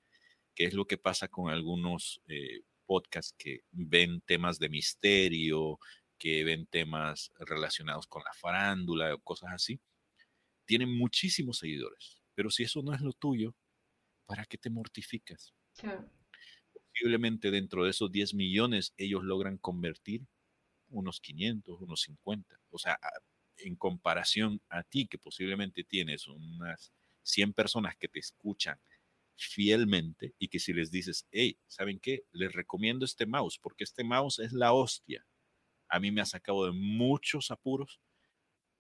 que 0.56 0.66
es 0.66 0.74
lo 0.74 0.86
que 0.86 0.98
pasa 0.98 1.28
con 1.28 1.50
algunos 1.50 2.22
eh, 2.28 2.62
podcasts 2.86 3.36
que 3.38 3.62
ven 3.72 4.22
temas 4.22 4.60
de 4.60 4.70
misterio, 4.70 5.78
que 6.18 6.44
ven 6.46 6.68
temas 6.68 7.32
relacionados 7.40 8.08
con 8.08 8.24
la 8.24 8.32
farándula 8.34 9.14
o 9.14 9.20
cosas 9.20 9.50
así, 9.54 9.82
tienen 10.66 10.96
muchísimos 10.98 11.58
seguidores. 11.58 12.22
Pero 12.34 12.50
si 12.50 12.64
eso 12.64 12.82
no 12.82 12.94
es 12.94 13.02
lo 13.02 13.12
tuyo, 13.12 13.56
¿para 14.26 14.46
qué 14.46 14.58
te 14.58 14.70
mortificas? 14.70 15.54
Posiblemente 16.72 17.52
dentro 17.52 17.84
de 17.84 17.90
esos 17.90 18.12
10 18.12 18.36
millones 18.36 18.94
ellos 18.98 19.24
logran 19.24 19.58
convertir 19.58 20.26
unos 20.90 21.20
500, 21.20 21.82
unos 21.82 22.02
50. 22.02 22.61
O 22.72 22.80
sea, 22.80 23.00
en 23.58 23.76
comparación 23.76 24.62
a 24.70 24.84
ti, 24.84 25.08
que 25.08 25.18
posiblemente 25.18 25.84
tienes 25.84 26.28
unas 26.28 26.92
100 27.24 27.54
personas 27.54 27.96
que 27.98 28.08
te 28.08 28.20
escuchan 28.20 28.80
fielmente 29.36 30.36
y 30.38 30.48
que 30.50 30.60
si 30.60 30.74
les 30.74 30.92
dices, 30.92 31.28
hey, 31.32 31.58
¿saben 31.68 32.00
qué? 32.00 32.24
Les 32.32 32.52
recomiendo 32.54 33.06
este 33.06 33.26
mouse 33.26 33.58
porque 33.60 33.84
este 33.84 34.04
mouse 34.04 34.40
es 34.40 34.54
la 34.54 34.74
hostia. 34.74 35.26
A 35.90 36.00
mí 36.00 36.12
me 36.12 36.22
ha 36.22 36.26
sacado 36.26 36.66
de 36.66 36.72
muchos 36.72 37.52
apuros 37.52 38.00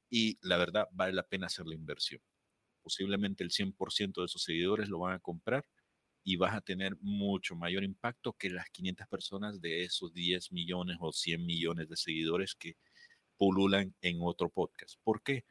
y 0.09 0.37
la 0.41 0.57
verdad 0.57 0.87
vale 0.91 1.13
la 1.13 1.27
pena 1.27 1.47
hacer 1.47 1.65
la 1.65 1.75
inversión. 1.75 2.21
Posiblemente 2.83 3.43
el 3.43 3.51
100% 3.51 4.21
de 4.21 4.27
sus 4.27 4.43
seguidores 4.43 4.89
lo 4.89 4.99
van 4.99 5.13
a 5.13 5.19
comprar 5.19 5.65
y 6.23 6.35
vas 6.35 6.53
a 6.55 6.61
tener 6.61 6.95
mucho 7.01 7.55
mayor 7.55 7.83
impacto 7.83 8.33
que 8.33 8.49
las 8.49 8.69
500 8.69 9.07
personas 9.07 9.61
de 9.61 9.83
esos 9.83 10.13
10 10.13 10.51
millones 10.51 10.97
o 10.99 11.11
100 11.11 11.45
millones 11.45 11.89
de 11.89 11.97
seguidores 11.97 12.55
que 12.55 12.77
pululan 13.41 13.95
en 14.01 14.19
otro 14.21 14.49
podcast. 14.49 14.99
¿Por 15.03 15.23
qué? 15.23 15.45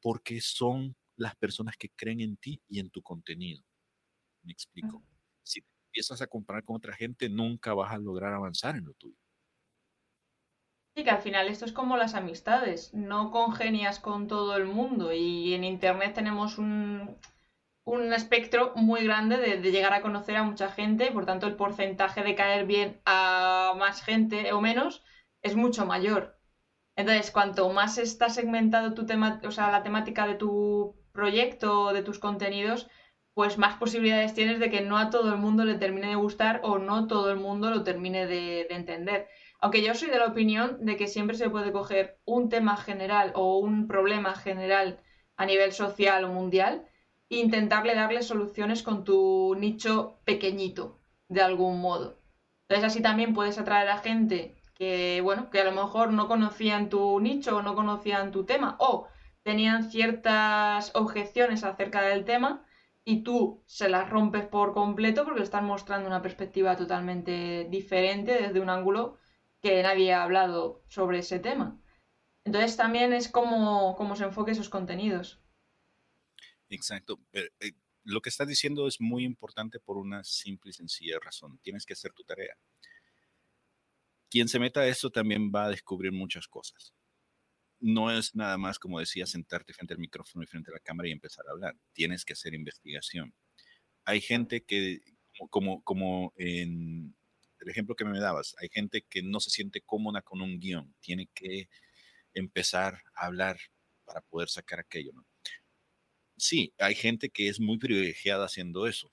Porque 0.00 0.40
son 0.40 0.96
las 1.14 1.36
personas 1.36 1.76
que 1.76 1.90
creen 1.90 2.20
en 2.20 2.36
ti 2.38 2.60
y 2.66 2.80
en 2.80 2.90
tu 2.90 3.02
contenido. 3.02 3.62
Me 4.42 4.50
explico. 4.50 5.00
Si 5.44 5.62
empiezas 5.86 6.20
a 6.20 6.26
comparar 6.26 6.64
con 6.64 6.74
otra 6.74 6.92
gente, 6.92 7.28
nunca 7.28 7.72
vas 7.72 7.92
a 7.92 7.98
lograr 7.98 8.32
avanzar 8.34 8.74
en 8.74 8.86
lo 8.86 8.94
tuyo. 8.94 9.14
Sí, 10.96 11.04
que 11.04 11.10
al 11.10 11.22
final 11.22 11.46
esto 11.46 11.66
es 11.66 11.72
como 11.72 11.96
las 11.96 12.14
amistades, 12.14 12.92
no 12.92 13.30
congenias 13.30 14.00
con 14.00 14.26
todo 14.26 14.56
el 14.56 14.64
mundo 14.64 15.12
y 15.12 15.54
en 15.54 15.62
Internet 15.62 16.14
tenemos 16.14 16.58
un, 16.58 17.16
un 17.84 18.12
espectro 18.12 18.72
muy 18.74 19.04
grande 19.04 19.36
de, 19.36 19.70
llegar 19.70 19.92
a 19.92 20.02
conocer 20.02 20.36
a 20.36 20.42
mucha 20.42 20.68
gente, 20.68 21.12
por 21.12 21.26
tanto 21.26 21.46
el 21.46 21.54
porcentaje 21.54 22.24
de 22.24 22.34
caer 22.34 22.66
bien 22.66 23.00
a 23.04 23.74
más 23.78 24.02
gente 24.02 24.52
o 24.52 24.60
menos 24.60 25.04
es 25.42 25.56
mucho 25.56 25.86
mayor. 25.86 26.38
Entonces, 26.96 27.30
cuanto 27.30 27.68
más 27.70 27.98
está 27.98 28.28
segmentado 28.28 28.94
tu 28.94 29.06
tema, 29.06 29.40
o 29.44 29.50
sea, 29.50 29.70
la 29.70 29.82
temática 29.82 30.26
de 30.26 30.34
tu 30.34 30.96
proyecto, 31.12 31.92
de 31.92 32.02
tus 32.02 32.18
contenidos, 32.18 32.88
pues 33.34 33.56
más 33.58 33.78
posibilidades 33.78 34.34
tienes 34.34 34.60
de 34.60 34.70
que 34.70 34.82
no 34.82 34.98
a 34.98 35.10
todo 35.10 35.32
el 35.32 35.38
mundo 35.38 35.64
le 35.64 35.76
termine 35.76 36.08
de 36.08 36.16
gustar 36.16 36.60
o 36.64 36.78
no 36.78 37.06
todo 37.06 37.30
el 37.30 37.38
mundo 37.38 37.70
lo 37.70 37.82
termine 37.82 38.26
de, 38.26 38.66
de 38.68 38.74
entender. 38.74 39.28
Aunque 39.58 39.82
yo 39.82 39.94
soy 39.94 40.10
de 40.10 40.18
la 40.18 40.26
opinión 40.26 40.84
de 40.84 40.96
que 40.96 41.06
siempre 41.06 41.36
se 41.36 41.48
puede 41.48 41.72
coger 41.72 42.18
un 42.24 42.48
tema 42.48 42.76
general 42.76 43.32
o 43.34 43.58
un 43.58 43.86
problema 43.86 44.34
general 44.34 45.00
a 45.36 45.46
nivel 45.46 45.72
social 45.72 46.24
o 46.24 46.28
mundial 46.28 46.86
e 47.30 47.36
intentarle 47.36 47.94
darle 47.94 48.22
soluciones 48.22 48.82
con 48.82 49.04
tu 49.04 49.54
nicho 49.58 50.20
pequeñito, 50.24 51.00
de 51.28 51.40
algún 51.40 51.80
modo. 51.80 52.18
Entonces 52.68 52.92
así 52.92 53.02
también 53.02 53.34
puedes 53.34 53.58
atraer 53.58 53.88
a 53.88 53.98
gente 53.98 54.56
que, 54.74 55.20
bueno, 55.22 55.50
que 55.50 55.60
a 55.60 55.64
lo 55.64 55.72
mejor 55.72 56.12
no 56.12 56.28
conocían 56.28 56.88
tu 56.88 57.20
nicho 57.20 57.56
o 57.56 57.62
no 57.62 57.74
conocían 57.74 58.32
tu 58.32 58.44
tema 58.44 58.76
o 58.78 59.08
tenían 59.42 59.90
ciertas 59.90 60.92
objeciones 60.94 61.64
acerca 61.64 62.02
del 62.02 62.24
tema 62.24 62.64
y 63.04 63.22
tú 63.22 63.62
se 63.66 63.88
las 63.88 64.08
rompes 64.08 64.46
por 64.46 64.72
completo 64.72 65.24
porque 65.24 65.42
están 65.42 65.64
mostrando 65.64 66.06
una 66.06 66.22
perspectiva 66.22 66.76
totalmente 66.76 67.66
diferente 67.68 68.40
desde 68.40 68.60
un 68.60 68.70
ángulo 68.70 69.18
que 69.60 69.82
nadie 69.82 70.12
ha 70.12 70.22
hablado 70.22 70.84
sobre 70.88 71.18
ese 71.18 71.38
tema. 71.38 71.80
Entonces 72.44 72.76
también 72.76 73.12
es 73.12 73.28
como, 73.28 73.96
se 74.16 74.24
enfoque 74.24 74.52
esos 74.52 74.68
contenidos. 74.68 75.40
Exacto. 76.68 77.20
Eh, 77.32 77.50
lo 78.04 78.20
que 78.20 78.30
estás 78.30 78.48
diciendo 78.48 78.88
es 78.88 79.00
muy 79.00 79.24
importante 79.24 79.78
por 79.78 79.96
una 79.96 80.24
simple 80.24 80.70
y 80.70 80.74
sencilla 80.74 81.18
razón. 81.20 81.58
Tienes 81.62 81.86
que 81.86 81.92
hacer 81.92 82.12
tu 82.12 82.24
tarea. 82.24 82.56
Quien 84.32 84.48
se 84.48 84.58
meta 84.58 84.80
a 84.80 84.88
esto 84.88 85.10
también 85.10 85.52
va 85.54 85.66
a 85.66 85.68
descubrir 85.68 86.10
muchas 86.10 86.48
cosas. 86.48 86.94
No 87.80 88.10
es 88.10 88.34
nada 88.34 88.56
más, 88.56 88.78
como 88.78 88.98
decía, 88.98 89.26
sentarte 89.26 89.74
frente 89.74 89.92
al 89.92 90.00
micrófono 90.00 90.42
y 90.42 90.46
frente 90.46 90.70
a 90.70 90.74
la 90.74 90.80
cámara 90.80 91.10
y 91.10 91.12
empezar 91.12 91.44
a 91.46 91.50
hablar. 91.50 91.76
Tienes 91.92 92.24
que 92.24 92.32
hacer 92.32 92.54
investigación. 92.54 93.34
Hay 94.06 94.22
gente 94.22 94.64
que, 94.64 95.00
como, 95.50 95.82
como 95.84 96.32
en 96.36 97.14
el 97.60 97.68
ejemplo 97.68 97.94
que 97.94 98.06
me 98.06 98.20
dabas, 98.20 98.56
hay 98.58 98.70
gente 98.70 99.02
que 99.02 99.22
no 99.22 99.38
se 99.38 99.50
siente 99.50 99.82
cómoda 99.82 100.22
con 100.22 100.40
un 100.40 100.58
guion. 100.58 100.94
Tiene 101.00 101.28
que 101.34 101.68
empezar 102.32 103.02
a 103.14 103.26
hablar 103.26 103.58
para 104.06 104.22
poder 104.22 104.48
sacar 104.48 104.80
aquello. 104.80 105.12
sí, 106.38 106.72
hay 106.78 106.94
gente 106.94 107.28
que 107.28 107.48
es 107.48 107.60
muy 107.60 107.76
privilegiada 107.78 108.46
haciendo 108.46 108.86
eso. 108.86 109.12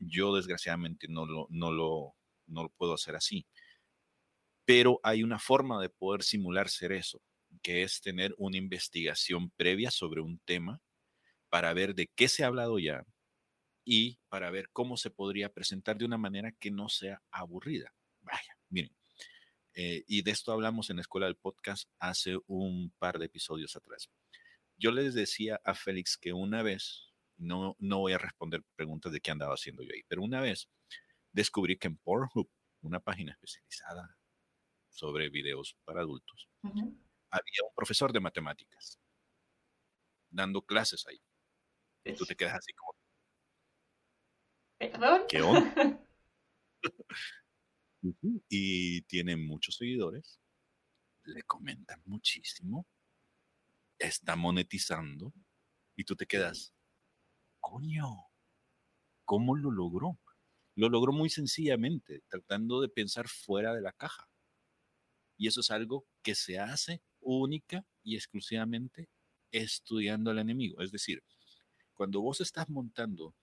Yo 0.00 0.34
desgraciadamente 0.34 1.06
no 1.08 1.24
lo, 1.24 1.46
no 1.50 1.70
lo, 1.70 2.16
no 2.48 2.64
lo 2.64 2.68
puedo 2.70 2.94
hacer 2.94 3.14
así. 3.14 3.46
Pero 4.66 5.00
hay 5.02 5.22
una 5.22 5.38
forma 5.38 5.80
de 5.80 5.88
poder 5.88 6.22
simular 6.22 6.68
ser 6.68 6.92
eso, 6.92 7.22
que 7.62 7.82
es 7.82 8.02
tener 8.02 8.34
una 8.36 8.58
investigación 8.58 9.50
previa 9.56 9.90
sobre 9.90 10.20
un 10.20 10.38
tema 10.40 10.82
para 11.48 11.72
ver 11.72 11.94
de 11.94 12.08
qué 12.14 12.28
se 12.28 12.44
ha 12.44 12.48
hablado 12.48 12.78
ya 12.78 13.06
y 13.84 14.18
para 14.28 14.50
ver 14.50 14.68
cómo 14.72 14.98
se 14.98 15.10
podría 15.10 15.54
presentar 15.54 15.96
de 15.96 16.04
una 16.04 16.18
manera 16.18 16.52
que 16.52 16.70
no 16.70 16.90
sea 16.90 17.22
aburrida. 17.30 17.94
Vaya, 18.20 18.58
miren. 18.68 18.94
Eh, 19.72 20.04
y 20.06 20.20
de 20.22 20.30
esto 20.32 20.52
hablamos 20.52 20.90
en 20.90 20.96
la 20.96 21.02
escuela 21.02 21.26
del 21.26 21.36
podcast 21.36 21.88
hace 21.98 22.36
un 22.46 22.92
par 22.98 23.18
de 23.18 23.26
episodios 23.26 23.76
atrás 23.76 24.10
yo 24.78 24.90
les 24.90 25.14
decía 25.14 25.60
a 25.64 25.74
Félix 25.74 26.16
que 26.16 26.32
una 26.32 26.62
vez, 26.62 27.12
no, 27.36 27.76
no 27.78 27.98
voy 27.98 28.12
a 28.12 28.18
responder 28.18 28.62
preguntas 28.74 29.12
de 29.12 29.20
qué 29.20 29.30
andaba 29.30 29.54
haciendo 29.54 29.82
yo 29.82 29.90
ahí, 29.94 30.02
pero 30.08 30.22
una 30.22 30.40
vez 30.40 30.68
descubrí 31.32 31.78
que 31.78 31.88
en 31.88 31.96
Pornhub, 31.96 32.50
una 32.82 33.00
página 33.00 33.32
especializada 33.32 34.16
sobre 34.96 35.28
videos 35.30 35.76
para 35.84 36.00
adultos, 36.00 36.48
había 36.62 37.62
un 37.64 37.74
profesor 37.74 38.12
de 38.12 38.20
matemáticas 38.20 38.98
dando 40.30 40.62
clases 40.62 41.06
ahí. 41.06 41.20
Y 42.04 42.14
tú 42.14 42.24
te 42.24 42.36
quedas 42.36 42.54
así 42.54 42.72
como... 42.72 42.92
¿Qué 45.28 45.42
onda? 45.42 46.00
y 48.48 49.02
tiene 49.02 49.36
muchos 49.36 49.76
seguidores, 49.76 50.40
le 51.24 51.42
comentan 51.42 52.02
muchísimo 52.04 52.86
está 53.98 54.36
monetizando 54.36 55.32
y 55.96 56.04
tú 56.04 56.16
te 56.16 56.26
quedas, 56.26 56.74
coño, 57.60 58.26
¿cómo 59.24 59.56
lo 59.56 59.70
logró? 59.70 60.18
Lo 60.74 60.88
logró 60.88 61.12
muy 61.12 61.30
sencillamente, 61.30 62.22
tratando 62.28 62.80
de 62.80 62.88
pensar 62.88 63.28
fuera 63.28 63.74
de 63.74 63.80
la 63.80 63.92
caja. 63.92 64.28
Y 65.36 65.48
eso 65.48 65.60
es 65.60 65.70
algo 65.70 66.06
que 66.22 66.34
se 66.34 66.58
hace 66.58 67.02
única 67.20 67.84
y 68.02 68.16
exclusivamente 68.16 69.08
estudiando 69.50 70.30
al 70.30 70.38
enemigo. 70.38 70.80
Es 70.82 70.92
decir, 70.92 71.22
cuando 71.94 72.20
vos 72.20 72.40
estás 72.40 72.68
montando 72.68 73.34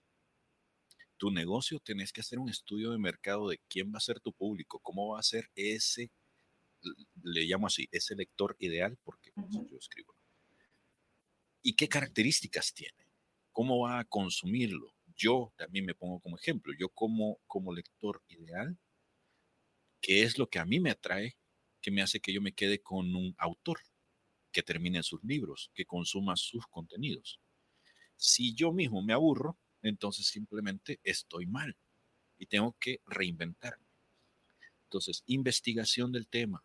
tu 1.16 1.30
negocio, 1.30 1.78
tenés 1.80 2.12
que 2.12 2.20
hacer 2.20 2.38
un 2.38 2.48
estudio 2.48 2.90
de 2.90 2.98
mercado 2.98 3.48
de 3.48 3.58
quién 3.68 3.92
va 3.92 3.98
a 3.98 4.00
ser 4.00 4.20
tu 4.20 4.32
público, 4.32 4.80
cómo 4.80 5.14
va 5.14 5.20
a 5.20 5.22
ser 5.22 5.50
ese, 5.54 6.10
le 7.22 7.44
llamo 7.44 7.68
así, 7.68 7.88
ese 7.92 8.14
lector 8.14 8.56
ideal, 8.58 8.98
porque 9.04 9.32
yo 9.36 9.78
escribo 9.78 10.14
y 11.64 11.74
qué 11.74 11.88
características 11.88 12.72
tiene, 12.74 13.08
cómo 13.50 13.80
va 13.80 13.98
a 13.98 14.04
consumirlo. 14.04 14.94
Yo 15.16 15.52
también 15.56 15.86
me 15.86 15.94
pongo 15.94 16.20
como 16.20 16.36
ejemplo, 16.36 16.72
yo 16.78 16.90
como, 16.90 17.40
como 17.46 17.72
lector 17.72 18.22
ideal, 18.28 18.78
¿qué 20.00 20.22
es 20.22 20.38
lo 20.38 20.46
que 20.46 20.58
a 20.58 20.66
mí 20.66 20.78
me 20.78 20.90
atrae, 20.90 21.38
que 21.84 21.90
me 21.90 22.00
hace 22.00 22.18
que 22.18 22.32
yo 22.32 22.40
me 22.40 22.54
quede 22.54 22.80
con 22.80 23.14
un 23.14 23.34
autor, 23.36 23.78
que 24.50 24.62
termine 24.62 25.02
sus 25.02 25.22
libros, 25.22 25.70
que 25.74 25.84
consuma 25.84 26.34
sus 26.34 26.66
contenidos? 26.66 27.40
Si 28.16 28.54
yo 28.54 28.72
mismo 28.72 29.02
me 29.02 29.12
aburro, 29.12 29.58
entonces 29.82 30.26
simplemente 30.26 30.98
estoy 31.02 31.44
mal 31.44 31.76
y 32.38 32.46
tengo 32.46 32.74
que 32.80 33.02
reinventarme. 33.04 33.84
Entonces, 34.84 35.24
investigación 35.26 36.10
del 36.10 36.26
tema, 36.26 36.64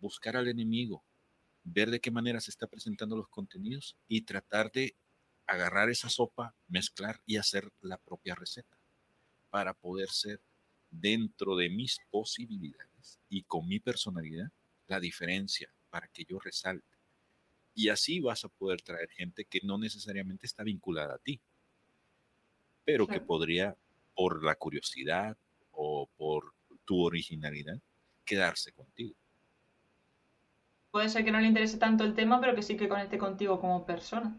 buscar 0.00 0.36
al 0.36 0.48
enemigo, 0.48 1.04
ver 1.62 1.92
de 1.92 2.00
qué 2.00 2.10
manera 2.10 2.40
se 2.40 2.50
está 2.50 2.66
presentando 2.66 3.16
los 3.16 3.28
contenidos 3.28 3.96
y 4.08 4.22
tratar 4.22 4.72
de 4.72 4.96
agarrar 5.46 5.90
esa 5.90 6.08
sopa, 6.08 6.56
mezclar 6.66 7.22
y 7.24 7.36
hacer 7.36 7.70
la 7.82 7.98
propia 7.98 8.34
receta 8.34 8.76
para 9.48 9.74
poder 9.74 10.08
ser 10.10 10.42
dentro 10.90 11.54
de 11.54 11.70
mis 11.70 11.98
posibilidades 12.10 12.89
y 13.28 13.42
con 13.42 13.66
mi 13.66 13.80
personalidad 13.80 14.50
la 14.86 15.00
diferencia 15.00 15.72
para 15.90 16.08
que 16.08 16.24
yo 16.24 16.38
resalte. 16.38 16.96
Y 17.74 17.88
así 17.88 18.20
vas 18.20 18.44
a 18.44 18.48
poder 18.48 18.82
traer 18.82 19.08
gente 19.10 19.44
que 19.44 19.60
no 19.62 19.78
necesariamente 19.78 20.46
está 20.46 20.62
vinculada 20.62 21.14
a 21.14 21.18
ti, 21.18 21.40
pero 22.84 23.06
que 23.06 23.20
podría, 23.20 23.76
por 24.14 24.44
la 24.44 24.54
curiosidad 24.56 25.36
o 25.70 26.08
por 26.16 26.52
tu 26.84 27.00
originalidad, 27.02 27.80
quedarse 28.24 28.72
contigo 28.72 29.14
puede 30.90 31.08
ser 31.08 31.24
que 31.24 31.32
no 31.32 31.40
le 31.40 31.46
interese 31.46 31.78
tanto 31.78 32.04
el 32.04 32.14
tema, 32.14 32.40
pero 32.40 32.54
que 32.54 32.62
sí 32.62 32.76
que 32.76 32.88
conecte 32.88 33.18
contigo 33.18 33.60
como 33.60 33.86
persona. 33.86 34.36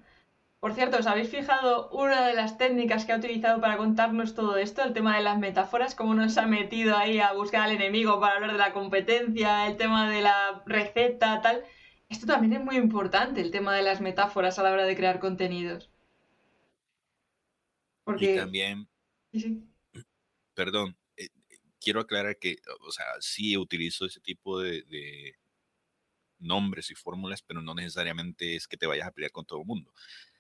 Por 0.62 0.76
cierto, 0.76 0.98
¿os 0.98 1.08
habéis 1.08 1.28
fijado 1.28 1.90
una 1.90 2.28
de 2.28 2.36
las 2.36 2.60
técnicas 2.60 3.04
que 3.04 3.12
ha 3.12 3.18
utilizado 3.18 3.60
para 3.60 3.78
contarnos 3.78 4.36
todo 4.36 4.58
esto, 4.58 4.84
el 4.84 4.94
tema 4.94 5.18
de 5.18 5.24
las 5.24 5.40
metáforas, 5.40 5.96
cómo 5.96 6.14
nos 6.14 6.38
ha 6.38 6.46
metido 6.46 6.96
ahí 6.96 7.18
a 7.18 7.34
buscar 7.34 7.64
al 7.64 7.72
enemigo 7.72 8.20
para 8.20 8.36
hablar 8.36 8.52
de 8.52 8.60
la 8.60 8.72
competencia, 8.72 9.66
el 9.66 9.78
tema 9.78 10.08
de 10.12 10.22
la 10.22 10.62
receta, 10.68 11.42
tal? 11.42 11.64
Esto 12.10 12.28
también 12.28 12.54
es 12.54 12.64
muy 12.64 12.76
importante, 12.76 13.42
el 13.42 13.50
tema 13.50 13.76
de 13.76 13.82
las 13.82 14.02
metáforas 14.02 14.60
a 14.60 14.64
la 14.64 14.72
hora 14.72 14.86
de 14.86 14.96
crear 14.96 15.20
contenidos. 15.20 15.90
Porque... 18.04 18.36
Y 18.36 18.38
también... 18.38 18.88
Perdón, 20.54 20.96
eh, 21.18 21.30
quiero 21.80 22.02
aclarar 22.02 22.38
que, 22.38 22.58
o 22.82 22.92
sea, 22.92 23.08
sí 23.20 23.58
utilizo 23.58 24.06
ese 24.06 24.20
tipo 24.20 24.60
de 24.60 25.36
nombres 26.38 26.92
y 26.92 26.96
fórmulas, 26.96 27.42
pero 27.42 27.64
no 27.64 27.74
necesariamente 27.74 28.56
es 28.56 28.68
que 28.68 28.78
te 28.78 28.86
vayas 28.86 29.08
a 29.08 29.12
pelear 29.12 29.32
con 29.32 29.46
todo 29.46 29.62
el 29.62 29.66
mundo. 29.66 29.92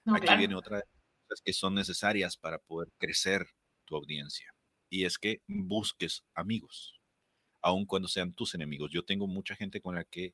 Aquí 0.05 0.35
viene 0.37 0.55
otra 0.55 0.77
herramientas 0.77 1.41
que 1.43 1.53
son 1.53 1.75
necesarias 1.75 2.37
para 2.37 2.59
poder 2.59 2.89
crecer 2.97 3.47
tu 3.85 3.95
audiencia. 3.95 4.53
Y 4.89 5.05
es 5.05 5.17
que 5.17 5.41
busques 5.47 6.23
amigos, 6.33 6.99
aun 7.61 7.85
cuando 7.85 8.07
sean 8.07 8.33
tus 8.33 8.55
enemigos. 8.55 8.91
Yo 8.91 9.05
tengo 9.05 9.27
mucha 9.27 9.55
gente 9.55 9.81
con 9.81 9.95
la 9.95 10.03
que 10.03 10.33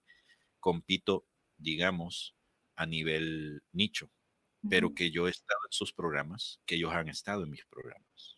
compito, 0.59 1.25
digamos, 1.57 2.35
a 2.75 2.85
nivel 2.85 3.61
nicho, 3.71 4.11
pero 4.69 4.93
que 4.93 5.11
yo 5.11 5.27
he 5.27 5.31
estado 5.31 5.59
en 5.67 5.71
sus 5.71 5.93
programas, 5.93 6.59
que 6.65 6.75
ellos 6.75 6.93
han 6.93 7.09
estado 7.09 7.43
en 7.43 7.51
mis 7.51 7.65
programas. 7.65 8.37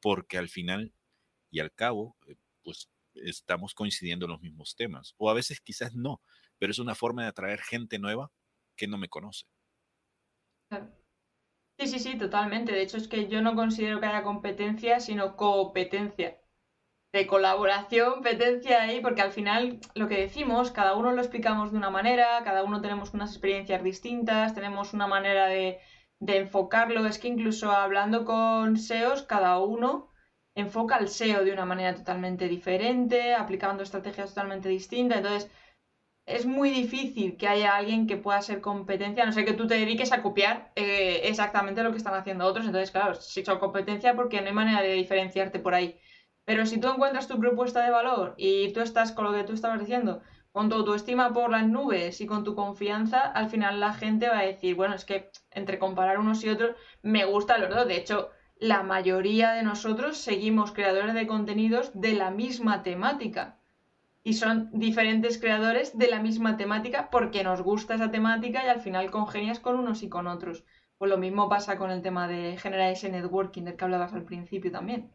Porque 0.00 0.38
al 0.38 0.48
final 0.48 0.92
y 1.50 1.60
al 1.60 1.72
cabo, 1.72 2.16
eh, 2.26 2.36
pues 2.62 2.88
estamos 3.14 3.74
coincidiendo 3.74 4.26
en 4.26 4.32
los 4.32 4.40
mismos 4.40 4.76
temas. 4.76 5.14
O 5.18 5.30
a 5.30 5.34
veces 5.34 5.60
quizás 5.60 5.94
no, 5.94 6.22
pero 6.58 6.72
es 6.72 6.78
una 6.78 6.94
forma 6.94 7.22
de 7.22 7.28
atraer 7.28 7.60
gente 7.60 7.98
nueva 7.98 8.30
que 8.76 8.86
no 8.86 8.98
me 8.98 9.08
conoce. 9.08 9.46
Sí, 11.78 11.86
sí, 11.88 11.98
sí, 11.98 12.16
totalmente. 12.18 12.72
De 12.72 12.82
hecho, 12.82 12.96
es 12.98 13.08
que 13.08 13.26
yo 13.28 13.40
no 13.40 13.54
considero 13.56 13.98
que 14.00 14.06
haya 14.06 14.22
competencia, 14.22 15.00
sino 15.00 15.36
competencia. 15.36 16.36
De 17.12 17.26
colaboración, 17.26 18.14
competencia 18.14 18.82
ahí, 18.82 19.00
porque 19.00 19.22
al 19.22 19.32
final 19.32 19.80
lo 19.94 20.08
que 20.08 20.18
decimos, 20.20 20.70
cada 20.72 20.94
uno 20.96 21.12
lo 21.12 21.20
explicamos 21.22 21.72
de 21.72 21.78
una 21.78 21.90
manera, 21.90 22.42
cada 22.44 22.64
uno 22.64 22.80
tenemos 22.82 23.14
unas 23.14 23.30
experiencias 23.32 23.82
distintas, 23.84 24.54
tenemos 24.54 24.94
una 24.94 25.06
manera 25.08 25.46
de, 25.48 25.80
enfocarlo. 26.20 27.06
Es 27.06 27.18
que 27.18 27.28
incluso 27.28 27.72
hablando 27.72 28.24
con 28.24 28.76
SEOs, 28.76 29.22
cada 29.24 29.58
uno 29.60 30.10
enfoca 30.54 30.98
el 30.98 31.06
SEO 31.08 31.44
de 31.44 31.52
una 31.52 31.64
manera 31.66 31.94
totalmente 31.96 32.48
diferente, 32.48 33.34
aplicando 33.34 33.82
estrategias 33.82 34.30
totalmente 34.30 34.68
distintas. 34.68 35.18
Entonces, 35.18 35.50
es 36.30 36.46
muy 36.46 36.70
difícil 36.70 37.36
que 37.36 37.48
haya 37.48 37.76
alguien 37.76 38.06
que 38.06 38.16
pueda 38.16 38.40
ser 38.42 38.60
competencia, 38.60 39.22
a 39.22 39.26
no 39.26 39.32
sé 39.32 39.44
que 39.44 39.52
tú 39.52 39.66
te 39.66 39.74
dediques 39.74 40.12
a 40.12 40.22
copiar 40.22 40.72
eh, 40.76 41.22
exactamente 41.24 41.82
lo 41.82 41.90
que 41.90 41.98
están 41.98 42.14
haciendo 42.14 42.46
otros. 42.46 42.66
Entonces, 42.66 42.90
claro, 42.90 43.14
si 43.14 43.44
son 43.44 43.58
competencia 43.58 44.14
porque 44.14 44.40
no 44.40 44.48
hay 44.48 44.52
manera 44.54 44.82
de 44.82 44.94
diferenciarte 44.94 45.58
por 45.58 45.74
ahí. 45.74 45.98
Pero 46.44 46.66
si 46.66 46.80
tú 46.80 46.88
encuentras 46.88 47.28
tu 47.28 47.38
propuesta 47.38 47.82
de 47.84 47.90
valor 47.90 48.34
y 48.36 48.72
tú 48.72 48.80
estás 48.80 49.12
con 49.12 49.24
lo 49.24 49.32
que 49.32 49.44
tú 49.44 49.52
estabas 49.52 49.80
diciendo, 49.80 50.22
con 50.52 50.68
tu 50.68 50.76
autoestima 50.76 51.32
por 51.32 51.50
las 51.50 51.66
nubes 51.66 52.20
y 52.20 52.26
con 52.26 52.44
tu 52.44 52.54
confianza, 52.54 53.20
al 53.20 53.48
final 53.48 53.78
la 53.78 53.92
gente 53.94 54.28
va 54.28 54.40
a 54.40 54.46
decir, 54.46 54.74
bueno, 54.74 54.94
es 54.94 55.04
que 55.04 55.30
entre 55.52 55.78
comparar 55.78 56.18
unos 56.18 56.42
y 56.44 56.48
otros, 56.48 56.76
me 57.02 57.24
gusta 57.24 57.58
los 57.58 57.70
dos. 57.70 57.86
De 57.86 57.96
hecho, 57.96 58.30
la 58.58 58.82
mayoría 58.82 59.52
de 59.52 59.62
nosotros 59.62 60.18
seguimos 60.18 60.72
creadores 60.72 61.14
de 61.14 61.26
contenidos 61.26 61.92
de 61.94 62.14
la 62.14 62.30
misma 62.30 62.82
temática. 62.82 63.59
Y 64.22 64.34
son 64.34 64.70
diferentes 64.72 65.38
creadores 65.38 65.96
de 65.96 66.08
la 66.08 66.20
misma 66.20 66.56
temática 66.56 67.08
porque 67.10 67.42
nos 67.42 67.62
gusta 67.62 67.94
esa 67.94 68.10
temática 68.10 68.64
y 68.64 68.68
al 68.68 68.80
final 68.80 69.10
congenias 69.10 69.60
con 69.60 69.78
unos 69.78 70.02
y 70.02 70.08
con 70.08 70.26
otros. 70.26 70.64
Pues 70.98 71.10
lo 71.10 71.16
mismo 71.16 71.48
pasa 71.48 71.78
con 71.78 71.90
el 71.90 72.02
tema 72.02 72.28
de 72.28 72.58
generar 72.58 72.90
ese 72.90 73.08
networking 73.08 73.62
del 73.62 73.76
que 73.76 73.84
hablabas 73.84 74.12
al 74.12 74.26
principio 74.26 74.70
también. 74.70 75.10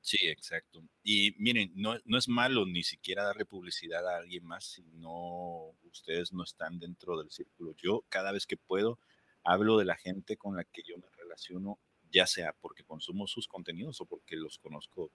Sí, 0.00 0.16
exacto. 0.26 0.82
Y 1.04 1.34
miren, 1.38 1.72
no, 1.76 1.96
no, 2.04 2.18
es 2.18 2.28
malo 2.28 2.66
ni 2.66 2.82
siquiera 2.82 3.22
darle 3.22 3.44
publicidad 3.44 4.06
a 4.08 4.16
alguien 4.16 4.44
más 4.44 4.64
si 4.64 4.82
no 4.82 5.76
ustedes 5.84 6.32
no 6.32 6.42
están 6.42 6.80
dentro 6.80 7.16
del 7.18 7.30
círculo. 7.30 7.74
Yo 7.76 8.04
cada 8.08 8.32
vez 8.32 8.46
que 8.46 8.56
puedo 8.56 8.98
hablo 9.44 9.78
de 9.78 9.84
la 9.84 9.96
gente 9.96 10.36
con 10.36 10.56
la 10.56 10.64
que 10.64 10.82
yo 10.82 10.96
me 10.98 11.08
relaciono, 11.16 11.78
ya 12.10 12.26
sea 12.26 12.52
porque 12.60 12.84
consumo 12.84 13.28
sus 13.28 13.46
contenidos 13.46 14.00
o 14.00 14.06
porque 14.06 14.34
los 14.36 14.58
conozco 14.58 15.12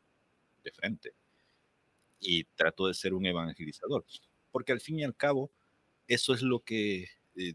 de 0.64 0.72
frente. 0.72 1.16
Y 2.20 2.46
trato 2.56 2.88
de 2.88 2.94
ser 2.94 3.14
un 3.14 3.26
evangelizador, 3.26 4.06
porque 4.52 4.72
al 4.72 4.82
fin 4.82 5.00
y 5.00 5.04
al 5.04 5.16
cabo, 5.16 5.52
eso 6.08 6.34
es 6.34 6.42
lo 6.42 6.62
que 6.62 7.10
eh, 7.36 7.54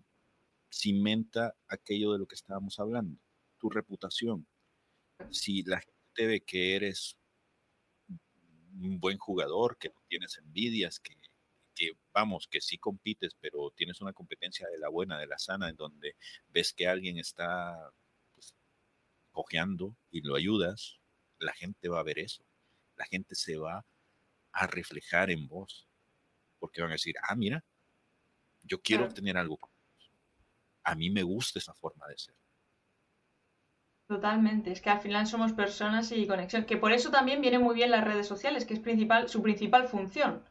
cimenta 0.73 1.55
aquello 1.69 2.13
de 2.13 2.19
lo 2.21 2.27
que 2.27 2.37
estábamos 2.37 2.79
hablando, 2.79 3.19
tu 3.59 3.71
reputación. 3.71 4.47
Si 5.31 5.63
la 5.63 5.81
gente 5.81 6.27
ve 6.27 6.41
que 6.43 6.77
eres 6.77 7.17
un 8.09 9.01
buen 9.01 9.19
jugador, 9.19 9.77
que 9.79 9.89
no 9.89 10.03
tienes 10.09 10.39
envidias, 10.39 11.01
que 11.01 11.17
que 11.75 11.93
vamos, 12.13 12.49
que 12.49 12.61
sí 12.61 12.79
compites, 12.79 13.35
pero 13.41 13.73
tienes 13.77 14.01
una 14.01 14.13
competencia 14.13 14.69
de 14.69 14.79
la 14.79 14.89
buena, 14.89 15.19
de 15.19 15.27
la 15.27 15.39
sana, 15.39 15.69
en 15.69 15.77
donde 15.77 16.17
ves 16.49 16.73
que 16.73 16.87
alguien 16.87 17.19
está 17.19 17.93
pues, 18.35 18.55
cojeando 19.33 19.97
y 20.11 20.23
lo 20.23 20.37
ayudas, 20.37 21.01
la 21.39 21.53
gente 21.53 21.89
va 21.89 22.01
a 22.01 22.05
ver 22.05 22.19
eso. 22.19 22.45
La 22.97 23.07
gente 23.07 23.35
se 23.35 23.57
va 23.57 23.85
a 24.53 24.67
reflejar 24.67 25.31
en 25.31 25.47
vos, 25.49 25.89
porque 26.59 26.83
van 26.83 26.91
a 26.91 26.95
decir, 26.95 27.15
ah, 27.23 27.35
mira, 27.35 27.65
yo 28.63 28.81
quiero 28.81 29.09
tener 29.09 29.37
algo. 29.37 29.59
A 30.85 30.95
mí 30.95 31.11
me 31.11 31.23
gusta 31.23 31.59
esa 31.59 31.75
forma 31.75 32.07
de 32.09 32.19
ser. 32.19 32.35
Totalmente, 34.07 34.73
es 34.73 34.81
que 34.81 34.91
al 34.91 35.01
final 35.01 35.27
somos 35.27 35.53
personas 35.53 36.13
y 36.13 36.27
conexión, 36.27 36.67
que 36.67 36.77
por 36.77 36.93
eso 36.93 37.11
también 37.11 37.41
vienen 37.41 37.63
muy 37.63 37.75
bien 37.75 37.91
las 37.91 38.05
redes 38.05 38.27
sociales, 38.27 38.65
que 38.67 38.75
es 38.75 38.81
principal, 38.81 39.29
su 39.29 39.43
principal 39.43 39.89
función 39.89 40.45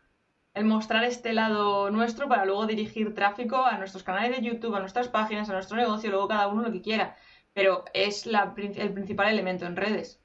el 0.54 0.66
mostrar 0.66 1.04
este 1.04 1.34
lado 1.34 1.90
nuestro 1.92 2.28
para 2.28 2.46
luego 2.46 2.68
dirigir 2.68 3.14
tráfico 3.14 3.66
a 3.66 3.78
nuestros 3.78 4.04
canales 4.04 4.36
de 4.38 4.44
YouTube, 4.44 4.76
a 4.76 4.80
nuestras 4.80 5.08
páginas, 5.08 5.50
a 5.50 5.54
nuestro 5.54 5.78
negocio, 5.78 6.10
luego 6.10 6.28
cada 6.28 6.48
uno 6.48 6.64
lo 6.64 6.72
que 6.72 6.82
quiera. 6.82 7.16
Pero 7.54 7.86
es 7.94 8.26
la, 8.26 8.54
el 8.58 8.94
principal 8.94 9.30
elemento 9.30 9.66
en 9.66 9.76
redes. 9.76 10.21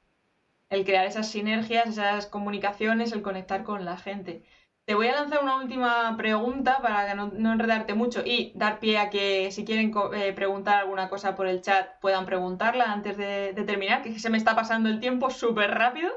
El 0.69 0.85
crear 0.85 1.05
esas 1.05 1.29
sinergias, 1.29 1.87
esas 1.87 2.27
comunicaciones, 2.27 3.11
el 3.11 3.21
conectar 3.21 3.63
con 3.63 3.85
la 3.85 3.97
gente. 3.97 4.43
Te 4.85 4.95
voy 4.95 5.07
a 5.07 5.15
lanzar 5.15 5.43
una 5.43 5.57
última 5.57 6.15
pregunta 6.15 6.79
para 6.81 7.13
no, 7.13 7.27
no 7.27 7.51
enredarte 7.51 7.93
mucho 7.93 8.21
y 8.25 8.53
dar 8.55 8.79
pie 8.79 8.97
a 8.97 9.09
que 9.09 9.51
si 9.51 9.65
quieren 9.65 9.93
eh, 10.13 10.31
preguntar 10.33 10.77
alguna 10.79 11.09
cosa 11.09 11.35
por 11.35 11.47
el 11.47 11.61
chat 11.61 11.99
puedan 11.99 12.25
preguntarla 12.25 12.85
antes 12.93 13.17
de, 13.17 13.53
terminar, 13.65 14.01
que 14.01 14.17
se 14.17 14.29
me 14.29 14.37
está 14.37 14.55
pasando 14.55 14.87
el 14.87 15.01
tiempo 15.01 15.29
súper 15.29 15.71
rápido. 15.71 16.09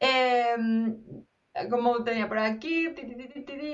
Eh, 0.00 0.56
como 1.70 2.02
tenía 2.02 2.28
por 2.28 2.38
aquí, 2.38 2.88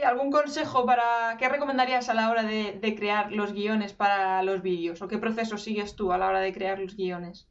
¿algún 0.05 0.33
consejo 0.33 0.85
para 0.85 1.37
qué 1.39 1.49
recomendarías 1.49 2.09
a 2.09 2.15
la 2.15 2.31
hora 2.31 2.43
de, 2.43 2.95
crear 2.97 3.31
los 3.33 3.53
guiones 3.53 3.93
para 3.93 4.43
los 4.43 4.63
vídeos? 4.63 5.01
¿O 5.01 5.09
qué 5.09 5.19
proceso 5.19 5.59
sigues 5.59 5.95
tú 5.95 6.13
a 6.13 6.19
la 6.19 6.27
hora 6.27 6.41
de 6.41 6.53
crear 6.53 6.81
los 6.81 6.97
guiones? 6.97 7.49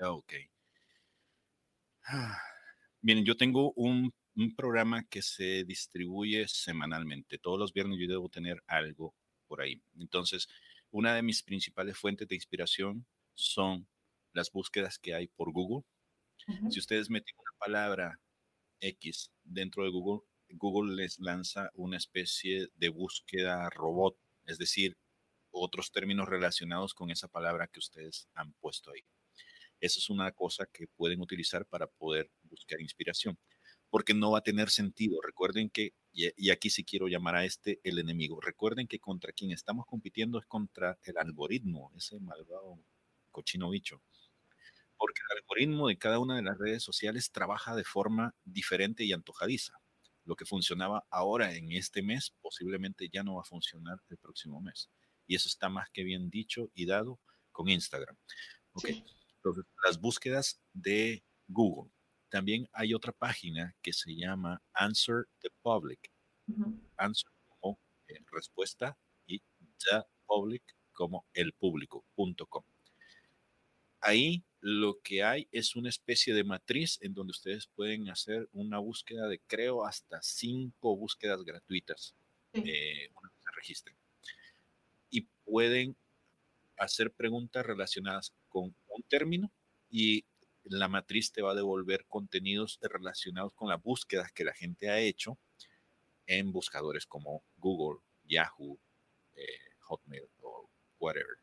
Ok. 0.00 0.32
Miren, 3.02 3.24
yo 3.24 3.36
tengo 3.36 3.72
un, 3.76 4.12
un, 4.34 4.54
programa 4.54 5.04
que 5.04 5.22
se 5.22 5.64
distribuye 5.64 6.46
semanalmente. 6.48 7.38
Todos 7.38 7.58
los 7.58 7.72
viernes 7.72 7.98
yo 8.00 8.08
debo 8.08 8.28
tener 8.28 8.62
algo 8.66 9.14
por 9.46 9.60
ahí. 9.60 9.82
Entonces, 9.98 10.48
una 10.90 11.14
de 11.14 11.22
mis 11.22 11.42
principales 11.42 11.98
fuentes 11.98 12.28
de 12.28 12.34
inspiración 12.34 13.06
son 13.34 13.86
las 14.32 14.50
búsquedas 14.50 14.98
que 14.98 15.14
hay 15.14 15.28
por 15.28 15.52
Google. 15.52 15.84
Si 16.70 16.78
ustedes 16.78 17.08
meten 17.08 17.34
una 17.38 17.58
palabra 17.58 18.20
X 18.80 19.30
dentro 19.44 19.84
de 19.84 19.90
Google, 19.90 20.26
Google 20.50 20.94
les 20.94 21.18
lanza 21.18 21.70
una 21.74 21.96
especie 21.96 22.68
de 22.74 22.88
búsqueda 22.90 23.70
robot, 23.70 24.16
es 24.44 24.58
decir, 24.58 24.96
otros 25.50 25.90
términos 25.90 26.28
relacionados 26.28 26.94
con 26.94 27.10
esa 27.10 27.28
palabra 27.28 27.68
que 27.68 27.78
ustedes 27.78 28.28
han 28.34 28.52
puesto 28.54 28.90
ahí. 28.90 29.02
Esa 29.84 29.98
es 29.98 30.08
una 30.08 30.32
cosa 30.32 30.66
que 30.72 30.86
pueden 30.86 31.20
utilizar 31.20 31.66
para 31.66 31.86
poder 31.86 32.30
buscar 32.42 32.80
inspiración, 32.80 33.38
porque 33.90 34.14
no 34.14 34.30
va 34.30 34.38
a 34.38 34.42
tener 34.42 34.70
sentido. 34.70 35.20
Recuerden 35.20 35.68
que, 35.68 35.94
y 36.12 36.50
aquí 36.50 36.70
sí 36.70 36.84
quiero 36.84 37.06
llamar 37.06 37.36
a 37.36 37.44
este 37.44 37.80
el 37.84 37.98
enemigo, 37.98 38.40
recuerden 38.40 38.86
que 38.86 38.98
contra 38.98 39.32
quien 39.32 39.50
estamos 39.50 39.84
compitiendo 39.86 40.38
es 40.38 40.46
contra 40.46 40.98
el 41.02 41.18
algoritmo, 41.18 41.92
ese 41.96 42.18
malvado 42.20 42.78
cochino 43.30 43.70
bicho 43.70 44.00
porque 44.96 45.20
el 45.30 45.38
algoritmo 45.38 45.88
de 45.88 45.98
cada 45.98 46.18
una 46.18 46.36
de 46.36 46.42
las 46.42 46.56
redes 46.58 46.82
sociales 46.82 47.30
trabaja 47.30 47.74
de 47.76 47.84
forma 47.84 48.34
diferente 48.44 49.04
y 49.04 49.12
antojadiza. 49.12 49.74
Lo 50.24 50.36
que 50.36 50.46
funcionaba 50.46 51.04
ahora 51.10 51.54
en 51.54 51.72
este 51.72 52.02
mes 52.02 52.34
posiblemente 52.40 53.10
ya 53.12 53.22
no 53.22 53.34
va 53.34 53.42
a 53.42 53.44
funcionar 53.44 53.98
el 54.08 54.16
próximo 54.16 54.60
mes. 54.60 54.88
Y 55.26 55.34
eso 55.34 55.48
está 55.48 55.68
más 55.68 55.90
que 55.90 56.04
bien 56.04 56.30
dicho 56.30 56.70
y 56.74 56.86
dado 56.86 57.20
con 57.52 57.68
Instagram. 57.68 58.16
Okay. 58.72 59.04
Entonces, 59.44 59.70
las 59.84 60.00
búsquedas 60.00 60.58
de 60.72 61.22
Google. 61.48 61.90
También 62.30 62.66
hay 62.72 62.94
otra 62.94 63.12
página 63.12 63.76
que 63.82 63.92
se 63.92 64.14
llama 64.14 64.62
Answer 64.72 65.26
the 65.40 65.50
Public. 65.60 66.10
Answer 66.96 67.30
como 67.60 67.78
eh, 68.08 68.20
respuesta 68.32 68.96
y 69.26 69.38
the 69.38 70.02
public 70.26 70.62
como 70.92 71.26
el 71.34 71.52
público.com. 71.52 72.64
Ahí 74.00 74.44
lo 74.60 74.98
que 75.02 75.22
hay 75.22 75.46
es 75.52 75.76
una 75.76 75.90
especie 75.90 76.32
de 76.32 76.44
matriz 76.44 76.98
en 77.02 77.12
donde 77.12 77.32
ustedes 77.32 77.66
pueden 77.66 78.08
hacer 78.08 78.48
una 78.52 78.78
búsqueda 78.78 79.28
de, 79.28 79.40
creo, 79.40 79.84
hasta 79.84 80.22
cinco 80.22 80.96
búsquedas 80.96 81.42
gratuitas 81.44 82.14
eh, 82.54 83.10
una 83.14 83.28
vez 83.28 83.42
se 83.42 83.50
registren. 83.54 83.96
Y 85.10 85.22
pueden 85.44 85.96
hacer 86.78 87.12
preguntas 87.12 87.64
relacionadas 87.64 88.32
con 88.48 88.74
un 88.94 89.02
término 89.04 89.52
y 89.90 90.24
la 90.64 90.88
matriz 90.88 91.32
te 91.32 91.42
va 91.42 91.52
a 91.52 91.54
devolver 91.54 92.06
contenidos 92.06 92.78
relacionados 92.80 93.52
con 93.54 93.68
las 93.68 93.82
búsquedas 93.82 94.32
que 94.32 94.44
la 94.44 94.54
gente 94.54 94.88
ha 94.88 95.00
hecho 95.00 95.38
en 96.26 96.52
buscadores 96.52 97.06
como 97.06 97.44
Google, 97.56 98.00
Yahoo, 98.24 98.78
eh, 99.34 99.58
Hotmail 99.80 100.28
o 100.42 100.70
whatever. 100.98 101.36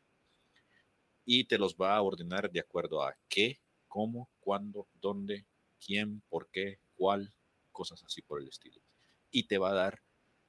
y 1.24 1.44
te 1.44 1.58
los 1.58 1.76
va 1.76 1.96
a 1.96 2.02
ordenar 2.02 2.50
de 2.50 2.60
acuerdo 2.60 3.02
a 3.02 3.16
qué, 3.28 3.60
cómo, 3.86 4.28
cuándo, 4.40 4.88
dónde, 4.94 5.46
quién, 5.84 6.22
por 6.28 6.50
qué, 6.50 6.80
cuál, 6.96 7.32
cosas 7.70 8.02
así 8.04 8.22
por 8.22 8.40
el 8.40 8.48
estilo. 8.48 8.80
Y 9.30 9.44
te 9.44 9.58
va 9.58 9.70
a 9.70 9.74
dar 9.74 10.02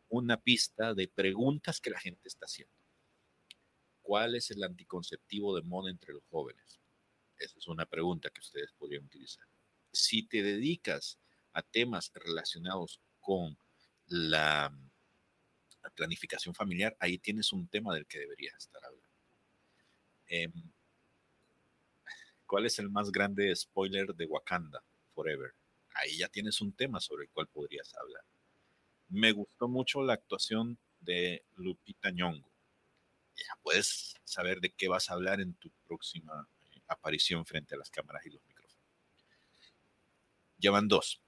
una 0.10 0.42
pista 0.42 0.94
de 0.94 1.08
preguntas 1.08 1.80
que 1.80 1.90
la 1.92 2.00
gente 2.00 2.28
está 2.28 2.46
haciendo. 2.46 2.76
¿Cuál 4.02 4.36
es 4.36 4.52
el 4.52 4.64
anticonceptivo 4.64 5.56
de 5.56 5.64
moda 5.64 5.90
entre 5.92 6.14
los 6.14 6.24
jóvenes? 6.26 6.83
Esa 7.38 7.60
es 7.60 7.68
una 7.68 7.86
pregunta 7.86 8.30
que 8.30 8.42
ustedes 8.42 8.72
podrían 8.74 9.06
utilizar. 9.06 9.46
Si 9.92 10.24
te 10.24 10.42
dedicas 10.42 11.20
a 11.54 11.62
temas 11.62 12.12
relacionados 12.14 13.00
con 13.20 13.58
la, 14.08 14.74
planificación 15.96 16.56
familiar, 16.56 16.96
ahí 17.00 17.18
tienes 17.18 17.52
un 17.52 17.68
tema 17.68 17.94
del 17.94 18.08
que 18.08 18.20
deberías 18.20 18.56
estar 18.58 18.84
hablando. 18.84 19.08
Em, 20.28 20.52
¿Cuál 22.46 22.66
es 22.66 22.80
el 22.80 22.90
más 22.90 23.12
grande 23.12 23.54
spoiler 23.56 24.16
de 24.16 24.26
Wakanda 24.26 24.84
Forever? 25.14 25.54
Ahí 25.96 26.18
ya 26.18 26.30
tienes 26.30 26.62
un 26.62 26.72
tema 26.72 27.00
sobre 27.00 27.26
el 27.26 27.30
cual 27.32 27.48
podrías 27.48 27.94
hablar. 27.96 28.24
Me 29.10 29.32
gustó 29.32 29.68
mucho 29.68 30.02
la 30.02 30.14
actuación 30.14 30.78
de 31.02 31.44
Lupita 31.56 32.12
Nyong'o. 32.12 32.50
Ya 33.36 33.60
puedes 33.62 34.16
saber 34.24 34.60
de 34.60 34.70
qué 34.70 34.88
vas 34.88 35.10
a 35.10 35.14
hablar 35.14 35.42
en 35.42 35.54
tu 35.56 35.70
próxima 35.86 36.48
aparición 36.88 37.46
frente 37.46 37.76
a 37.76 37.78
las 37.78 37.90
cámaras 37.90 38.26
y 38.26 38.30
los 38.30 38.44
micrófonos. 38.46 38.84
Ya 40.58 40.72
van 40.72 40.88
dos. 40.88 41.22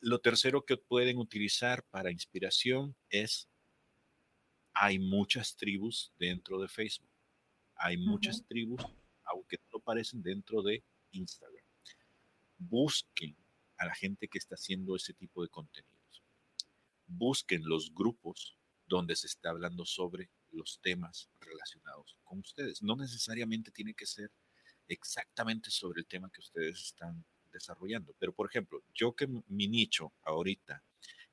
Lo 0.00 0.20
tercero 0.20 0.64
que 0.64 0.76
pueden 0.76 1.18
utilizar 1.18 1.84
para 1.90 2.10
inspiración 2.10 2.94
es, 3.08 3.48
hay 4.72 4.98
muchas 4.98 5.56
tribus 5.56 6.12
dentro 6.18 6.60
de 6.60 6.68
Facebook. 6.68 7.10
Hay 7.76 7.96
muchas 7.96 8.44
tribus, 8.46 8.82
aunque 9.24 9.58
no 9.72 9.80
parecen, 9.80 10.22
dentro 10.22 10.62
de 10.62 10.82
Instagram. 11.12 11.64
Busquen 12.58 13.36
a 13.78 13.86
la 13.86 13.94
gente 13.94 14.28
que 14.28 14.38
está 14.38 14.54
haciendo 14.54 14.96
ese 14.96 15.12
tipo 15.12 15.42
de 15.42 15.48
contenidos. 15.48 16.22
Busquen 17.06 17.62
los 17.64 17.94
grupos 17.94 18.58
donde 18.86 19.16
se 19.16 19.26
está 19.26 19.50
hablando 19.50 19.84
sobre 19.84 20.30
los 20.52 20.80
temas 20.80 21.28
relacionados 21.40 22.16
con 22.24 22.38
ustedes. 22.38 22.82
No 22.82 22.96
necesariamente 22.96 23.70
tiene 23.70 23.94
que 23.94 24.06
ser 24.06 24.30
exactamente 24.88 25.70
sobre 25.70 26.00
el 26.00 26.06
tema 26.06 26.30
que 26.30 26.40
ustedes 26.40 26.80
están 26.80 27.24
desarrollando. 27.52 28.14
Pero, 28.18 28.32
por 28.32 28.48
ejemplo, 28.48 28.82
yo 28.94 29.14
que 29.14 29.28
mi 29.48 29.68
nicho 29.68 30.12
ahorita 30.22 30.82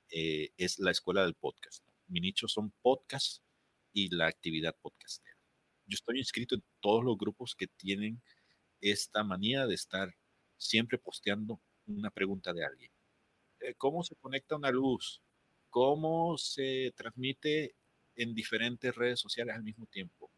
eh, 0.09 0.51
es 0.57 0.79
la 0.79 0.91
escuela 0.91 1.23
del 1.23 1.35
podcast. 1.35 1.83
Mi 2.07 2.19
nicho 2.19 2.47
son 2.47 2.71
podcasts 2.81 3.41
y 3.93 4.13
la 4.15 4.27
actividad 4.27 4.75
podcastera. 4.81 5.37
Yo 5.85 5.95
estoy 5.95 6.19
inscrito 6.19 6.55
en 6.55 6.63
todos 6.79 7.03
los 7.03 7.17
grupos 7.17 7.55
que 7.55 7.67
tienen 7.67 8.21
esta 8.81 9.23
manía 9.23 9.65
de 9.67 9.75
estar 9.75 10.15
siempre 10.57 10.97
posteando 10.97 11.59
una 11.87 12.09
pregunta 12.11 12.53
de 12.53 12.65
alguien. 12.65 12.91
Eh, 13.59 13.73
¿Cómo 13.75 14.03
se 14.03 14.15
conecta 14.15 14.55
una 14.55 14.71
luz? 14.71 15.21
¿Cómo 15.69 16.37
se 16.37 16.93
transmite 16.95 17.75
en 18.15 18.33
diferentes 18.33 18.93
redes 18.95 19.19
sociales 19.19 19.55
al 19.55 19.63
mismo 19.63 19.85
tiempo? 19.87 20.29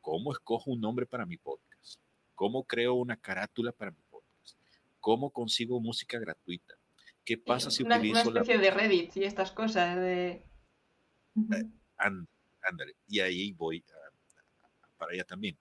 ¿Cómo 0.00 0.32
escojo 0.32 0.70
un 0.70 0.80
nombre 0.80 1.06
para 1.06 1.26
mi 1.26 1.36
podcast? 1.36 1.73
¿Cómo 2.34 2.64
creo 2.64 2.94
una 2.94 3.16
carátula 3.16 3.72
para 3.72 3.90
mi 3.90 3.98
¿Cómo 5.04 5.30
consigo 5.30 5.80
música 5.80 6.18
gratuita? 6.18 6.74
¿Qué 7.26 7.36
pasa 7.36 7.70
si 7.70 7.82
una, 7.82 7.98
utilizo 7.98 8.30
una 8.30 8.40
especie 8.40 8.58
de 8.58 8.70
Reddit 8.70 9.16
y 9.18 9.24
estas 9.24 9.52
cosas 9.52 9.96
de... 9.96 10.46
Eh, 11.36 11.70
ándale, 11.98 12.96
y 13.06 13.20
ahí 13.20 13.52
voy 13.52 13.84
para 14.96 15.12
allá 15.12 15.24
también. 15.24 15.58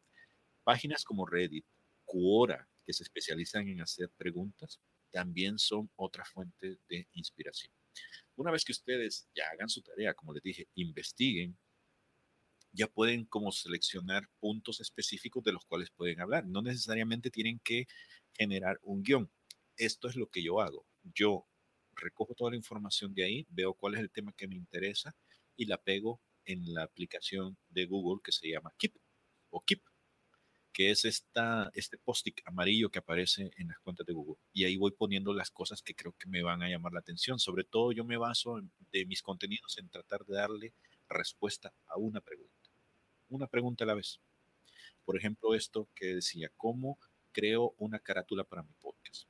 Páginas 0.63 1.03
como 1.03 1.25
Reddit, 1.25 1.65
Quora, 2.05 2.69
que 2.85 2.93
se 2.93 3.03
especializan 3.03 3.67
en 3.67 3.81
hacer 3.81 4.09
preguntas, 4.15 4.79
también 5.11 5.59
son 5.59 5.89
otra 5.97 6.23
fuente 6.23 6.77
de 6.87 7.09
inspiración. 7.11 7.73
Una 8.37 8.49
vez 8.49 8.63
que 8.63 8.71
ustedes 8.71 9.27
ya 9.35 9.49
hagan 9.51 9.67
su 9.67 9.81
tarea, 9.81 10.13
como 10.13 10.33
les 10.33 10.41
dije, 10.41 10.69
investiguen, 10.75 11.57
ya 12.73 12.87
pueden 12.87 13.25
como 13.25 13.51
seleccionar 13.51 14.29
puntos 14.39 14.81
específicos 14.81 15.43
de 15.43 15.53
los 15.53 15.63
cuales 15.65 15.91
pueden 15.91 16.19
hablar. 16.19 16.45
No 16.45 16.61
necesariamente 16.61 17.29
tienen 17.29 17.59
que 17.59 17.87
generar 18.33 18.79
un 18.81 19.03
guion. 19.03 19.31
Esto 19.77 20.07
es 20.07 20.15
lo 20.15 20.27
que 20.27 20.43
yo 20.43 20.59
hago. 20.59 20.85
Yo 21.03 21.47
recojo 21.95 22.33
toda 22.33 22.51
la 22.51 22.57
información 22.57 23.13
de 23.13 23.23
ahí, 23.23 23.47
veo 23.49 23.73
cuál 23.75 23.95
es 23.95 24.01
el 24.01 24.11
tema 24.11 24.33
que 24.33 24.47
me 24.47 24.55
interesa 24.55 25.15
y 25.55 25.65
la 25.65 25.77
pego 25.77 26.21
en 26.45 26.73
la 26.73 26.83
aplicación 26.83 27.57
de 27.69 27.85
Google 27.85 28.21
que 28.23 28.31
se 28.31 28.49
llama 28.49 28.73
Keep 28.77 28.95
o 29.51 29.61
Keep, 29.61 29.83
que 30.73 30.89
es 30.89 31.05
esta, 31.05 31.69
este 31.75 31.97
post-it 31.99 32.39
amarillo 32.45 32.89
que 32.89 32.99
aparece 32.99 33.51
en 33.57 33.67
las 33.67 33.79
cuentas 33.79 34.05
de 34.07 34.13
Google. 34.13 34.41
Y 34.51 34.65
ahí 34.65 34.77
voy 34.77 34.91
poniendo 34.91 35.33
las 35.33 35.51
cosas 35.51 35.83
que 35.83 35.93
creo 35.93 36.13
que 36.13 36.27
me 36.27 36.41
van 36.41 36.63
a 36.63 36.69
llamar 36.69 36.93
la 36.93 36.99
atención. 36.99 37.39
Sobre 37.39 37.63
todo 37.63 37.91
yo 37.91 38.03
me 38.03 38.17
baso 38.17 38.59
de 38.91 39.05
mis 39.05 39.21
contenidos 39.21 39.77
en 39.77 39.89
tratar 39.89 40.25
de 40.25 40.35
darle 40.35 40.73
respuesta 41.07 41.73
a 41.87 41.97
una 41.97 42.21
pregunta. 42.21 42.62
Una 43.33 43.47
pregunta 43.47 43.83
a 43.83 43.87
la 43.87 43.95
vez. 43.95 44.19
Por 45.05 45.17
ejemplo, 45.17 45.55
esto 45.55 45.87
que 45.95 46.05
decía, 46.05 46.51
¿cómo 46.55 46.99
creo 47.31 47.73
una 47.79 47.97
carátula 47.99 48.43
para 48.43 48.61
mi 48.61 48.71
podcast. 48.79 49.27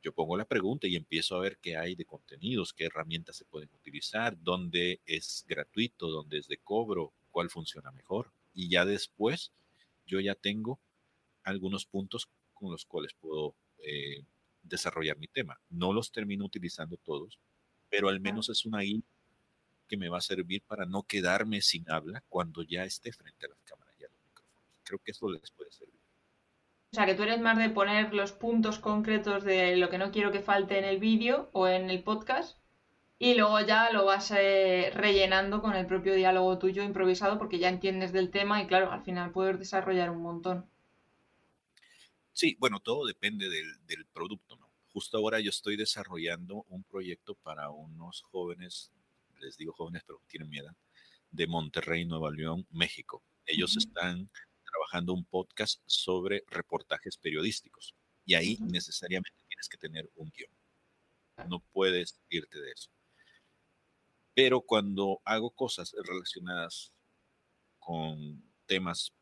Yo 0.00 0.12
pongo 0.12 0.36
la 0.36 0.44
pregunta 0.44 0.86
y 0.86 0.94
empiezo 0.94 1.34
a 1.34 1.40
ver 1.40 1.58
qué 1.60 1.76
hay 1.76 1.96
de 1.96 2.04
contenidos, 2.04 2.72
qué 2.72 2.84
herramientas 2.84 3.36
se 3.36 3.44
pueden 3.44 3.68
utilizar, 3.74 4.40
dónde 4.40 5.00
es 5.06 5.44
gratuito, 5.48 6.08
dónde 6.08 6.38
es 6.38 6.46
de 6.46 6.58
cobro, 6.58 7.12
cuál 7.32 7.50
funciona 7.50 7.90
mejor. 7.90 8.30
Y 8.54 8.68
ya 8.68 8.84
después 8.84 9.50
yo 10.06 10.20
ya 10.20 10.36
tengo 10.36 10.78
algunos 11.42 11.84
puntos 11.84 12.28
con 12.52 12.70
los 12.70 12.84
cuales 12.84 13.12
puedo 13.14 13.56
eh, 13.78 14.24
desarrollar 14.62 15.18
mi 15.18 15.26
tema. 15.26 15.58
No 15.68 15.92
los 15.92 16.12
termino 16.12 16.44
utilizando 16.44 16.96
todos, 16.98 17.40
pero 17.90 18.08
al 18.08 18.20
menos 18.20 18.50
es 18.50 18.64
una 18.64 18.80
guía 18.82 19.02
que 19.94 19.98
me 19.98 20.08
va 20.08 20.18
a 20.18 20.20
servir 20.20 20.62
para 20.66 20.86
no 20.86 21.04
quedarme 21.04 21.60
sin 21.60 21.88
habla 21.88 22.24
cuando 22.28 22.62
ya 22.62 22.84
esté 22.84 23.12
frente 23.12 23.46
a 23.46 23.50
las 23.50 23.62
cámaras 23.62 23.94
y 24.00 24.04
a 24.04 24.08
los 24.08 24.18
micrófonos. 24.24 24.64
Creo 24.82 24.98
que 24.98 25.12
eso 25.12 25.30
les 25.30 25.50
puede 25.52 25.70
servir. 25.70 26.00
O 26.92 26.96
sea, 26.96 27.06
que 27.06 27.14
tú 27.14 27.22
eres 27.22 27.40
más 27.40 27.56
de 27.58 27.70
poner 27.70 28.12
los 28.12 28.32
puntos 28.32 28.80
concretos 28.80 29.44
de 29.44 29.76
lo 29.76 29.88
que 29.90 29.98
no 29.98 30.10
quiero 30.10 30.32
que 30.32 30.40
falte 30.40 30.78
en 30.78 30.84
el 30.84 30.98
vídeo 30.98 31.48
o 31.52 31.68
en 31.68 31.90
el 31.90 32.02
podcast 32.02 32.58
y 33.18 33.34
luego 33.34 33.60
ya 33.60 33.90
lo 33.92 34.04
vas 34.04 34.32
eh, 34.32 34.90
rellenando 34.94 35.62
con 35.62 35.74
el 35.74 35.86
propio 35.86 36.14
diálogo 36.14 36.58
tuyo 36.58 36.82
improvisado 36.82 37.38
porque 37.38 37.58
ya 37.58 37.68
entiendes 37.68 38.12
del 38.12 38.30
tema 38.30 38.60
y 38.62 38.66
claro, 38.66 38.90
al 38.90 39.02
final 39.04 39.30
puedes 39.30 39.58
desarrollar 39.58 40.10
un 40.10 40.22
montón. 40.22 40.68
Sí, 42.32 42.56
bueno, 42.58 42.80
todo 42.80 43.06
depende 43.06 43.48
del, 43.48 44.06
producto, 44.12 44.56
¿no? 44.56 44.68
Justo 44.92 45.18
ahora 45.18 45.38
yo 45.40 45.50
estoy 45.50 45.76
desarrollando 45.76 46.64
un 46.68 46.82
proyecto 46.82 47.36
para 47.36 47.70
unos 47.70 48.22
jóvenes, 48.22 48.92
les 49.44 49.56
digo 49.56 49.72
jóvenes 49.72 50.02
pero 50.06 50.20
tienen 50.26 50.48
miedo, 50.48 50.70
de 51.30 51.46
Monterrey, 51.46 52.04
Nueva 52.04 52.30
León, 52.30 52.66
México. 52.70 53.22
Ellos 53.44 53.76
están 53.76 54.30
trabajando 54.64 55.12
un 55.12 55.24
podcast 55.24 55.82
sobre 55.86 56.44
reportajes 56.48 57.16
periodísticos. 57.16 57.94
Y 58.24 58.34
ahí 58.34 58.56
necesariamente 58.60 59.44
tienes 59.46 59.68
que 59.68 59.76
tener 59.76 60.10
un 60.16 60.30
guion. 60.30 60.50
No 61.48 61.60
puedes 61.72 62.20
irte 62.30 62.60
de 62.60 62.70
eso. 62.70 62.90
Pero 64.34 64.62
cuando 64.62 65.20
hago 65.24 65.50
cosas 65.50 65.94
relacionadas 66.04 66.92
con 67.78 68.42
temas 68.66 69.12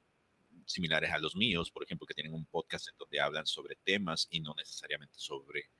similares 0.66 1.10
a 1.10 1.18
los 1.18 1.34
míos, 1.34 1.70
por 1.70 1.82
ejemplo, 1.84 2.06
que 2.06 2.14
tienen 2.14 2.32
un 2.32 2.46
podcast 2.46 2.88
en 2.88 2.96
donde 2.96 3.20
hablan 3.20 3.46
sobre 3.46 3.76
temas 3.76 4.28
y 4.30 4.40
no 4.40 4.54
necesariamente 4.56 5.18
sobre, 5.18 5.70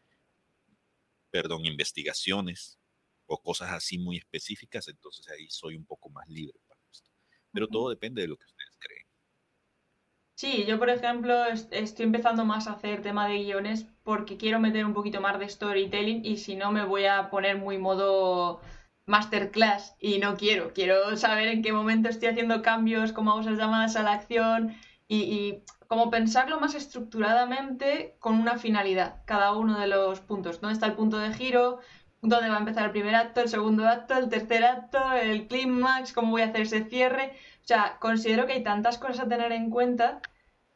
perdón, 1.31 1.65
investigaciones 1.65 2.82
o 3.27 3.41
cosas 3.43 3.71
así 3.73 3.99
muy 3.99 4.19
específicas, 4.19 4.89
entonces 4.89 5.29
ahí 5.29 5.49
soy 5.49 5.77
un 5.77 5.87
poco 5.87 6.11
más 6.11 6.29
libre 6.29 6.59
para 6.67 6.81
esto. 6.91 7.11
Pero 7.53 7.69
todo 7.69 7.91
depende 7.91 8.23
de 8.23 8.29
lo 8.29 8.37
que 8.37 8.45
ustedes 8.45 8.77
creen. 8.79 9.07
Sí, 10.35 10.65
yo 10.67 10.79
por 10.79 10.91
ejemplo 10.91 11.45
estoy 11.47 12.05
empezando 12.05 12.45
más 12.45 12.67
a 12.67 12.73
hacer 12.73 13.01
tema 13.03 13.29
de 13.29 13.45
guiones 13.45 13.87
porque 14.03 14.37
quiero 14.37 14.59
meter 14.59 14.85
un 14.85 14.95
poquito 14.95 15.21
más 15.21 15.39
de 15.39 15.49
storytelling 15.49 16.25
y 16.25 16.39
si 16.39 16.57
no 16.57 16.73
me 16.73 16.85
voy 16.85 17.05
a 17.07 17.31
poner 17.31 17.59
muy 17.59 17.79
modo 17.79 18.61
masterclass 19.07 19.95
y 20.01 20.19
no 20.19 20.37
quiero. 20.37 20.73
Quiero 20.73 21.17
saber 21.17 21.49
en 21.49 21.63
qué 21.63 21.73
momento 21.73 22.09
estoy 22.09 22.29
haciendo 22.29 22.63
cambios, 22.63 23.13
cómo 23.13 23.31
hago 23.33 23.41
esas 23.43 23.59
llamadas 23.59 23.95
a 23.97 24.03
la 24.03 24.15
acción 24.15 24.75
y, 25.07 25.19
y 25.23 25.65
como 25.87 26.11
pensarlo 26.11 26.59
más 26.59 26.75
estructuradamente 26.75 28.17
con 28.19 28.35
una 28.37 28.59
finalidad, 28.59 29.23
cada 29.27 29.53
uno 29.55 29.79
de 29.79 29.87
los 29.87 30.21
puntos. 30.21 30.61
¿Dónde 30.61 30.75
está 30.75 30.87
el 30.87 30.95
punto 30.95 31.19
de 31.19 31.35
giro? 31.35 31.79
¿Dónde 32.25 32.51
va 32.51 32.55
a 32.55 32.61
empezar 32.61 32.85
el 32.85 32.93
primer 32.93 33.17
acto, 33.17 33.41
el 33.41 33.49
segundo 33.49 33.89
acto, 33.89 34.17
el 34.17 34.29
tercer 34.29 34.65
acto, 34.65 35.13
el 35.13 35.49
clímax? 35.49 36.13
¿Cómo 36.13 36.31
voy 36.31 36.43
a 36.43 36.47
hacer 36.47 36.61
ese 36.63 36.85
cierre? 36.85 37.33
O 37.65 37.67
sea, 37.67 37.97
considero 37.99 38.47
que 38.47 38.53
hay 38.53 38.63
tantas 38.63 38.97
cosas 38.99 39.21
a 39.21 39.29
tener 39.29 39.51
en 39.51 39.71
cuenta 39.71 40.21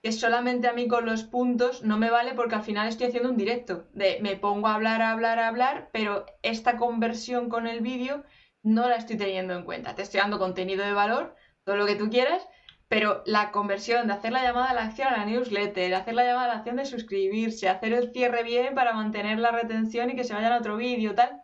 que 0.03 0.11
solamente 0.11 0.66
a 0.66 0.72
mí 0.72 0.88
con 0.88 1.07
los 1.07 1.22
puntos 1.22 1.84
no 1.84 1.99
me 1.99 2.11
vale 2.11 2.34
porque 2.34 2.57
al 2.57 2.64
final 2.64 2.88
estoy 2.88 3.07
haciendo 3.07 3.30
un 3.30 3.36
directo. 3.36 3.86
De 3.92 4.18
me 4.22 4.34
pongo 4.34 4.66
a 4.66 4.74
hablar, 4.74 5.03
a 5.03 5.12
hablar, 5.12 5.38
a 5.38 5.47
hablar, 5.47 5.88
pero 5.92 6.26
esta 6.42 6.76
conversión 6.78 7.49
con 7.49 7.68
el 7.68 7.80
vídeo 7.80 8.24
no 8.64 8.88
la 8.88 8.97
estoy 8.97 9.16
teniendo 9.16 9.55
en 9.55 9.64
cuenta. 9.64 9.94
Te 9.94 10.03
estoy 10.03 10.18
dando 10.18 10.40
contenido 10.40 10.84
de 10.84 10.94
valor, 10.94 11.36
todo 11.62 11.76
lo 11.76 11.86
que 11.86 11.94
tú 11.94 12.11
quieras, 12.11 12.44
pero 12.89 13.22
la 13.26 13.51
conversión 13.51 14.07
de 14.07 14.14
hacer 14.14 14.32
la 14.32 14.43
llamada 14.43 14.70
a 14.70 14.74
la 14.74 14.84
acción 14.84 15.09
a 15.09 15.18
la 15.18 15.24
newsletter, 15.24 15.95
hacer 15.95 16.14
la 16.14 16.24
llamada 16.24 16.45
a 16.47 16.49
la 16.49 16.55
acción 16.59 16.76
de 16.76 16.87
suscribirse, 16.87 17.68
hacer 17.68 17.93
el 17.93 18.12
cierre 18.12 18.43
bien 18.45 18.74
para 18.74 18.93
mantener 18.93 19.39
la 19.39 19.51
retención 19.51 20.11
y 20.11 20.16
que 20.16 20.24
se 20.24 20.34
vayan 20.34 20.53
a 20.53 20.59
otro 20.59 20.76
vídeo, 20.76 21.14
tal, 21.14 21.43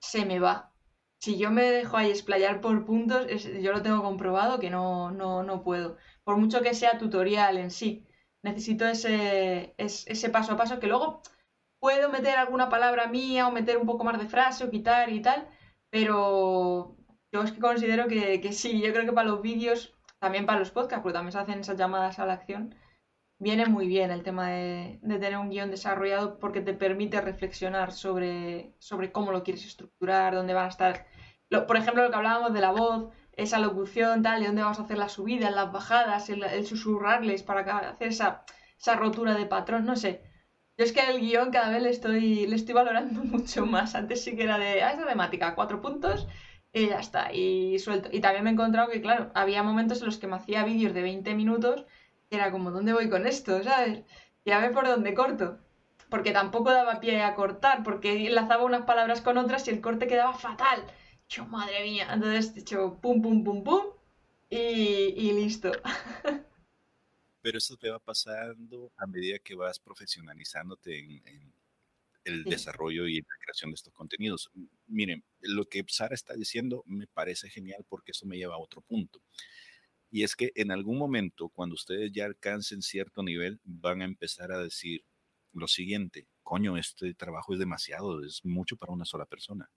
se 0.00 0.26
me 0.26 0.40
va. 0.40 0.72
Si 1.20 1.38
yo 1.38 1.50
me 1.50 1.62
dejo 1.62 1.96
ahí 1.96 2.10
explayar 2.10 2.60
por 2.60 2.84
puntos, 2.84 3.26
yo 3.62 3.72
lo 3.72 3.82
tengo 3.82 4.02
comprobado 4.02 4.60
que 4.60 4.68
no, 4.70 5.10
no, 5.10 5.42
no 5.42 5.62
puedo. 5.62 5.96
Por 6.22 6.36
mucho 6.36 6.60
que 6.60 6.74
sea 6.74 6.98
tutorial 6.98 7.56
en 7.56 7.70
sí, 7.70 8.06
necesito 8.42 8.86
ese, 8.86 9.74
ese 9.78 10.28
paso 10.30 10.52
a 10.52 10.56
paso 10.58 10.80
que 10.80 10.86
luego 10.86 11.22
puedo 11.80 12.10
meter 12.10 12.36
alguna 12.36 12.68
palabra 12.68 13.08
mía 13.08 13.48
o 13.48 13.52
meter 13.52 13.78
un 13.78 13.86
poco 13.86 14.04
más 14.04 14.18
de 14.18 14.28
frase 14.28 14.64
o 14.64 14.70
quitar 14.70 15.10
y 15.10 15.22
tal, 15.22 15.48
pero 15.90 16.96
yo 17.32 17.42
es 17.42 17.52
que 17.52 17.60
considero 17.60 18.06
que, 18.06 18.40
que 18.40 18.52
sí, 18.52 18.82
yo 18.82 18.92
creo 18.92 19.06
que 19.06 19.12
para 19.12 19.28
los 19.28 19.40
vídeos 19.42 19.93
también 20.24 20.46
para 20.46 20.58
los 20.58 20.70
podcasts, 20.70 21.02
porque 21.02 21.12
también 21.12 21.32
se 21.32 21.38
hacen 21.38 21.60
esas 21.60 21.76
llamadas 21.76 22.18
a 22.18 22.24
la 22.24 22.32
acción, 22.32 22.74
viene 23.38 23.66
muy 23.66 23.86
bien 23.86 24.10
el 24.10 24.22
tema 24.22 24.48
de, 24.48 24.98
tener 25.02 25.36
un 25.36 25.50
guion 25.50 25.70
desarrollado 25.70 26.38
porque 26.38 26.62
te 26.62 26.72
permite 26.72 27.20
reflexionar 27.20 27.92
sobre, 27.92 28.74
sobre 28.78 29.12
cómo 29.12 29.32
lo 29.32 29.42
quieres 29.42 29.66
estructurar, 29.66 30.34
dónde 30.34 30.54
van 30.54 30.64
a 30.64 30.68
estar, 30.68 31.06
por 31.68 31.76
ejemplo, 31.76 32.04
lo 32.04 32.10
que 32.10 32.16
hablábamos 32.16 32.54
de 32.54 32.62
la 32.62 32.70
voz, 32.70 33.12
esa 33.32 33.58
locución, 33.58 34.22
tal, 34.22 34.42
y 34.42 34.46
dónde 34.46 34.62
vas 34.62 34.78
a 34.78 34.84
hacer 34.84 34.96
las 34.96 35.12
subidas, 35.12 35.54
las 35.54 35.70
bajadas, 35.70 36.30
el, 36.30 36.66
susurrarles 36.66 37.42
para 37.42 37.90
hacer 37.90 38.08
esa, 38.08 38.44
esa 38.78 38.94
rotura 38.96 39.34
de 39.34 39.44
patrón, 39.44 39.84
no 39.84 39.94
sé. 39.94 40.22
Yo 40.78 40.86
es 40.86 40.92
que 40.92 41.02
el 41.02 41.20
guion 41.20 41.50
cada 41.50 41.68
vez 41.68 41.82
le 41.82 41.90
estoy, 41.90 42.46
le 42.46 42.56
estoy 42.56 42.74
valorando 42.74 43.22
mucho 43.24 43.66
más. 43.66 43.94
Antes 43.94 44.24
sí 44.24 44.36
que 44.36 44.44
era 44.44 44.58
de, 44.58 44.82
ah, 44.82 44.92
es 44.92 45.06
temática, 45.06 45.54
cuatro 45.54 45.82
puntos, 45.82 46.26
y 46.74 46.88
ya 46.88 46.98
está, 46.98 47.32
y 47.32 47.78
suelto. 47.78 48.08
Y 48.12 48.20
también 48.20 48.44
me 48.44 48.50
he 48.50 48.52
encontrado 48.52 48.90
que, 48.90 49.00
claro, 49.00 49.30
había 49.34 49.62
momentos 49.62 50.00
en 50.00 50.06
los 50.06 50.18
que 50.18 50.26
me 50.26 50.36
hacía 50.36 50.64
vídeos 50.64 50.92
de 50.92 51.02
20 51.02 51.34
minutos 51.34 51.86
y 52.30 52.34
era 52.34 52.50
como, 52.50 52.72
¿dónde 52.72 52.92
voy 52.92 53.08
con 53.08 53.26
esto? 53.26 53.62
¿Sabes? 53.62 54.04
Y 54.44 54.50
a 54.50 54.58
ver 54.60 54.72
por 54.72 54.86
dónde 54.86 55.14
corto. 55.14 55.60
Porque 56.10 56.32
tampoco 56.32 56.72
daba 56.72 57.00
pie 57.00 57.22
a 57.22 57.34
cortar, 57.36 57.82
porque 57.84 58.26
enlazaba 58.26 58.64
unas 58.64 58.84
palabras 58.86 59.20
con 59.20 59.38
otras 59.38 59.66
y 59.68 59.70
el 59.70 59.80
corte 59.80 60.08
quedaba 60.08 60.34
fatal. 60.34 60.84
Yo, 61.28 61.46
madre 61.46 61.82
mía. 61.84 62.08
Entonces, 62.12 62.56
he 62.56 62.60
hecho 62.60 62.98
pum, 63.00 63.22
pum, 63.22 63.44
pum, 63.44 63.62
pum 63.64 63.82
y, 64.50 64.56
y 64.58 65.32
listo. 65.32 65.72
Pero 67.42 67.58
eso 67.58 67.76
te 67.76 67.90
va 67.90 67.98
pasando 68.00 68.90
a 68.96 69.06
medida 69.06 69.38
que 69.38 69.54
vas 69.54 69.78
profesionalizándote 69.78 70.98
en, 70.98 71.10
en 71.28 71.53
el 72.24 72.44
desarrollo 72.44 73.06
y 73.06 73.20
la 73.20 73.36
creación 73.40 73.70
de 73.70 73.76
estos 73.76 73.92
contenidos. 73.92 74.50
Miren, 74.86 75.24
lo 75.40 75.66
que 75.68 75.84
Sara 75.88 76.14
está 76.14 76.34
diciendo 76.34 76.82
me 76.86 77.06
parece 77.06 77.48
genial 77.50 77.84
porque 77.88 78.12
eso 78.12 78.26
me 78.26 78.36
lleva 78.36 78.54
a 78.54 78.58
otro 78.58 78.80
punto. 78.82 79.22
Y 80.10 80.22
es 80.22 80.36
que 80.36 80.52
en 80.54 80.70
algún 80.70 80.98
momento, 80.98 81.48
cuando 81.48 81.74
ustedes 81.74 82.12
ya 82.12 82.24
alcancen 82.24 82.82
cierto 82.82 83.22
nivel, 83.22 83.60
van 83.64 84.00
a 84.00 84.04
empezar 84.04 84.52
a 84.52 84.62
decir 84.62 85.04
lo 85.52 85.66
siguiente, 85.68 86.28
coño, 86.42 86.76
este 86.76 87.14
trabajo 87.14 87.52
es 87.52 87.58
demasiado, 87.58 88.24
es 88.24 88.44
mucho 88.44 88.76
para 88.76 88.92
una 88.92 89.04
sola 89.04 89.26
persona. 89.26 89.70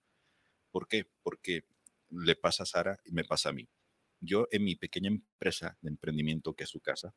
¿Por 0.72 0.88
qué? 0.88 1.08
Porque 1.24 1.64
le 2.10 2.36
pasa 2.36 2.64
a 2.64 2.66
Sara 2.66 3.00
y 3.06 3.12
me 3.12 3.24
pasa 3.24 3.50
a 3.50 3.54
mí. 3.54 3.68
Yo 4.20 4.48
en 4.52 4.64
mi 4.64 4.76
pequeña 4.76 5.10
empresa 5.10 5.78
de 5.82 5.90
emprendimiento 5.90 6.54
que 6.54 6.64
es 6.64 6.70
su 6.70 6.80
casa, 6.80 7.14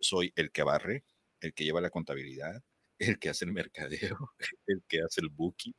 soy 0.00 0.32
el 0.36 0.50
que 0.52 0.62
barre, 0.62 1.04
el 1.40 1.54
que 1.54 1.64
lleva 1.64 1.80
la 1.80 1.90
contabilidad, 1.90 2.62
el 3.08 3.18
que 3.18 3.28
hace 3.28 3.44
el 3.44 3.52
mercadeo, 3.52 4.16
el 4.66 4.82
que 4.88 5.00
hace 5.02 5.20
el 5.20 5.28
booking, 5.28 5.74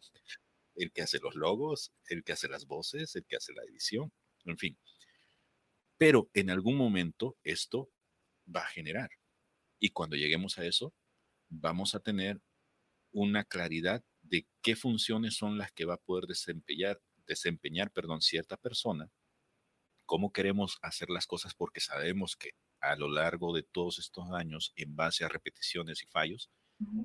el 0.76 0.92
que 0.92 1.04
hace 1.04 1.20
los 1.20 1.36
logos, 1.36 1.94
el 2.10 2.24
que 2.24 2.34
hace 2.34 2.48
las 2.48 2.66
voces, 2.66 3.16
el 3.16 3.26
que 3.26 3.38
hace 3.38 3.54
la 3.54 3.64
edición, 3.64 4.12
en 4.46 4.58
fin. 4.58 4.78
Pero 5.98 6.30
en 6.34 6.50
algún 6.50 6.76
momento 6.76 7.38
esto 7.44 7.90
va 8.54 8.62
a 8.62 8.68
generar. 8.68 9.10
Y 9.80 9.92
cuando 9.92 10.16
lleguemos 10.16 10.58
a 10.58 10.66
eso, 10.66 10.94
vamos 11.50 11.96
a 11.96 12.00
tener 12.00 12.42
una 13.12 13.46
claridad 13.46 14.04
de 14.22 14.48
qué 14.62 14.76
funciones 14.76 15.36
son 15.36 15.58
las 15.58 15.72
que 15.72 15.86
va 15.86 15.96
a 15.96 16.02
poder 16.02 16.26
desempeñar, 16.26 17.02
desempeñar 17.26 17.92
perdón, 17.92 18.22
cierta 18.22 18.58
persona, 18.58 19.10
cómo 20.06 20.34
queremos 20.34 20.78
hacer 20.82 21.10
las 21.10 21.28
cosas 21.28 21.54
porque 21.54 21.80
sabemos 21.80 22.36
que 22.36 22.52
a 22.82 22.98
lo 22.98 23.08
largo 23.08 23.54
de 23.54 23.64
todos 23.64 24.00
estos 24.00 24.30
años, 24.32 24.74
en 24.76 24.96
base 24.96 25.24
a 25.24 25.30
repeticiones 25.30 26.04
y 26.04 26.08
fallos, 26.08 26.50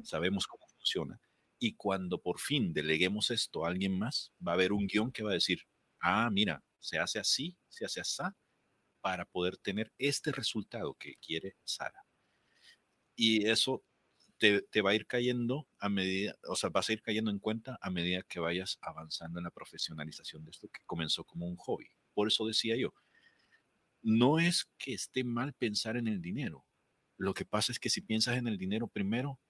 sabemos 0.02 0.46
cómo 0.46 0.66
funciona. 0.68 1.20
Y 1.58 1.74
cuando 1.74 2.20
por 2.20 2.38
fin 2.38 2.72
deleguemos 2.72 3.30
esto 3.30 3.64
a 3.64 3.68
alguien 3.68 3.98
más, 3.98 4.32
va 4.46 4.52
a 4.52 4.54
haber 4.54 4.72
un 4.72 4.86
guion 4.86 5.10
que 5.10 5.22
va 5.22 5.30
a 5.30 5.34
decir, 5.34 5.62
ah, 6.00 6.30
mira, 6.30 6.62
se 6.78 6.98
hace 6.98 7.18
así, 7.18 7.56
se 7.68 7.84
hace 7.84 8.00
así, 8.00 8.22
para 9.00 9.24
poder 9.24 9.56
tener 9.58 9.92
este 9.98 10.32
resultado 10.32 10.94
que 10.94 11.16
quiere 11.16 11.56
Sara. 11.64 12.04
Y 13.16 13.46
eso 13.46 13.84
te, 14.38 14.62
te, 14.62 14.82
va 14.82 14.90
a 14.90 14.94
ir 14.94 15.06
cayendo 15.06 15.68
a 15.78 15.88
medida, 15.88 16.36
o 16.48 16.54
sea, 16.54 16.70
vas 16.70 16.88
a 16.88 16.92
ir 16.92 17.02
cayendo 17.02 17.30
en 17.30 17.40
cuenta 17.40 17.78
a 17.80 17.90
medida 17.90 18.22
que 18.22 18.38
vayas 18.38 18.78
avanzando 18.80 19.40
en 19.40 19.44
la 19.44 19.50
profesionalización 19.50 20.44
de 20.44 20.52
esto 20.52 20.68
que 20.68 20.80
comenzó 20.86 21.24
como 21.24 21.46
un 21.46 21.56
hobby. 21.56 21.90
Por 22.14 22.28
eso 22.28 22.46
decía 22.46 22.76
yo, 22.76 22.94
no 24.02 24.38
es 24.38 24.68
que 24.78 24.94
esté 24.94 25.24
mal 25.24 25.54
pensar 25.54 25.96
en 25.96 26.06
el 26.06 26.20
dinero. 26.20 26.64
Lo 27.16 27.34
que 27.34 27.44
pasa 27.44 27.72
es 27.72 27.80
que 27.80 27.90
si 27.90 28.00
piensas 28.00 28.36
en 28.36 28.46
el 28.46 28.58
dinero 28.58 28.88
primero, 28.88 29.40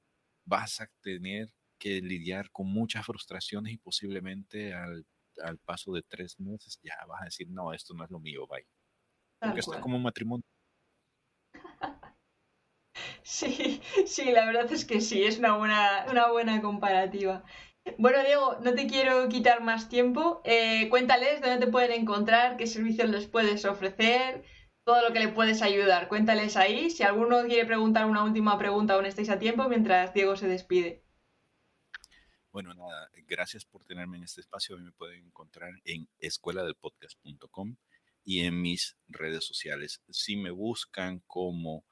vas 0.48 0.80
a 0.80 0.88
tener 1.02 1.52
que 1.78 2.00
lidiar 2.00 2.50
con 2.50 2.66
muchas 2.66 3.06
frustraciones 3.06 3.72
y 3.72 3.78
posiblemente 3.78 4.74
al, 4.74 5.04
paso 5.64 5.92
de 5.92 6.02
tres 6.02 6.40
meses 6.40 6.80
ya 6.82 6.96
vas 7.06 7.22
a 7.22 7.26
decir, 7.26 7.48
no, 7.48 7.72
esto 7.72 7.94
no 7.94 8.02
es 8.04 8.10
lo 8.10 8.18
mío, 8.18 8.46
bye. 8.48 8.66
Porque 9.38 9.60
esto 9.60 9.74
es 9.74 9.80
como 9.80 9.96
un 9.96 10.02
matrimonio. 10.02 10.44
Sí, 13.22 13.82
sí, 14.06 14.32
la 14.32 14.46
verdad 14.46 14.72
es 14.72 14.84
que 14.84 15.00
sí, 15.00 15.22
es 15.22 15.38
una 15.38 15.56
buena, 15.56 16.06
una 16.10 16.32
buena 16.32 16.62
comparativa. 16.62 17.44
Bueno, 17.98 18.22
Diego, 18.24 18.58
no 18.62 18.74
te 18.74 18.86
quiero 18.86 19.28
quitar 19.28 19.62
más 19.62 19.88
tiempo. 19.88 20.40
Eh, 20.44 20.88
cuéntales 20.88 21.40
dónde 21.40 21.64
te 21.64 21.70
pueden 21.70 21.92
encontrar, 21.92 22.56
qué 22.56 22.66
servicios 22.66 23.08
les 23.10 23.26
puedes 23.26 23.64
ofrecer, 23.66 24.44
todo 24.88 25.06
lo 25.06 25.12
que 25.12 25.20
le 25.20 25.28
puedes 25.28 25.60
ayudar. 25.60 26.08
Cuéntales 26.08 26.56
ahí. 26.56 26.88
Si 26.88 27.02
alguno 27.02 27.44
quiere 27.44 27.66
preguntar 27.66 28.06
una 28.06 28.24
última 28.24 28.56
pregunta, 28.56 28.94
aún 28.94 29.04
estáis 29.04 29.28
a 29.28 29.38
tiempo 29.38 29.68
mientras 29.68 30.14
Diego 30.14 30.34
se 30.34 30.48
despide. 30.48 31.04
Bueno, 32.50 32.72
nada, 32.72 33.10
gracias 33.26 33.66
por 33.66 33.84
tenerme 33.84 34.16
en 34.16 34.22
este 34.22 34.40
espacio. 34.40 34.78
Me 34.78 34.90
pueden 34.92 35.26
encontrar 35.26 35.72
en 35.84 36.08
escueladelpodcast.com 36.20 37.76
y 38.24 38.40
en 38.46 38.62
mis 38.62 38.96
redes 39.08 39.44
sociales. 39.44 40.02
Si 40.08 40.38
me 40.38 40.52
buscan 40.52 41.22
como 41.26 41.84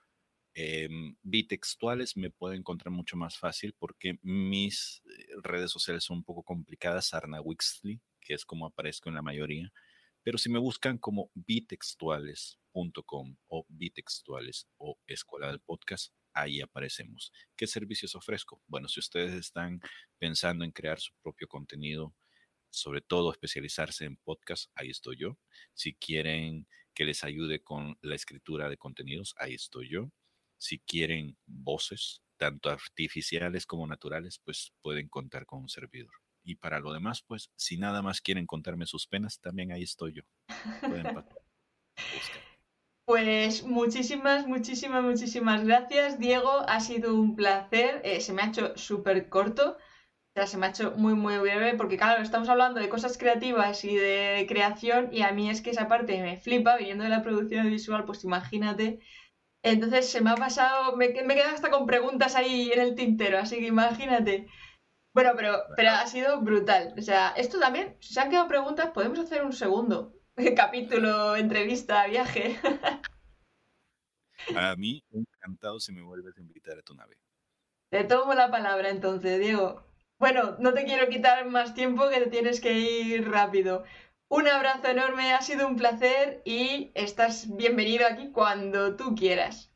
eh, 0.55 0.89
bitextuales, 1.21 2.17
me 2.17 2.31
pueden 2.31 2.61
encontrar 2.61 2.93
mucho 2.93 3.19
más 3.19 3.37
fácil 3.37 3.75
porque 3.79 4.19
mis 4.23 5.03
eh, 5.05 5.35
redes 5.43 5.71
sociales 5.71 6.03
son 6.03 6.17
un 6.17 6.25
poco 6.25 6.43
complicadas. 6.43 7.13
Arna 7.13 7.43
Wixley, 7.43 8.01
que 8.23 8.33
es 8.33 8.47
como 8.47 8.65
aparezco 8.65 9.11
en 9.11 9.17
la 9.17 9.23
mayoría. 9.23 9.71
Pero 10.27 10.39
si 10.39 10.51
me 10.51 10.59
buscan 10.59 10.99
como 10.99 11.31
bitextuales.com 11.35 13.37
o 13.47 13.67
bitextuales 13.69 14.67
o 14.77 14.99
Escuela 15.07 15.47
del 15.47 15.61
Podcast, 15.61 16.13
ahí 16.33 16.61
aparecemos. 16.61 17.33
¿Qué 17.57 17.69
servicios 17.69 18.17
ofrezco? 18.17 18.61
Bueno, 18.67 18.89
si 18.89 18.99
ustedes 18.99 19.35
están 19.35 19.81
pensando 20.19 20.65
en 20.65 20.73
crear 20.73 20.99
su 20.99 21.15
propio 21.23 21.47
contenido, 21.47 22.13
sobre 22.71 23.03
todo 23.03 23.31
especializarse 23.31 24.05
en 24.05 24.17
podcast, 24.17 24.69
ahí 24.75 24.91
estoy 24.91 25.17
yo. 25.17 25.39
Si 25.75 25.95
quieren 25.95 26.67
que 26.93 27.05
les 27.05 27.23
ayude 27.23 27.63
con 27.63 27.97
la 28.03 28.17
escritura 28.17 28.69
de 28.69 28.79
contenidos, 28.79 29.33
ahí 29.39 29.55
estoy 29.55 29.91
yo. 29.91 30.11
Si 30.59 30.81
quieren 30.81 31.39
voces, 31.47 32.21
tanto 32.37 32.71
artificiales 32.71 33.65
como 33.65 33.87
naturales, 33.87 34.41
pues 34.45 34.73
pueden 34.83 35.09
contar 35.09 35.47
con 35.47 35.61
un 35.61 35.69
servidor. 35.69 36.26
Y 36.47 36.55
para 36.55 36.79
lo 36.79 36.93
demás, 36.93 37.25
pues, 37.27 37.51
si 37.57 37.77
nada 37.77 38.03
más 38.03 38.21
quieren 38.21 38.47
contarme 38.47 38.87
sus 38.87 39.09
penas, 39.09 39.41
también 39.41 39.73
ahí 39.73 39.83
estoy 39.83 40.13
yo. 40.13 40.23
Pues 43.05 43.65
muchísimas, 43.65 44.47
muchísimas, 44.47 45.03
muchísimas 45.03 45.65
gracias, 45.65 46.21
Diego. 46.21 46.61
Ha 46.69 46.81
sido 46.81 47.15
un 47.15 47.35
placer. 47.35 48.01
Eh, 48.05 48.21
se 48.21 48.33
me 48.33 48.43
ha 48.43 48.47
hecho 48.47 48.77
súper 48.77 49.29
corto. 49.29 49.77
Se 50.35 50.57
me 50.57 50.67
ha 50.67 50.71
hecho 50.71 50.93
muy, 50.97 51.15
muy 51.15 51.39
breve 51.39 51.75
porque, 51.75 51.97
claro, 51.97 52.23
estamos 52.23 52.49
hablando 52.49 52.79
de 52.79 52.89
cosas 52.89 53.17
creativas 53.17 53.85
y 53.85 53.97
de 53.97 54.45
creación 54.49 55.09
y 55.13 55.23
a 55.23 55.33
mí 55.33 55.51
es 55.51 55.63
que 55.63 55.71
esa 55.71 55.89
parte 55.89 56.21
me 56.21 56.37
flipa, 56.37 56.77
viniendo 56.77 57.05
de 57.05 57.11
la 57.11 57.23
producción 57.23 57.69
visual, 57.69 58.05
pues 58.05 58.23
imagínate. 58.23 59.01
Entonces 59.63 60.11
se 60.11 60.21
me 60.21 60.31
ha 60.31 60.37
pasado, 60.37 60.97
me, 60.97 61.09
me 61.09 61.35
he 61.35 61.37
quedado 61.37 61.55
hasta 61.55 61.71
con 61.71 61.87
preguntas 61.87 62.37
ahí 62.37 62.71
en 62.73 62.81
el 62.81 62.95
tintero, 62.95 63.39
así 63.39 63.57
que 63.59 63.67
imagínate. 63.67 64.47
Bueno, 65.17 65.33
pero, 65.35 65.63
pero 65.75 65.93
ha 65.93 66.07
sido 66.07 66.43
brutal. 66.43 66.93
O 66.99 67.01
sea, 67.01 67.31
esto 67.39 67.59
también, 67.59 67.97
si 68.01 68.13
se 68.13 68.21
han 68.21 68.29
quedado 68.29 68.49
preguntas, 68.49 68.91
podemos 68.91 69.19
hacer 69.19 69.43
un 69.47 69.55
segundo 69.55 70.13
capítulo, 70.55 71.35
entrevista, 71.37 72.07
viaje. 72.07 72.61
A 74.55 74.77
mí, 74.77 75.03
encantado 75.11 75.81
si 75.81 75.91
me 75.93 76.03
vuelves 76.03 76.37
a 76.37 76.41
invitar 76.43 76.79
a 76.79 76.83
tu 76.83 76.95
nave. 76.95 77.17
Te 77.89 78.05
tomo 78.05 78.35
la 78.35 78.51
palabra 78.51 78.91
entonces, 78.91 79.41
Diego. 79.41 79.87
Bueno, 80.19 80.57
no 80.59 80.75
te 80.75 80.85
quiero 80.85 81.09
quitar 81.09 81.47
más 81.47 81.73
tiempo 81.73 82.11
que 82.11 82.21
te 82.21 82.31
tienes 82.31 82.61
que 82.61 82.79
ir 82.79 83.27
rápido. 83.31 83.85
Un 84.29 84.47
abrazo 84.49 84.89
enorme, 84.89 85.33
ha 85.33 85.41
sido 85.41 85.67
un 85.67 85.77
placer 85.77 86.43
y 86.45 86.93
estás 86.95 87.57
bienvenido 87.57 88.07
aquí 88.07 88.33
cuando 88.33 88.97
tú 88.97 89.15
quieras. 89.15 89.73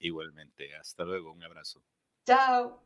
Igualmente, 0.00 0.74
hasta 0.74 1.04
luego, 1.04 1.30
un 1.30 1.44
abrazo. 1.44 1.84
Chao. 2.26 2.83